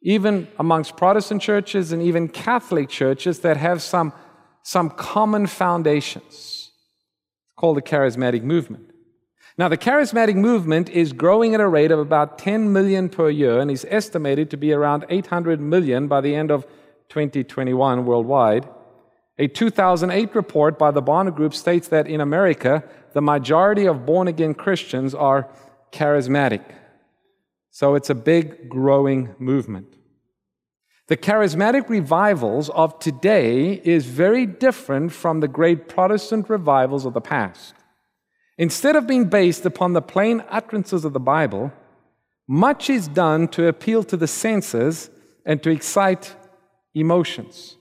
even 0.00 0.48
amongst 0.58 0.96
Protestant 0.96 1.42
churches 1.42 1.92
and 1.92 2.00
even 2.00 2.28
Catholic 2.28 2.88
churches 2.88 3.40
that 3.40 3.58
have 3.58 3.82
some, 3.82 4.14
some 4.62 4.88
common 4.88 5.48
foundations. 5.48 6.63
Called 7.64 7.78
the 7.78 7.82
charismatic 7.96 8.42
movement. 8.42 8.90
Now, 9.56 9.70
the 9.70 9.78
charismatic 9.78 10.34
movement 10.34 10.90
is 10.90 11.14
growing 11.14 11.54
at 11.54 11.62
a 11.62 11.66
rate 11.66 11.90
of 11.92 11.98
about 11.98 12.36
10 12.36 12.70
million 12.74 13.08
per 13.08 13.30
year 13.30 13.58
and 13.58 13.70
is 13.70 13.86
estimated 13.88 14.50
to 14.50 14.58
be 14.58 14.74
around 14.74 15.06
800 15.08 15.62
million 15.62 16.06
by 16.06 16.20
the 16.20 16.34
end 16.34 16.50
of 16.50 16.66
2021 17.08 18.04
worldwide. 18.04 18.68
A 19.38 19.46
2008 19.46 20.34
report 20.34 20.78
by 20.78 20.90
the 20.90 21.00
Barna 21.00 21.34
Group 21.34 21.54
states 21.54 21.88
that 21.88 22.06
in 22.06 22.20
America, 22.20 22.84
the 23.14 23.22
majority 23.22 23.86
of 23.86 24.04
born 24.04 24.28
again 24.28 24.52
Christians 24.52 25.14
are 25.14 25.48
charismatic. 25.90 26.66
So 27.70 27.94
it's 27.94 28.10
a 28.10 28.14
big 28.14 28.68
growing 28.68 29.34
movement. 29.38 29.96
The 31.06 31.16
charismatic 31.18 31.90
revivals 31.90 32.70
of 32.70 32.98
today 32.98 33.74
is 33.84 34.06
very 34.06 34.46
different 34.46 35.12
from 35.12 35.40
the 35.40 35.48
great 35.48 35.86
Protestant 35.86 36.48
revivals 36.48 37.04
of 37.04 37.12
the 37.12 37.20
past. 37.20 37.74
Instead 38.56 38.96
of 38.96 39.06
being 39.06 39.26
based 39.26 39.66
upon 39.66 39.92
the 39.92 40.00
plain 40.00 40.42
utterances 40.48 41.04
of 41.04 41.12
the 41.12 41.20
Bible, 41.20 41.70
much 42.48 42.88
is 42.88 43.06
done 43.06 43.48
to 43.48 43.66
appeal 43.66 44.02
to 44.04 44.16
the 44.16 44.26
senses 44.26 45.10
and 45.44 45.62
to 45.62 45.70
excite 45.70 46.34
emotions. 46.94 47.76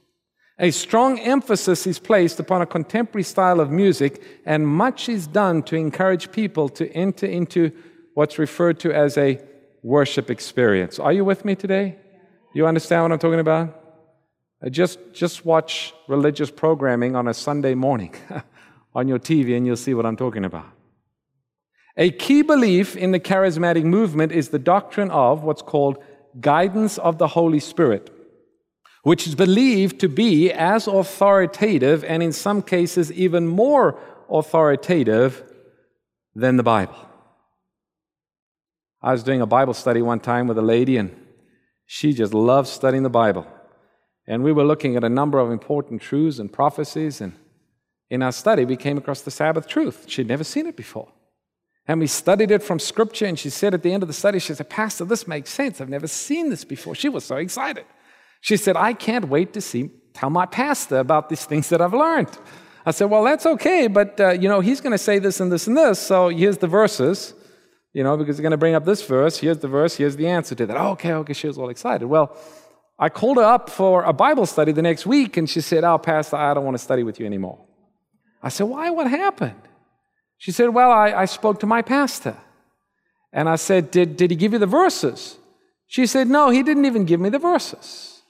A 0.59 0.71
strong 0.71 1.17
emphasis 1.19 1.87
is 1.87 1.99
placed 1.99 2.41
upon 2.41 2.61
a 2.61 2.65
contemporary 2.65 3.23
style 3.23 3.61
of 3.61 3.71
music, 3.71 4.21
and 4.45 4.67
much 4.67 5.07
is 5.07 5.27
done 5.27 5.63
to 5.63 5.77
encourage 5.77 6.31
people 6.33 6.67
to 6.69 6.91
enter 6.91 7.25
into 7.25 7.71
what's 8.15 8.37
referred 8.37 8.79
to 8.81 8.91
as 8.91 9.17
a 9.17 9.39
worship 9.81 10.29
experience. 10.29 10.99
Are 10.99 11.13
you 11.13 11.23
with 11.23 11.45
me 11.45 11.55
today? 11.55 11.99
You 12.53 12.67
understand 12.67 13.03
what 13.03 13.11
I'm 13.11 13.19
talking 13.19 13.39
about? 13.39 13.79
Uh, 14.63 14.69
just, 14.69 14.99
just 15.11 15.43
watch 15.43 15.93
religious 16.07 16.51
programming 16.51 17.15
on 17.15 17.27
a 17.27 17.33
Sunday 17.33 17.73
morning 17.73 18.13
on 18.95 19.07
your 19.07 19.19
TV 19.19 19.57
and 19.57 19.65
you'll 19.65 19.75
see 19.75 19.93
what 19.93 20.05
I'm 20.05 20.15
talking 20.15 20.45
about. 20.45 20.67
A 21.97 22.11
key 22.11 22.43
belief 22.43 22.95
in 22.95 23.11
the 23.11 23.19
charismatic 23.19 23.83
movement 23.83 24.31
is 24.31 24.49
the 24.49 24.59
doctrine 24.59 25.11
of 25.11 25.43
what's 25.43 25.61
called 25.61 25.97
guidance 26.39 26.97
of 26.97 27.17
the 27.17 27.27
Holy 27.27 27.59
Spirit, 27.59 28.11
which 29.03 29.27
is 29.27 29.35
believed 29.35 29.99
to 29.99 30.09
be 30.09 30.51
as 30.51 30.87
authoritative 30.87 32.03
and 32.03 32.23
in 32.23 32.31
some 32.31 32.61
cases 32.61 33.11
even 33.11 33.47
more 33.47 33.99
authoritative 34.29 35.43
than 36.35 36.57
the 36.57 36.63
Bible. 36.63 36.95
I 39.01 39.11
was 39.11 39.23
doing 39.23 39.41
a 39.41 39.45
Bible 39.45 39.73
study 39.73 40.01
one 40.01 40.19
time 40.19 40.47
with 40.47 40.57
a 40.57 40.61
lady, 40.61 40.97
and 40.97 41.13
she 41.85 42.13
just 42.13 42.33
loves 42.33 42.69
studying 42.69 43.03
the 43.03 43.09
Bible. 43.09 43.45
And 44.25 44.43
we 44.43 44.53
were 44.53 44.63
looking 44.63 44.95
at 44.95 45.03
a 45.03 45.09
number 45.09 45.39
of 45.39 45.51
important 45.51 46.01
truths 46.01 46.39
and 46.39 46.51
prophecies, 46.51 47.19
and 47.19 47.33
in 48.09 48.21
our 48.21 48.31
study, 48.31 48.63
we 48.63 48.77
came 48.77 48.97
across 48.97 49.21
the 49.21 49.31
Sabbath 49.31 49.67
truth. 49.67 50.05
She'd 50.07 50.27
never 50.27 50.43
seen 50.43 50.67
it 50.67 50.77
before. 50.77 51.11
And 51.87 51.99
we 51.99 52.07
studied 52.07 52.51
it 52.51 52.63
from 52.63 52.79
Scripture, 52.79 53.25
and 53.25 53.37
she 53.37 53.49
said 53.49 53.73
at 53.73 53.83
the 53.83 53.91
end 53.91 54.03
of 54.03 54.07
the 54.07 54.13
study, 54.13 54.39
she 54.39 54.53
said, 54.53 54.69
Pastor, 54.69 55.03
this 55.03 55.27
makes 55.27 55.49
sense. 55.49 55.81
I've 55.81 55.89
never 55.89 56.07
seen 56.07 56.49
this 56.49 56.63
before. 56.63 56.95
She 56.95 57.09
was 57.09 57.25
so 57.25 57.35
excited. 57.35 57.85
She 58.39 58.55
said, 58.55 58.77
I 58.77 58.93
can't 58.93 59.27
wait 59.27 59.53
to 59.53 59.61
see, 59.61 59.89
tell 60.13 60.29
my 60.29 60.45
pastor 60.45 60.99
about 60.99 61.29
these 61.29 61.45
things 61.45 61.69
that 61.69 61.81
I've 61.81 61.93
learned. 61.93 62.29
I 62.85 62.91
said, 62.91 63.05
Well, 63.05 63.23
that's 63.23 63.45
okay, 63.45 63.87
but 63.87 64.19
uh, 64.19 64.29
you 64.31 64.47
know, 64.47 64.59
he's 64.59 64.79
going 64.81 64.91
to 64.91 64.97
say 64.97 65.19
this 65.19 65.39
and 65.39 65.51
this 65.51 65.67
and 65.67 65.75
this, 65.75 65.99
so 65.99 66.29
here's 66.29 66.57
the 66.57 66.67
verses 66.67 67.33
you 67.93 68.03
know, 68.03 68.17
because 68.17 68.37
he's 68.37 68.41
going 68.41 68.51
to 68.51 68.57
bring 68.57 68.75
up 68.75 68.85
this 68.85 69.05
verse. 69.05 69.37
Here's 69.37 69.59
the 69.59 69.67
verse. 69.67 69.95
Here's 69.95 70.15
the 70.15 70.27
answer 70.27 70.55
to 70.55 70.65
that. 70.65 70.77
Oh, 70.77 70.91
okay, 70.91 71.13
okay. 71.13 71.33
She 71.33 71.47
was 71.47 71.57
all 71.57 71.69
excited. 71.69 72.05
Well, 72.07 72.35
I 72.97 73.09
called 73.09 73.37
her 73.37 73.43
up 73.43 73.69
for 73.69 74.03
a 74.03 74.13
Bible 74.13 74.45
study 74.45 74.71
the 74.71 74.81
next 74.81 75.05
week, 75.05 75.37
and 75.37 75.49
she 75.49 75.61
said, 75.61 75.83
Oh, 75.83 75.97
Pastor, 75.97 76.35
I 76.35 76.53
don't 76.53 76.65
want 76.65 76.77
to 76.77 76.83
study 76.83 77.03
with 77.03 77.19
you 77.19 77.25
anymore. 77.25 77.59
I 78.41 78.49
said, 78.49 78.65
Why? 78.65 78.89
What 78.89 79.09
happened? 79.09 79.61
She 80.37 80.51
said, 80.51 80.69
Well, 80.69 80.91
I, 80.91 81.11
I 81.11 81.25
spoke 81.25 81.59
to 81.61 81.65
my 81.65 81.81
pastor. 81.81 82.37
And 83.31 83.49
I 83.49 83.55
said, 83.55 83.89
did, 83.89 84.15
did 84.15 84.29
he 84.29 84.37
give 84.37 84.53
you 84.53 84.59
the 84.59 84.67
verses? 84.67 85.37
She 85.87 86.05
said, 86.05 86.27
No, 86.27 86.49
he 86.49 86.63
didn't 86.63 86.85
even 86.85 87.05
give 87.05 87.19
me 87.19 87.29
the 87.29 87.39
verses. 87.39 88.21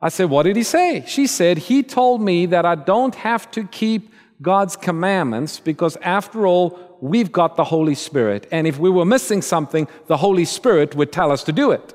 I 0.00 0.08
said, 0.08 0.30
What 0.30 0.44
did 0.44 0.56
he 0.56 0.62
say? 0.62 1.04
She 1.06 1.26
said, 1.26 1.58
He 1.58 1.82
told 1.82 2.22
me 2.22 2.46
that 2.46 2.64
I 2.64 2.74
don't 2.74 3.14
have 3.16 3.50
to 3.52 3.64
keep 3.64 4.12
God's 4.42 4.76
commandments 4.76 5.60
because, 5.60 5.96
after 5.96 6.46
all, 6.46 6.98
we've 7.00 7.30
got 7.30 7.56
the 7.56 7.64
Holy 7.64 7.94
Spirit. 7.94 8.46
And 8.50 8.66
if 8.66 8.78
we 8.78 8.90
were 8.90 9.04
missing 9.04 9.42
something, 9.42 9.86
the 10.06 10.16
Holy 10.16 10.44
Spirit 10.44 10.94
would 10.94 11.12
tell 11.12 11.30
us 11.30 11.44
to 11.44 11.52
do 11.52 11.70
it. 11.70 11.94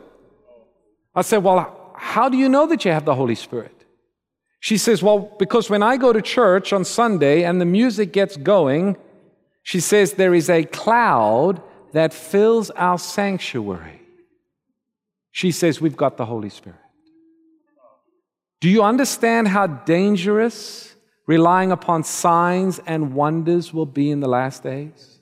I 1.15 1.21
said, 1.21 1.43
Well, 1.43 1.93
how 1.97 2.29
do 2.29 2.37
you 2.37 2.49
know 2.49 2.67
that 2.67 2.85
you 2.85 2.91
have 2.91 3.05
the 3.05 3.15
Holy 3.15 3.35
Spirit? 3.35 3.85
She 4.59 4.77
says, 4.77 5.03
Well, 5.03 5.35
because 5.39 5.69
when 5.69 5.83
I 5.83 5.97
go 5.97 6.11
to 6.11 6.21
church 6.21 6.73
on 6.73 6.85
Sunday 6.85 7.43
and 7.43 7.61
the 7.61 7.65
music 7.65 8.11
gets 8.11 8.37
going, 8.37 8.97
she 9.61 9.79
says, 9.79 10.13
there 10.13 10.35
is 10.35 10.49
a 10.49 10.63
cloud 10.63 11.61
that 11.91 12.13
fills 12.13 12.69
our 12.71 12.99
sanctuary. 12.99 14.01
She 15.31 15.51
says, 15.51 15.81
We've 15.81 15.97
got 15.97 16.17
the 16.17 16.25
Holy 16.25 16.49
Spirit. 16.49 16.79
Do 18.61 18.69
you 18.69 18.83
understand 18.83 19.47
how 19.47 19.67
dangerous 19.67 20.94
relying 21.27 21.71
upon 21.71 22.03
signs 22.03 22.79
and 22.85 23.13
wonders 23.13 23.73
will 23.73 23.85
be 23.85 24.11
in 24.11 24.19
the 24.19 24.27
last 24.27 24.63
days? 24.63 25.15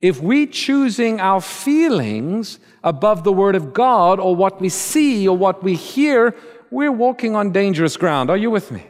if 0.00 0.20
we 0.20 0.46
choosing 0.46 1.20
our 1.20 1.40
feelings 1.40 2.58
above 2.84 3.24
the 3.24 3.32
Word 3.32 3.54
of 3.54 3.72
God 3.72 4.20
or 4.20 4.36
what 4.36 4.60
we 4.60 4.68
see 4.68 5.26
or 5.26 5.36
what 5.36 5.62
we 5.62 5.74
hear, 5.74 6.34
we're 6.70 6.92
walking 6.92 7.34
on 7.34 7.50
dangerous 7.52 7.96
ground. 7.96 8.30
Are 8.30 8.36
you 8.36 8.50
with 8.50 8.70
me? 8.70 8.86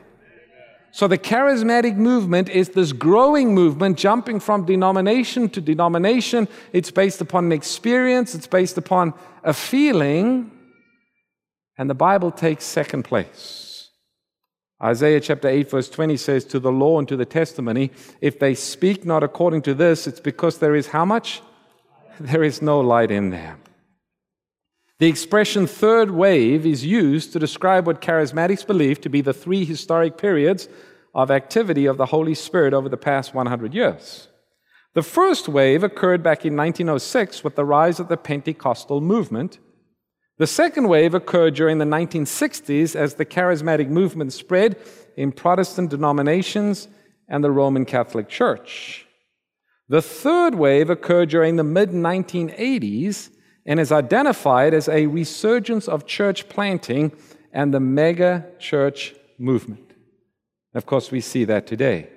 So 0.90 1.06
the 1.06 1.18
charismatic 1.18 1.96
movement 1.96 2.48
is 2.48 2.70
this 2.70 2.92
growing 2.92 3.54
movement, 3.54 3.98
jumping 3.98 4.40
from 4.40 4.64
denomination 4.64 5.48
to 5.50 5.60
denomination. 5.60 6.48
It's 6.72 6.90
based 6.90 7.20
upon 7.20 7.44
an 7.46 7.52
experience, 7.52 8.34
it's 8.34 8.46
based 8.46 8.78
upon 8.78 9.12
a 9.44 9.52
feeling, 9.52 10.50
and 11.78 11.88
the 11.88 11.94
Bible 11.94 12.30
takes 12.30 12.64
second 12.64 13.04
place. 13.04 13.65
Isaiah 14.82 15.20
chapter 15.20 15.48
8, 15.48 15.70
verse 15.70 15.88
20 15.88 16.16
says, 16.16 16.44
To 16.44 16.60
the 16.60 16.72
law 16.72 16.98
and 16.98 17.08
to 17.08 17.16
the 17.16 17.24
testimony, 17.24 17.90
if 18.20 18.38
they 18.38 18.54
speak 18.54 19.06
not 19.06 19.22
according 19.22 19.62
to 19.62 19.74
this, 19.74 20.06
it's 20.06 20.20
because 20.20 20.58
there 20.58 20.76
is 20.76 20.88
how 20.88 21.04
much? 21.04 21.42
There 22.20 22.42
is 22.42 22.62
no 22.62 22.80
light 22.80 23.10
in 23.10 23.30
them. 23.30 23.60
The 24.98 25.06
expression 25.06 25.66
third 25.66 26.10
wave 26.10 26.64
is 26.64 26.84
used 26.84 27.32
to 27.32 27.38
describe 27.38 27.86
what 27.86 28.00
charismatics 28.00 28.66
believe 28.66 29.00
to 29.02 29.10
be 29.10 29.20
the 29.20 29.34
three 29.34 29.66
historic 29.66 30.16
periods 30.16 30.68
of 31.14 31.30
activity 31.30 31.84
of 31.84 31.98
the 31.98 32.06
Holy 32.06 32.34
Spirit 32.34 32.72
over 32.72 32.88
the 32.88 32.96
past 32.96 33.34
100 33.34 33.74
years. 33.74 34.28
The 34.94 35.02
first 35.02 35.48
wave 35.48 35.82
occurred 35.82 36.22
back 36.22 36.46
in 36.46 36.56
1906 36.56 37.44
with 37.44 37.56
the 37.56 37.66
rise 37.66 38.00
of 38.00 38.08
the 38.08 38.16
Pentecostal 38.16 39.02
movement. 39.02 39.58
The 40.38 40.46
second 40.46 40.88
wave 40.88 41.14
occurred 41.14 41.54
during 41.54 41.78
the 41.78 41.86
1960s 41.86 42.94
as 42.94 43.14
the 43.14 43.24
charismatic 43.24 43.88
movement 43.88 44.34
spread 44.34 44.76
in 45.16 45.32
Protestant 45.32 45.88
denominations 45.90 46.88
and 47.26 47.42
the 47.42 47.50
Roman 47.50 47.86
Catholic 47.86 48.28
Church. 48.28 49.06
The 49.88 50.02
third 50.02 50.54
wave 50.54 50.90
occurred 50.90 51.30
during 51.30 51.56
the 51.56 51.64
mid 51.64 51.90
1980s 51.90 53.30
and 53.64 53.80
is 53.80 53.90
identified 53.90 54.74
as 54.74 54.88
a 54.88 55.06
resurgence 55.06 55.88
of 55.88 56.06
church 56.06 56.48
planting 56.50 57.12
and 57.52 57.72
the 57.72 57.80
mega 57.80 58.46
church 58.58 59.14
movement. 59.38 59.94
Of 60.74 60.84
course, 60.84 61.10
we 61.10 61.22
see 61.22 61.44
that 61.44 61.66
today. 61.66 62.10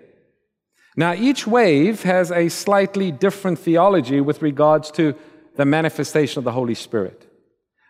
Now, 0.98 1.14
each 1.14 1.48
wave 1.48 2.04
has 2.04 2.32
a 2.32 2.50
slightly 2.50 3.12
different 3.12 3.60
theology 3.60 4.20
with 4.20 4.42
regards 4.42 4.92
to 4.92 5.16
the 5.56 5.64
manifestation 5.64 6.40
of 6.40 6.44
the 6.44 6.52
Holy 6.52 6.76
Spirit. 6.76 7.29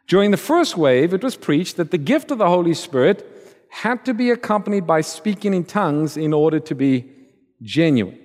During 0.10 0.32
the 0.32 0.38
first 0.38 0.76
wave, 0.76 1.14
it 1.14 1.24
was 1.24 1.36
preached 1.36 1.78
that 1.78 1.92
the 1.92 1.98
gift 2.00 2.32
of 2.32 2.40
the 2.40 2.50
Holy 2.50 2.74
Spirit 2.74 3.24
had 3.70 4.04
to 4.06 4.14
be 4.16 4.32
accompanied 4.32 4.88
by 4.88 5.02
speaking 5.02 5.54
in 5.54 5.64
tongues 5.64 6.18
in 6.18 6.34
order 6.34 6.60
to 6.60 6.74
be 6.74 7.06
genuine. 7.62 8.18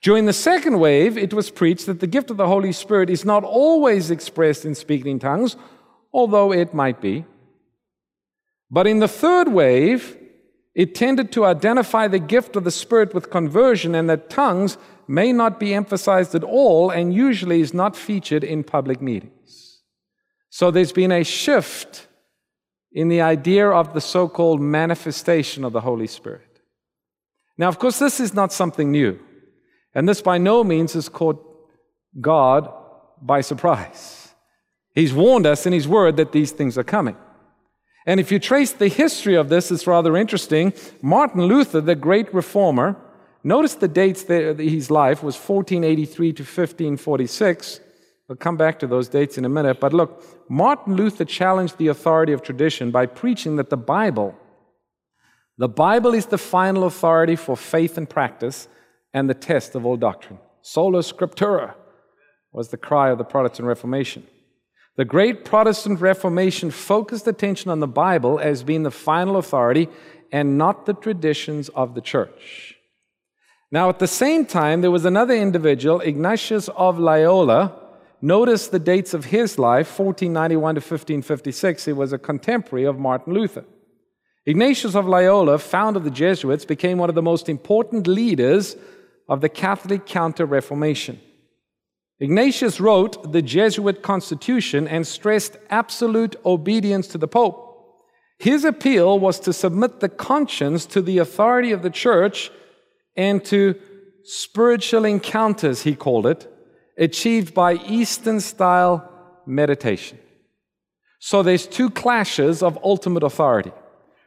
During 0.00 0.24
the 0.24 0.32
second 0.32 0.78
wave, 0.80 1.18
it 1.18 1.34
was 1.34 1.50
preached 1.50 1.84
that 1.84 2.00
the 2.00 2.06
gift 2.06 2.30
of 2.30 2.38
the 2.38 2.46
Holy 2.46 2.72
Spirit 2.72 3.10
is 3.10 3.26
not 3.26 3.44
always 3.44 4.10
expressed 4.10 4.64
in 4.64 4.74
speaking 4.74 5.12
in 5.12 5.18
tongues, 5.18 5.56
although 6.14 6.50
it 6.50 6.72
might 6.72 6.98
be. 6.98 7.26
But 8.70 8.86
in 8.86 9.00
the 9.00 9.08
third 9.22 9.48
wave, 9.48 10.16
it 10.74 10.94
tended 10.94 11.30
to 11.32 11.44
identify 11.44 12.08
the 12.08 12.18
gift 12.18 12.56
of 12.56 12.64
the 12.64 12.70
Spirit 12.70 13.12
with 13.12 13.30
conversion, 13.30 13.94
and 13.94 14.08
that 14.08 14.30
tongues 14.30 14.78
may 15.06 15.30
not 15.30 15.60
be 15.60 15.74
emphasized 15.74 16.34
at 16.34 16.42
all 16.42 16.88
and 16.88 17.12
usually 17.12 17.60
is 17.60 17.74
not 17.74 17.94
featured 17.94 18.42
in 18.42 18.64
public 18.64 19.02
meetings. 19.02 19.63
So 20.54 20.70
there's 20.70 20.92
been 20.92 21.10
a 21.10 21.24
shift 21.24 22.06
in 22.92 23.08
the 23.08 23.22
idea 23.22 23.68
of 23.68 23.92
the 23.92 24.00
so 24.00 24.28
called 24.28 24.60
manifestation 24.60 25.64
of 25.64 25.72
the 25.72 25.80
Holy 25.80 26.06
Spirit. 26.06 26.60
Now, 27.58 27.66
of 27.66 27.80
course, 27.80 27.98
this 27.98 28.20
is 28.20 28.34
not 28.34 28.52
something 28.52 28.92
new. 28.92 29.18
And 29.96 30.08
this 30.08 30.22
by 30.22 30.38
no 30.38 30.62
means 30.62 30.92
has 30.92 31.08
caught 31.08 31.44
God 32.20 32.72
by 33.20 33.40
surprise. 33.40 34.28
He's 34.94 35.12
warned 35.12 35.44
us 35.44 35.66
in 35.66 35.72
His 35.72 35.88
Word 35.88 36.16
that 36.18 36.30
these 36.30 36.52
things 36.52 36.78
are 36.78 36.84
coming. 36.84 37.16
And 38.06 38.20
if 38.20 38.30
you 38.30 38.38
trace 38.38 38.70
the 38.70 38.86
history 38.86 39.34
of 39.34 39.48
this, 39.48 39.72
it's 39.72 39.88
rather 39.88 40.16
interesting. 40.16 40.72
Martin 41.02 41.42
Luther, 41.42 41.80
the 41.80 41.96
great 41.96 42.32
reformer, 42.32 42.94
notice 43.42 43.74
the 43.74 43.88
dates 43.88 44.22
that 44.22 44.60
his 44.60 44.88
life 44.88 45.20
was 45.20 45.34
1483 45.34 46.32
to 46.34 46.42
1546. 46.44 47.80
We'll 48.28 48.36
come 48.36 48.56
back 48.56 48.78
to 48.78 48.86
those 48.86 49.08
dates 49.08 49.36
in 49.36 49.44
a 49.44 49.48
minute. 49.48 49.80
But 49.80 49.92
look, 49.92 50.24
Martin 50.48 50.96
Luther 50.96 51.24
challenged 51.24 51.76
the 51.76 51.88
authority 51.88 52.32
of 52.32 52.42
tradition 52.42 52.90
by 52.90 53.06
preaching 53.06 53.56
that 53.56 53.70
the 53.70 53.76
Bible, 53.76 54.34
the 55.58 55.68
Bible 55.68 56.14
is 56.14 56.26
the 56.26 56.38
final 56.38 56.84
authority 56.84 57.36
for 57.36 57.56
faith 57.56 57.98
and 57.98 58.08
practice, 58.08 58.68
and 59.12 59.30
the 59.30 59.34
test 59.34 59.74
of 59.74 59.86
all 59.86 59.96
doctrine. 59.96 60.40
Sola 60.62 61.00
Scriptura 61.00 61.74
was 62.52 62.70
the 62.70 62.76
cry 62.76 63.10
of 63.10 63.18
the 63.18 63.24
Protestant 63.24 63.68
Reformation. 63.68 64.26
The 64.96 65.04
great 65.04 65.44
Protestant 65.44 66.00
Reformation 66.00 66.70
focused 66.70 67.26
attention 67.26 67.70
on 67.70 67.80
the 67.80 67.86
Bible 67.86 68.38
as 68.38 68.62
being 68.62 68.84
the 68.84 68.90
final 68.90 69.36
authority 69.36 69.88
and 70.32 70.56
not 70.56 70.86
the 70.86 70.94
traditions 70.94 71.68
of 71.70 71.94
the 71.94 72.00
church. 72.00 72.76
Now, 73.70 73.88
at 73.88 73.98
the 73.98 74.08
same 74.08 74.46
time, 74.46 74.80
there 74.80 74.90
was 74.90 75.04
another 75.04 75.34
individual, 75.34 76.00
Ignatius 76.00 76.68
of 76.68 76.98
Loyola. 76.98 77.83
Notice 78.24 78.68
the 78.68 78.78
dates 78.78 79.12
of 79.12 79.26
his 79.26 79.58
life 79.58 79.86
1491 79.98 80.76
to 80.76 80.78
1556. 80.78 81.84
He 81.84 81.92
was 81.92 82.10
a 82.10 82.18
contemporary 82.18 82.86
of 82.86 82.98
Martin 82.98 83.34
Luther. 83.34 83.66
Ignatius 84.46 84.94
of 84.94 85.06
Loyola, 85.06 85.58
founder 85.58 85.98
of 85.98 86.04
the 86.04 86.10
Jesuits, 86.10 86.64
became 86.64 86.96
one 86.96 87.10
of 87.10 87.14
the 87.14 87.20
most 87.20 87.50
important 87.50 88.06
leaders 88.06 88.76
of 89.28 89.42
the 89.42 89.50
Catholic 89.50 90.06
Counter 90.06 90.46
Reformation. 90.46 91.20
Ignatius 92.18 92.80
wrote 92.80 93.30
the 93.34 93.42
Jesuit 93.42 94.00
Constitution 94.00 94.88
and 94.88 95.06
stressed 95.06 95.58
absolute 95.68 96.34
obedience 96.46 97.06
to 97.08 97.18
the 97.18 97.28
Pope. 97.28 97.60
His 98.38 98.64
appeal 98.64 99.18
was 99.18 99.38
to 99.40 99.52
submit 99.52 100.00
the 100.00 100.08
conscience 100.08 100.86
to 100.86 101.02
the 101.02 101.18
authority 101.18 101.72
of 101.72 101.82
the 101.82 101.90
church 101.90 102.50
and 103.16 103.44
to 103.44 103.78
spiritual 104.22 105.04
encounters, 105.04 105.82
he 105.82 105.94
called 105.94 106.26
it, 106.26 106.50
achieved 106.98 107.54
by 107.54 107.74
Eastern 107.74 108.40
style 108.40 109.10
meditation. 109.46 110.18
So 111.18 111.42
there's 111.42 111.66
two 111.66 111.90
clashes 111.90 112.62
of 112.62 112.78
ultimate 112.82 113.22
authority. 113.22 113.72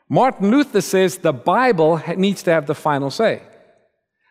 Martin 0.09 0.51
Luther 0.51 0.81
says 0.81 1.17
the 1.17 1.33
Bible 1.33 2.01
needs 2.15 2.41
to 2.43 2.51
have 2.51 2.65
the 2.65 2.75
final 2.75 3.11
say. 3.11 3.41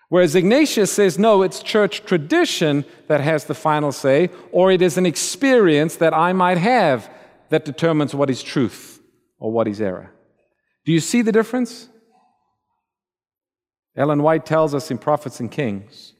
Whereas 0.08 0.34
Ignatius 0.34 0.92
says, 0.92 1.18
no, 1.18 1.42
it's 1.42 1.62
church 1.62 2.04
tradition 2.04 2.84
that 3.08 3.20
has 3.20 3.44
the 3.44 3.54
final 3.54 3.90
say, 3.92 4.30
or 4.52 4.70
it 4.70 4.80
is 4.80 4.96
an 4.96 5.06
experience 5.06 5.96
that 5.96 6.14
I 6.14 6.32
might 6.32 6.58
have 6.58 7.10
that 7.50 7.64
determines 7.64 8.14
what 8.14 8.30
is 8.30 8.42
truth 8.42 9.00
or 9.38 9.50
what 9.50 9.66
is 9.66 9.80
error. 9.80 10.12
Do 10.84 10.92
you 10.92 11.00
see 11.00 11.22
the 11.22 11.32
difference? 11.32 11.88
Ellen 13.96 14.22
White 14.22 14.46
tells 14.46 14.74
us 14.74 14.90
in 14.90 14.98
Prophets 14.98 15.40
and 15.40 15.50
Kings 15.50 16.12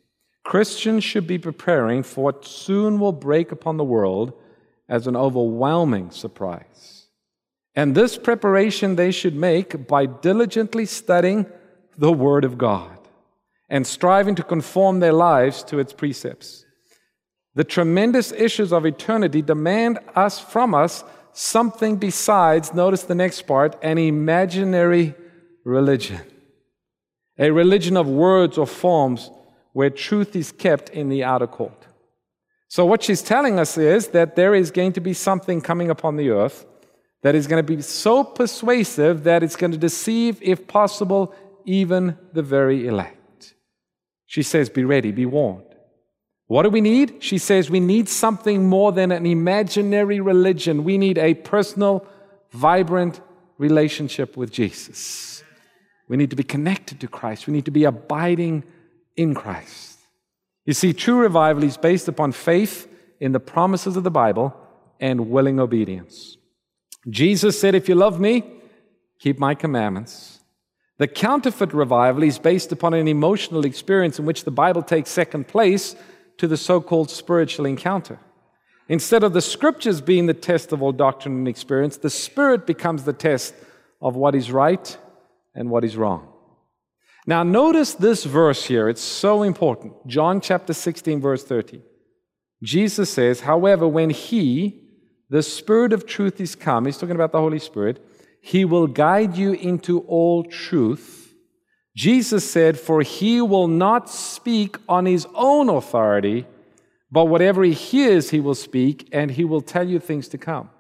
Christians 0.47 1.03
should 1.03 1.27
be 1.27 1.39
preparing 1.39 2.05
for 2.05 2.23
what 2.23 2.45
soon 2.45 3.01
will 3.01 3.11
break 3.11 3.51
upon 3.51 3.79
the 3.79 3.85
world 3.85 4.33
as 4.89 5.09
an 5.09 5.17
overwhelming 5.17 6.13
surprise. 6.13 7.09
And 7.75 7.97
this 7.97 8.17
preparation 8.17 8.95
they 8.95 9.11
should 9.11 9.35
make 9.35 9.89
by 9.89 10.07
diligently 10.07 10.87
studying 10.87 11.47
the 11.99 12.13
Word 12.13 12.45
of 12.45 12.59
God 12.59 12.97
and 13.69 13.85
striving 13.85 14.37
to 14.37 14.45
conform 14.45 15.01
their 15.01 15.13
lives 15.13 15.65
to 15.65 15.81
its 15.81 15.93
precepts. 15.93 16.65
The 17.57 17.65
tremendous 17.65 18.31
issues 18.31 18.73
of 18.73 18.87
eternity 18.87 19.43
demand 19.43 19.99
us 20.15 20.39
from 20.39 20.77
us 20.77 21.03
something 21.33 21.97
besides, 21.97 22.73
notice 22.73 23.03
the 23.03 23.17
next 23.17 23.43
part, 23.49 23.77
an 23.83 23.99
imaginary 23.99 25.17
religion. 25.65 26.21
A 27.37 27.51
religion 27.51 27.97
of 27.97 28.07
words 28.07 28.57
or 28.57 28.67
forms 28.69 29.29
where 29.77 29.91
truth 29.91 30.35
is 30.35 30.53
kept 30.53 30.89
in 30.89 31.11
the 31.11 31.23
outer 31.23 31.47
court. 31.47 31.87
So, 32.67 32.87
what 32.87 33.03
she's 33.03 33.21
telling 33.21 33.59
us 33.59 33.77
is 33.77 34.09
that 34.09 34.35
there 34.35 34.55
is 34.55 34.71
going 34.71 34.95
to 34.95 35.03
be 35.03 35.13
something 35.13 35.61
coming 35.61 35.91
upon 35.91 36.17
the 36.17 36.31
earth 36.31 36.65
that 37.21 37.35
is 37.35 37.47
going 37.47 37.63
to 37.63 37.77
be 37.77 37.83
so 37.83 38.25
persuasive 38.25 39.25
that 39.25 39.43
it's 39.43 39.55
going 39.55 39.73
to 39.73 39.77
deceive, 39.79 40.39
if 40.41 40.67
possible, 40.67 41.35
even 41.67 42.17
the 42.33 42.43
very 42.43 42.89
elect. 42.89 43.53
She 44.25 44.43
says, 44.43 44.71
Be 44.71 44.83
ready, 44.83 45.13
be 45.13 45.27
warned. 45.27 45.75
What 46.47 46.63
do 46.63 46.71
we 46.71 46.81
need? 46.81 47.23
She 47.23 47.37
says, 47.37 47.69
We 47.69 47.81
need 47.81 48.09
something 48.09 48.67
more 48.67 48.93
than 48.93 49.13
an 49.13 49.27
imaginary 49.27 50.21
religion. 50.21 50.85
We 50.85 50.97
need 50.97 51.19
a 51.19 51.35
personal, 51.35 52.07
vibrant 52.51 53.21
relationship 53.59 54.39
with 54.39 54.51
Jesus. 54.51 55.45
We 56.09 56.17
need 56.17 56.31
to 56.31 56.37
be 56.37 56.45
connected 56.45 56.99
to 57.01 57.09
Christ. 57.09 57.47
We 57.47 57.53
need 57.53 57.67
to 57.67 57.71
be 57.71 57.85
abiding 57.85 58.65
in 59.17 59.35
Christ. 59.35 59.99
You 60.65 60.73
see, 60.73 60.93
true 60.93 61.19
revival 61.19 61.63
is 61.63 61.77
based 61.77 62.09
upon 62.09 62.33
faith 62.33 62.89
in 63.21 63.33
the 63.33 63.41
promises 63.41 63.97
of 63.97 64.05
the 64.05 64.11
Bible 64.11 64.55
and 65.01 65.31
willing 65.31 65.61
obedience. 65.61 66.37
Jesus 67.09 67.59
said, 67.61 67.75
If 67.75 67.89
you 67.89 67.95
love 67.95 68.19
me, 68.19 68.43
keep 69.19 69.39
my 69.39 69.55
commandments. 69.55 70.41
The 70.99 71.07
counterfeit 71.07 71.75
revival 71.75 72.23
is 72.23 72.39
based 72.39 72.73
upon 72.73 72.95
an 72.95 73.07
emotional 73.07 73.67
experience 73.67 74.19
in 74.19 74.25
which 74.25 74.45
the 74.45 74.51
Bible 74.51 74.83
takes 74.83 75.11
second 75.11 75.47
place 75.47 75.95
to 76.39 76.49
the 76.49 76.57
so 76.57 76.81
called 76.81 77.11
spiritual 77.11 77.67
encounter. 77.67 78.19
Instead 78.89 79.23
of 79.23 79.33
the 79.33 79.43
scriptures 79.43 80.01
being 80.01 80.27
the 80.27 80.35
test 80.35 80.73
of 80.73 80.83
all 80.83 80.93
doctrine 80.93 81.37
and 81.37 81.49
experience, 81.49 81.97
the 81.97 82.11
Spirit 82.11 82.67
becomes 82.67 83.05
the 83.05 83.13
test 83.13 83.55
of 84.01 84.17
what 84.17 84.35
is 84.35 84.51
right 84.51 84.97
and 85.55 85.71
what 85.71 85.85
is 85.85 85.97
wrong. 85.97 86.29
Now, 87.27 87.43
notice 87.43 87.95
this 87.95 88.25
verse 88.25 88.65
here. 88.65 88.89
It's 88.89 89.01
so 89.03 89.43
important. 89.43 89.95
John 90.07 90.41
chapter 90.41 90.73
16, 90.73 91.21
verse 91.21 91.45
30. 91.45 91.83
Jesus 92.63 93.11
says, 93.11 93.41
However, 93.41 93.89
when 93.89 94.11
He, 94.11 94.81
the 95.29 95.43
Spirit 95.43 95.93
of 95.93 96.07
truth, 96.07 96.41
is 96.41 96.55
come, 96.55 96.87
He's 96.87 96.99
talking 96.99 97.17
about 97.17 97.33
the 97.33 97.41
Holy 97.41 97.59
Spirit, 97.59 98.05
He 98.41 98.65
will 98.65 98.87
guide 98.87 99.37
you 99.37 99.53
into 99.55 100.01
all 100.01 100.45
truth. 100.45 101.35
Jesus 101.97 102.49
said, 102.49 102.79
For 102.79 103.03
He 103.03 103.41
will 103.41 103.69
not 103.69 104.09
speak 104.09 104.77
on 104.89 105.07
His 105.07 105.27
own 105.35 105.69
authority 105.69 106.47
but 107.11 107.27
whatever 107.27 107.63
he 107.65 107.73
hears, 107.73 108.31
he 108.31 108.41
will 108.41 108.55
speak, 108.55 109.09
and 109.13 109.31
he 109.31 109.45
will 109.45 109.61
tell 109.61 109.89
you 109.89 109.99
things 109.99 110.29
to 110.29 110.39
come. 110.39 110.71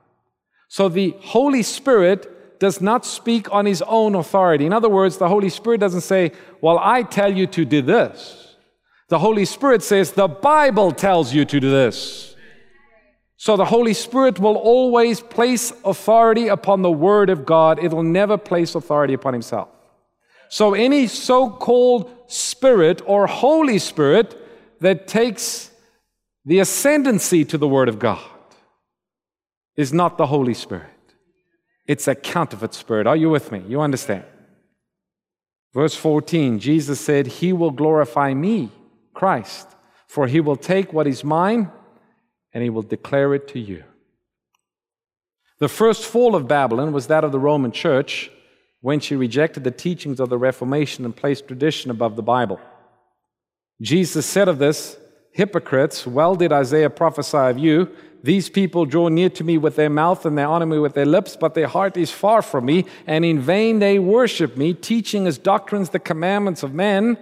So 0.68 0.88
the 0.88 1.14
Holy 1.20 1.62
Spirit 1.62 2.30
does 2.58 2.80
not 2.80 3.04
speak 3.04 3.52
on 3.52 3.66
his 3.66 3.82
own 3.82 4.14
authority. 4.14 4.66
In 4.66 4.72
other 4.72 4.88
words, 4.88 5.18
the 5.18 5.28
Holy 5.28 5.48
Spirit 5.48 5.80
doesn't 5.80 6.00
say, 6.02 6.32
Well, 6.60 6.78
I 6.80 7.02
tell 7.02 7.32
you 7.32 7.46
to 7.48 7.64
do 7.64 7.82
this. 7.82 8.56
The 9.08 9.18
Holy 9.18 9.44
Spirit 9.44 9.82
says, 9.82 10.12
The 10.12 10.28
Bible 10.28 10.92
tells 10.92 11.32
you 11.32 11.44
to 11.44 11.60
do 11.60 11.70
this. 11.70 12.34
So 13.36 13.56
the 13.56 13.66
Holy 13.66 13.92
Spirit 13.92 14.38
will 14.38 14.56
always 14.56 15.20
place 15.20 15.72
authority 15.84 16.48
upon 16.48 16.82
the 16.82 16.90
Word 16.90 17.28
of 17.28 17.44
God, 17.44 17.78
it 17.78 17.92
will 17.92 18.02
never 18.02 18.38
place 18.38 18.74
authority 18.74 19.14
upon 19.14 19.34
himself. 19.34 19.68
So 20.48 20.74
any 20.74 21.06
so 21.06 21.50
called 21.50 22.10
Spirit 22.28 23.02
or 23.04 23.26
Holy 23.26 23.78
Spirit 23.78 24.40
that 24.80 25.06
takes 25.06 25.70
the 26.44 26.60
ascendancy 26.60 27.44
to 27.44 27.58
the 27.58 27.68
Word 27.68 27.88
of 27.88 27.98
God 27.98 28.22
is 29.76 29.92
not 29.92 30.16
the 30.16 30.26
Holy 30.26 30.54
Spirit. 30.54 30.95
It's 31.86 32.08
a 32.08 32.14
counterfeit 32.14 32.74
spirit. 32.74 33.06
Are 33.06 33.16
you 33.16 33.30
with 33.30 33.52
me? 33.52 33.62
You 33.68 33.80
understand? 33.80 34.24
Verse 35.72 35.94
14, 35.94 36.58
Jesus 36.58 37.00
said, 37.00 37.26
He 37.26 37.52
will 37.52 37.70
glorify 37.70 38.32
me, 38.34 38.70
Christ, 39.14 39.68
for 40.08 40.26
He 40.26 40.40
will 40.40 40.56
take 40.56 40.92
what 40.92 41.06
is 41.06 41.22
mine 41.22 41.70
and 42.52 42.62
He 42.62 42.70
will 42.70 42.82
declare 42.82 43.34
it 43.34 43.48
to 43.48 43.58
you. 43.58 43.84
The 45.58 45.68
first 45.68 46.04
fall 46.04 46.34
of 46.34 46.48
Babylon 46.48 46.92
was 46.92 47.06
that 47.06 47.24
of 47.24 47.32
the 47.32 47.38
Roman 47.38 47.72
Church 47.72 48.30
when 48.80 49.00
she 49.00 49.16
rejected 49.16 49.64
the 49.64 49.70
teachings 49.70 50.20
of 50.20 50.28
the 50.28 50.38
Reformation 50.38 51.04
and 51.04 51.16
placed 51.16 51.46
tradition 51.46 51.90
above 51.90 52.16
the 52.16 52.22
Bible. 52.22 52.60
Jesus 53.80 54.26
said 54.26 54.48
of 54.48 54.58
this, 54.58 54.98
Hypocrites, 55.32 56.06
well 56.06 56.34
did 56.34 56.52
Isaiah 56.52 56.88
prophesy 56.88 57.36
of 57.36 57.58
you. 57.58 57.90
These 58.22 58.48
people 58.48 58.86
draw 58.86 59.08
near 59.08 59.30
to 59.30 59.44
me 59.44 59.58
with 59.58 59.76
their 59.76 59.90
mouth 59.90 60.26
and 60.26 60.36
they 60.36 60.42
honor 60.42 60.66
me 60.66 60.78
with 60.78 60.94
their 60.94 61.06
lips, 61.06 61.36
but 61.36 61.54
their 61.54 61.68
heart 61.68 61.96
is 61.96 62.10
far 62.10 62.42
from 62.42 62.64
me, 62.64 62.86
and 63.06 63.24
in 63.24 63.40
vain 63.40 63.78
they 63.78 63.98
worship 63.98 64.56
me, 64.56 64.74
teaching 64.74 65.26
as 65.26 65.38
doctrines 65.38 65.90
the 65.90 65.98
commandments 65.98 66.62
of 66.62 66.74
men. 66.74 67.18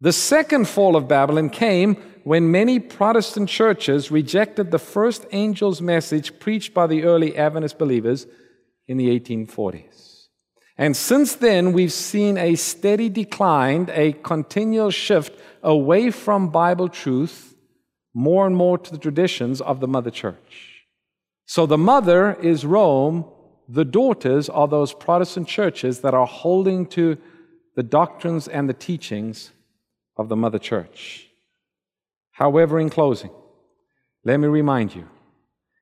The 0.00 0.12
second 0.12 0.68
fall 0.68 0.96
of 0.96 1.08
Babylon 1.08 1.48
came 1.48 1.94
when 2.24 2.50
many 2.50 2.78
Protestant 2.78 3.48
churches 3.48 4.10
rejected 4.10 4.70
the 4.70 4.78
first 4.78 5.26
angel's 5.32 5.80
message 5.80 6.38
preached 6.38 6.74
by 6.74 6.86
the 6.86 7.04
early 7.04 7.36
Adventist 7.36 7.78
believers 7.78 8.26
in 8.86 8.96
the 8.96 9.18
1840s. 9.18 10.28
And 10.78 10.96
since 10.96 11.36
then, 11.36 11.72
we've 11.72 11.92
seen 11.92 12.38
a 12.38 12.54
steady 12.56 13.08
decline, 13.08 13.88
a 13.92 14.12
continual 14.12 14.90
shift 14.90 15.38
away 15.62 16.10
from 16.10 16.48
Bible 16.48 16.88
truth 16.88 17.51
more 18.14 18.46
and 18.46 18.56
more 18.56 18.78
to 18.78 18.90
the 18.90 18.98
traditions 18.98 19.60
of 19.60 19.80
the 19.80 19.88
mother 19.88 20.10
church. 20.10 20.84
So 21.46 21.66
the 21.66 21.78
mother 21.78 22.34
is 22.34 22.64
Rome, 22.64 23.24
the 23.68 23.84
daughters 23.84 24.48
are 24.48 24.68
those 24.68 24.92
Protestant 24.92 25.48
churches 25.48 26.00
that 26.00 26.14
are 26.14 26.26
holding 26.26 26.86
to 26.86 27.16
the 27.74 27.82
doctrines 27.82 28.48
and 28.48 28.68
the 28.68 28.74
teachings 28.74 29.52
of 30.16 30.28
the 30.28 30.36
mother 30.36 30.58
church. 30.58 31.28
However, 32.32 32.78
in 32.78 32.90
closing, 32.90 33.30
let 34.24 34.38
me 34.38 34.48
remind 34.48 34.94
you, 34.94 35.08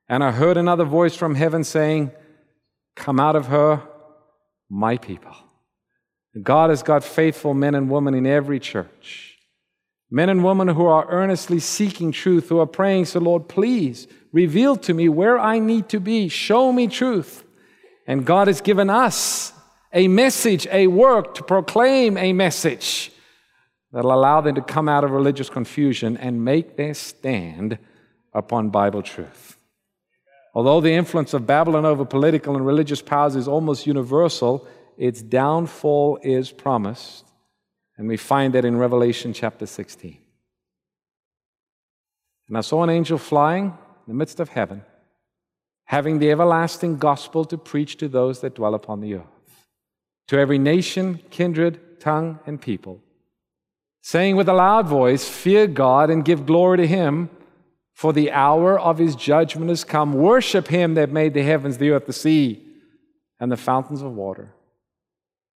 and 0.09 0.25
I 0.25 0.31
heard 0.31 0.57
another 0.57 0.85
voice 0.85 1.15
from 1.15 1.35
heaven 1.35 1.65
saying, 1.65 2.11
Come 2.97 3.21
out 3.21 3.37
of 3.37 3.47
her, 3.47 3.83
my 4.69 4.97
people. 4.97 5.35
God 6.43 6.71
has 6.71 6.83
got 6.83 7.03
faithful 7.03 7.55
men 7.55 7.75
and 7.75 7.91
women 7.91 8.15
in 8.15 8.27
every 8.27 8.61
church. 8.61 9.30
Men 10.11 10.29
and 10.29 10.45
women 10.45 10.69
who 10.69 10.87
are 10.87 11.09
earnestly 11.09 11.61
seeking 11.61 12.11
truth, 12.11 12.49
who 12.49 12.59
are 12.59 12.67
praying, 12.67 13.05
so 13.05 13.21
Lord, 13.21 13.49
please 13.49 14.09
reveal 14.33 14.77
to 14.77 14.95
me 14.95 15.09
where 15.09 15.39
I 15.39 15.59
need 15.59 15.89
to 15.91 16.01
be. 16.01 16.29
Show 16.29 16.73
me 16.73 16.89
truth. 16.89 17.45
And 18.07 18.25
God 18.25 18.49
has 18.49 18.61
given 18.61 18.91
us 18.91 19.53
a 19.93 20.09
message, 20.09 20.67
a 20.71 20.89
work 20.89 21.35
to 21.35 21.45
proclaim 21.45 22.17
a 22.17 22.33
message 22.33 23.13
that'll 23.93 24.13
allow 24.13 24.41
them 24.41 24.55
to 24.57 24.63
come 24.63 24.89
out 24.89 25.05
of 25.05 25.11
religious 25.11 25.49
confusion 25.49 26.17
and 26.17 26.45
make 26.45 26.77
their 26.77 26.95
stand 26.95 27.79
upon 28.33 28.71
Bible 28.71 29.03
truth. 29.03 29.57
Although 30.55 30.81
the 30.81 30.93
influence 30.93 31.35
of 31.35 31.47
Babylon 31.47 31.85
over 31.85 32.05
political 32.05 32.57
and 32.57 32.67
religious 32.67 33.03
powers 33.03 33.37
is 33.37 33.47
almost 33.47 33.87
universal, 33.87 34.67
its 34.97 35.23
downfall 35.23 36.19
is 36.23 36.51
promised. 36.51 37.30
And 38.01 38.09
we 38.09 38.17
find 38.17 38.55
that 38.55 38.65
in 38.65 38.79
Revelation 38.79 39.35
chapter 39.35 39.67
16. 39.67 40.17
And 42.49 42.57
I 42.57 42.63
saw 42.63 42.83
an 42.83 42.89
angel 42.89 43.19
flying 43.19 43.67
in 43.67 43.73
the 44.09 44.15
midst 44.15 44.41
of 44.41 44.49
heaven, 44.49 44.85
having 45.85 46.19
the 46.19 46.31
everlasting 46.31 46.97
gospel 46.97 47.45
to 47.45 47.59
preach 47.59 47.99
to 47.99 48.09
those 48.09 48.41
that 48.41 48.55
dwell 48.55 48.75
upon 48.75 49.03
the 49.03 49.17
earth, 49.17 49.67
to 50.29 50.39
every 50.39 50.59
nation, 50.59 51.21
kindred, 51.29 52.01
tongue, 52.01 52.41
and 52.47 52.59
people, 52.59 53.03
saying 54.01 54.35
with 54.35 54.49
a 54.49 54.55
loud 54.55 54.87
voice, 54.87 55.29
Fear 55.29 55.67
God 55.67 56.09
and 56.09 56.25
give 56.25 56.47
glory 56.47 56.79
to 56.79 56.87
him, 56.87 57.29
for 57.93 58.15
the 58.15 58.31
hour 58.31 58.81
of 58.81 58.97
his 58.97 59.15
judgment 59.15 59.69
has 59.69 59.85
come. 59.85 60.15
Worship 60.15 60.69
him 60.69 60.95
that 60.95 61.13
made 61.13 61.35
the 61.35 61.43
heavens, 61.43 61.77
the 61.77 61.91
earth, 61.91 62.07
the 62.07 62.15
sea, 62.15 62.67
and 63.39 63.53
the 63.53 63.59
fountains 63.59 64.01
of 64.01 64.15
water. 64.15 64.55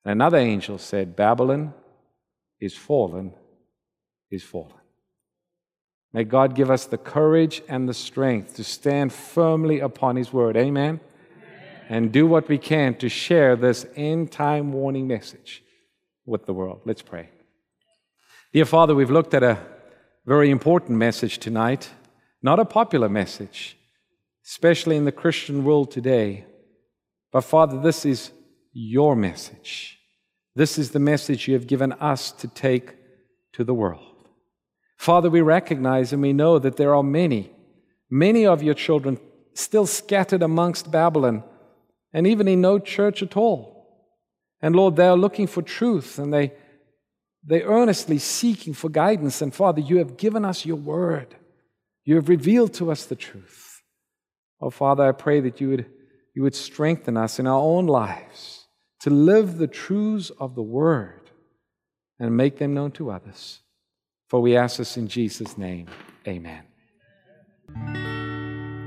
And 0.03 0.11
another 0.11 0.39
angel 0.39 0.77
said, 0.77 1.15
Babylon 1.15 1.73
is 2.63 2.77
fallen, 2.77 3.33
is 4.31 4.41
fallen. 4.41 4.71
May 6.13 6.23
God 6.23 6.55
give 6.55 6.71
us 6.71 6.85
the 6.85 6.97
courage 6.97 7.61
and 7.67 7.89
the 7.89 7.93
strength 7.93 8.55
to 8.55 8.63
stand 8.63 9.11
firmly 9.11 9.81
upon 9.81 10.15
His 10.15 10.31
word. 10.31 10.55
Amen? 10.55 11.01
Amen. 11.01 11.81
And 11.89 12.11
do 12.13 12.25
what 12.25 12.47
we 12.47 12.57
can 12.57 12.95
to 12.99 13.09
share 13.09 13.57
this 13.57 13.85
end 13.97 14.31
time 14.31 14.71
warning 14.71 15.07
message 15.07 15.61
with 16.25 16.45
the 16.45 16.53
world. 16.53 16.79
Let's 16.85 17.01
pray. 17.01 17.29
Dear 18.53 18.65
Father, 18.65 18.95
we've 18.95 19.11
looked 19.11 19.33
at 19.33 19.43
a 19.43 19.57
very 20.25 20.49
important 20.49 20.97
message 20.97 21.39
tonight, 21.39 21.89
not 22.41 22.59
a 22.59 22.65
popular 22.65 23.09
message, 23.09 23.77
especially 24.45 24.95
in 24.95 25.03
the 25.03 25.11
Christian 25.11 25.65
world 25.65 25.91
today. 25.91 26.45
But 27.33 27.41
Father, 27.41 27.81
this 27.81 28.05
is 28.05 28.31
your 28.71 29.17
message. 29.17 29.99
This 30.55 30.77
is 30.77 30.91
the 30.91 30.99
message 30.99 31.47
you 31.47 31.55
have 31.55 31.67
given 31.67 31.93
us 31.93 32.31
to 32.33 32.47
take 32.47 32.95
to 33.53 33.63
the 33.63 33.73
world. 33.73 34.29
Father, 34.97 35.29
we 35.29 35.41
recognize 35.41 36.13
and 36.13 36.21
we 36.21 36.33
know 36.33 36.59
that 36.59 36.77
there 36.77 36.95
are 36.95 37.03
many, 37.03 37.51
many 38.09 38.45
of 38.45 38.61
your 38.61 38.75
children 38.75 39.19
still 39.53 39.85
scattered 39.85 40.43
amongst 40.43 40.91
Babylon 40.91 41.43
and 42.13 42.27
even 42.27 42.47
in 42.47 42.61
no 42.61 42.77
church 42.79 43.23
at 43.23 43.35
all. 43.35 43.73
And 44.61 44.75
Lord, 44.75 44.95
they 44.95 45.07
are 45.07 45.17
looking 45.17 45.47
for 45.47 45.61
truth 45.61 46.19
and 46.19 46.33
they, 46.33 46.53
they 47.43 47.63
earnestly 47.63 48.19
seeking 48.19 48.73
for 48.73 48.89
guidance. 48.89 49.41
And 49.41 49.53
Father, 49.53 49.81
you 49.81 49.97
have 49.97 50.17
given 50.17 50.45
us 50.45 50.65
your 50.65 50.77
word. 50.77 51.35
You 52.05 52.15
have 52.15 52.29
revealed 52.29 52.73
to 52.75 52.91
us 52.91 53.05
the 53.05 53.15
truth. 53.15 53.81
Oh, 54.61 54.69
Father, 54.69 55.03
I 55.03 55.11
pray 55.11 55.41
that 55.41 55.59
you 55.59 55.69
would, 55.69 55.85
you 56.35 56.43
would 56.43 56.55
strengthen 56.55 57.17
us 57.17 57.39
in 57.39 57.47
our 57.47 57.59
own 57.59 57.87
lives 57.87 58.62
to 59.03 59.09
live 59.09 59.57
the 59.57 59.67
truths 59.67 60.29
of 60.39 60.55
the 60.55 60.61
Word 60.61 61.29
and 62.19 62.37
make 62.37 62.57
them 62.57 62.73
known 62.73 62.89
to 62.91 63.11
others. 63.11 63.59
For 64.29 64.39
we 64.41 64.55
ask 64.55 64.77
this 64.77 64.95
in 64.95 65.09
Jesus' 65.09 65.57
name. 65.57 65.87
Amen. 66.25 66.63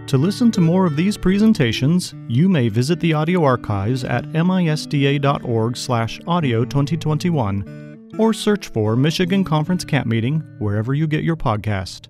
To 0.06 0.16
listen 0.16 0.50
to 0.52 0.62
more 0.62 0.86
of 0.86 0.96
these 0.96 1.18
presentations, 1.18 2.14
you 2.28 2.48
may 2.48 2.70
visit 2.70 2.98
the 3.00 3.12
audio 3.12 3.44
archives 3.44 4.04
at 4.04 4.24
misda.org 4.32 5.76
slash 5.76 6.18
audio 6.26 6.64
2021 6.64 8.14
or 8.18 8.32
search 8.32 8.68
for 8.68 8.96
Michigan 8.96 9.44
Conference 9.44 9.84
Camp 9.84 10.06
Meeting 10.06 10.42
wherever 10.58 10.94
you 10.94 11.06
get 11.06 11.24
your 11.24 11.36
podcast. 11.36 12.08